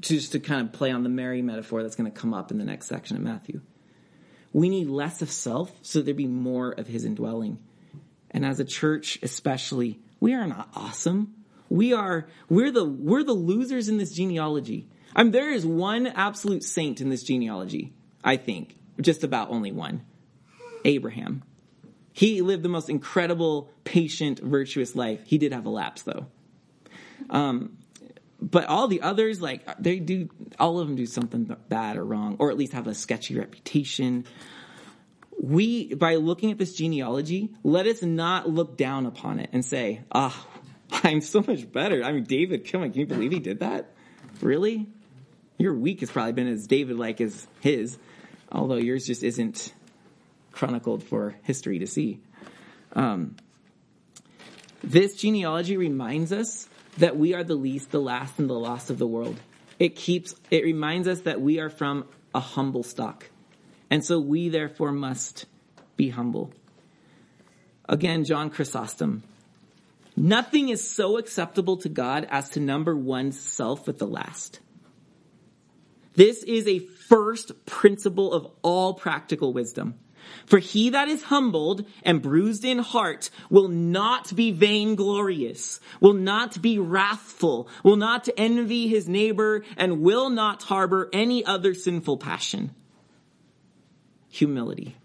just 0.00 0.32
to 0.32 0.40
kind 0.40 0.66
of 0.66 0.72
play 0.72 0.90
on 0.90 1.02
the 1.02 1.08
Mary 1.08 1.42
metaphor 1.42 1.82
that's 1.82 1.96
going 1.96 2.10
to 2.10 2.18
come 2.18 2.34
up 2.34 2.50
in 2.50 2.58
the 2.58 2.64
next 2.64 2.86
section 2.86 3.16
of 3.16 3.22
Matthew. 3.22 3.60
We 4.52 4.68
need 4.68 4.88
less 4.88 5.22
of 5.22 5.30
self 5.30 5.72
so 5.82 6.02
there 6.02 6.14
be 6.14 6.26
more 6.26 6.72
of 6.72 6.86
his 6.86 7.04
indwelling. 7.04 7.58
And 8.30 8.44
as 8.44 8.60
a 8.60 8.64
church, 8.64 9.18
especially, 9.22 10.00
we 10.18 10.34
are 10.34 10.46
not 10.46 10.68
awesome. 10.74 11.34
We 11.68 11.92
are, 11.92 12.26
we're 12.48 12.70
the, 12.70 12.84
we're 12.84 13.22
the 13.22 13.32
losers 13.32 13.88
in 13.88 13.98
this 13.98 14.12
genealogy. 14.12 14.88
I 15.14 15.22
mean, 15.22 15.32
there 15.32 15.52
is 15.52 15.66
one 15.66 16.06
absolute 16.06 16.64
saint 16.64 17.00
in 17.00 17.10
this 17.10 17.22
genealogy, 17.22 17.92
I 18.22 18.36
think. 18.36 18.76
Just 19.00 19.24
about 19.24 19.50
only 19.50 19.72
one. 19.72 20.02
Abraham. 20.84 21.42
He 22.12 22.42
lived 22.42 22.62
the 22.62 22.68
most 22.68 22.90
incredible, 22.90 23.70
patient, 23.84 24.40
virtuous 24.40 24.94
life. 24.94 25.20
He 25.24 25.38
did 25.38 25.52
have 25.52 25.66
a 25.66 25.70
lapse, 25.70 26.02
though. 26.02 26.26
Um, 27.28 27.78
but 28.40 28.66
all 28.66 28.88
the 28.88 29.02
others, 29.02 29.40
like 29.40 29.64
they 29.78 29.98
do, 29.98 30.28
all 30.58 30.78
of 30.78 30.86
them 30.86 30.96
do 30.96 31.06
something 31.06 31.54
bad 31.68 31.96
or 31.96 32.04
wrong, 32.04 32.36
or 32.38 32.50
at 32.50 32.56
least 32.56 32.72
have 32.72 32.86
a 32.86 32.94
sketchy 32.94 33.36
reputation. 33.36 34.24
We, 35.38 35.94
by 35.94 36.16
looking 36.16 36.50
at 36.50 36.58
this 36.58 36.74
genealogy, 36.74 37.50
let 37.62 37.86
us 37.86 38.02
not 38.02 38.48
look 38.48 38.76
down 38.76 39.06
upon 39.06 39.40
it 39.40 39.50
and 39.52 39.64
say, 39.64 40.02
"Ah, 40.12 40.46
oh, 40.92 41.00
I'm 41.04 41.20
so 41.20 41.44
much 41.46 41.70
better." 41.70 42.02
I 42.02 42.12
mean, 42.12 42.24
David, 42.24 42.70
come 42.70 42.82
on, 42.82 42.90
can 42.90 43.00
you 43.00 43.06
believe 43.06 43.32
he 43.32 43.40
did 43.40 43.60
that? 43.60 43.92
Really? 44.40 44.88
Your 45.58 45.74
week 45.74 46.00
has 46.00 46.10
probably 46.10 46.32
been 46.32 46.48
as 46.48 46.66
David-like 46.66 47.20
as 47.20 47.46
his, 47.60 47.98
although 48.50 48.76
yours 48.76 49.06
just 49.06 49.22
isn't 49.22 49.74
chronicled 50.52 51.04
for 51.04 51.36
history 51.42 51.80
to 51.80 51.86
see. 51.86 52.20
Um, 52.94 53.36
this 54.82 55.16
genealogy 55.16 55.76
reminds 55.76 56.32
us 56.32 56.68
that 56.98 57.16
we 57.16 57.34
are 57.34 57.44
the 57.44 57.54
least, 57.54 57.90
the 57.90 58.00
last, 58.00 58.38
and 58.38 58.48
the 58.48 58.54
lost 58.54 58.90
of 58.90 58.98
the 58.98 59.06
world. 59.06 59.38
It 59.78 59.96
keeps, 59.96 60.34
it 60.50 60.64
reminds 60.64 61.08
us 61.08 61.20
that 61.22 61.40
we 61.40 61.58
are 61.58 61.70
from 61.70 62.06
a 62.34 62.40
humble 62.40 62.82
stock. 62.82 63.30
And 63.90 64.04
so 64.04 64.20
we 64.20 64.48
therefore 64.48 64.92
must 64.92 65.46
be 65.96 66.10
humble. 66.10 66.52
Again, 67.88 68.24
John 68.24 68.50
Chrysostom. 68.50 69.22
Nothing 70.16 70.68
is 70.68 70.88
so 70.88 71.18
acceptable 71.18 71.78
to 71.78 71.88
God 71.88 72.26
as 72.30 72.50
to 72.50 72.60
number 72.60 72.94
one's 72.94 73.40
self 73.40 73.86
with 73.86 73.98
the 73.98 74.06
last. 74.06 74.60
This 76.14 76.42
is 76.42 76.66
a 76.66 76.80
first 76.80 77.64
principle 77.66 78.32
of 78.32 78.50
all 78.62 78.94
practical 78.94 79.52
wisdom. 79.52 79.94
For 80.46 80.58
he 80.58 80.90
that 80.90 81.08
is 81.08 81.22
humbled 81.22 81.84
and 82.02 82.22
bruised 82.22 82.64
in 82.64 82.78
heart 82.78 83.30
will 83.50 83.68
not 83.68 84.34
be 84.34 84.50
vainglorious, 84.50 85.80
will 86.00 86.14
not 86.14 86.60
be 86.60 86.78
wrathful, 86.78 87.68
will 87.84 87.96
not 87.96 88.28
envy 88.36 88.88
his 88.88 89.08
neighbor, 89.08 89.64
and 89.76 90.02
will 90.02 90.30
not 90.30 90.62
harbor 90.64 91.08
any 91.12 91.44
other 91.44 91.74
sinful 91.74 92.18
passion. 92.18 92.74
Humility. 94.28 94.96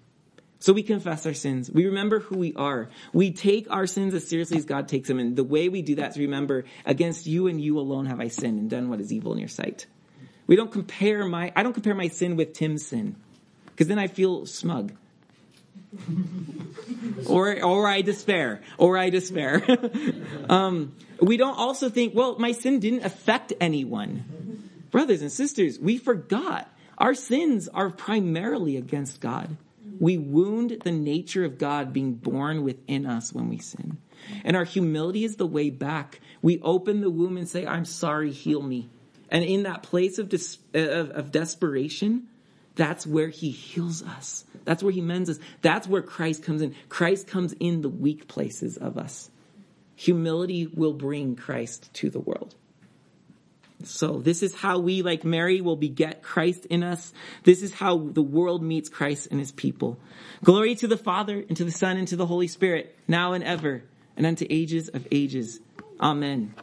So 0.59 0.73
we 0.73 0.81
confess 0.81 1.27
our 1.27 1.35
sins. 1.35 1.69
We 1.69 1.85
remember 1.85 2.19
who 2.19 2.37
we 2.37 2.55
are. 2.55 2.89
We 3.13 3.31
take 3.31 3.69
our 3.69 3.85
sins 3.85 4.15
as 4.15 4.27
seriously 4.27 4.57
as 4.57 4.65
God 4.65 4.87
takes 4.87 5.07
them. 5.07 5.19
And 5.19 5.35
the 5.35 5.43
way 5.43 5.69
we 5.69 5.83
do 5.83 5.95
that 5.95 6.11
is 6.11 6.17
remember, 6.17 6.65
against 6.87 7.27
you 7.27 7.45
and 7.45 7.61
you 7.61 7.77
alone 7.77 8.07
have 8.07 8.19
I 8.19 8.29
sinned 8.29 8.57
and 8.57 8.69
done 8.69 8.89
what 8.89 8.99
is 8.99 9.13
evil 9.13 9.33
in 9.33 9.37
your 9.37 9.47
sight. 9.47 9.85
We 10.47 10.55
don't 10.55 10.71
compare 10.71 11.23
my, 11.25 11.51
I 11.55 11.61
don't 11.61 11.73
compare 11.73 11.93
my 11.93 12.07
sin 12.07 12.35
with 12.35 12.53
Tim's 12.53 12.87
sin. 12.87 13.15
Because 13.67 13.87
then 13.87 13.99
I 13.99 14.07
feel 14.07 14.47
smug. 14.47 14.93
or 17.27 17.63
or 17.63 17.87
I 17.87 18.01
despair, 18.01 18.61
or 18.77 18.97
I 18.97 19.09
despair. 19.09 19.63
um, 20.49 20.93
we 21.21 21.37
don't 21.37 21.57
also 21.57 21.89
think, 21.89 22.13
well, 22.15 22.37
my 22.39 22.51
sin 22.51 22.79
didn't 22.79 23.05
affect 23.05 23.53
anyone. 23.59 24.61
Brothers 24.91 25.21
and 25.21 25.31
sisters, 25.31 25.79
we 25.79 25.97
forgot 25.97 26.69
our 26.97 27.13
sins 27.13 27.67
are 27.67 27.89
primarily 27.89 28.77
against 28.77 29.19
God. 29.19 29.57
We 29.99 30.17
wound 30.17 30.77
the 30.83 30.91
nature 30.91 31.45
of 31.45 31.57
God 31.57 31.93
being 31.93 32.13
born 32.13 32.63
within 32.63 33.05
us 33.05 33.33
when 33.33 33.49
we 33.49 33.59
sin. 33.59 33.97
And 34.43 34.55
our 34.55 34.63
humility 34.63 35.23
is 35.23 35.35
the 35.35 35.45
way 35.45 35.69
back. 35.69 36.19
We 36.41 36.59
open 36.61 37.01
the 37.01 37.09
womb 37.09 37.37
and 37.37 37.47
say, 37.47 37.65
I'm 37.65 37.85
sorry, 37.85 38.31
heal 38.31 38.61
me. 38.61 38.89
And 39.29 39.43
in 39.43 39.63
that 39.63 39.83
place 39.83 40.17
of, 40.17 40.29
des- 40.29 40.57
of, 40.73 41.11
of 41.11 41.31
desperation, 41.31 42.27
that's 42.75 43.07
where 43.07 43.29
he 43.29 43.49
heals 43.49 44.03
us. 44.03 44.45
That's 44.65 44.83
where 44.83 44.91
he 44.91 45.01
mends 45.01 45.29
us. 45.29 45.39
That's 45.61 45.87
where 45.87 46.01
Christ 46.01 46.43
comes 46.43 46.61
in. 46.61 46.75
Christ 46.89 47.27
comes 47.27 47.53
in 47.53 47.81
the 47.81 47.89
weak 47.89 48.27
places 48.27 48.77
of 48.77 48.97
us. 48.97 49.29
Humility 49.95 50.67
will 50.67 50.93
bring 50.93 51.35
Christ 51.35 51.89
to 51.95 52.09
the 52.09 52.19
world. 52.19 52.55
So 53.83 54.19
this 54.19 54.41
is 54.41 54.55
how 54.55 54.79
we, 54.79 55.01
like 55.01 55.23
Mary, 55.23 55.61
will 55.61 55.75
beget 55.75 56.21
Christ 56.21 56.65
in 56.65 56.83
us. 56.83 57.13
This 57.43 57.61
is 57.61 57.73
how 57.73 57.97
the 57.97 58.21
world 58.21 58.63
meets 58.63 58.89
Christ 58.89 59.27
and 59.31 59.39
his 59.39 59.51
people. 59.51 59.99
Glory 60.43 60.75
to 60.75 60.87
the 60.87 60.97
Father, 60.97 61.43
and 61.47 61.55
to 61.57 61.63
the 61.63 61.71
Son, 61.71 61.97
and 61.97 62.07
to 62.07 62.15
the 62.15 62.25
Holy 62.25 62.47
Spirit, 62.47 62.95
now 63.07 63.33
and 63.33 63.43
ever, 63.43 63.83
and 64.17 64.25
unto 64.25 64.45
ages 64.49 64.89
of 64.89 65.07
ages. 65.11 65.59
Amen. 65.99 66.53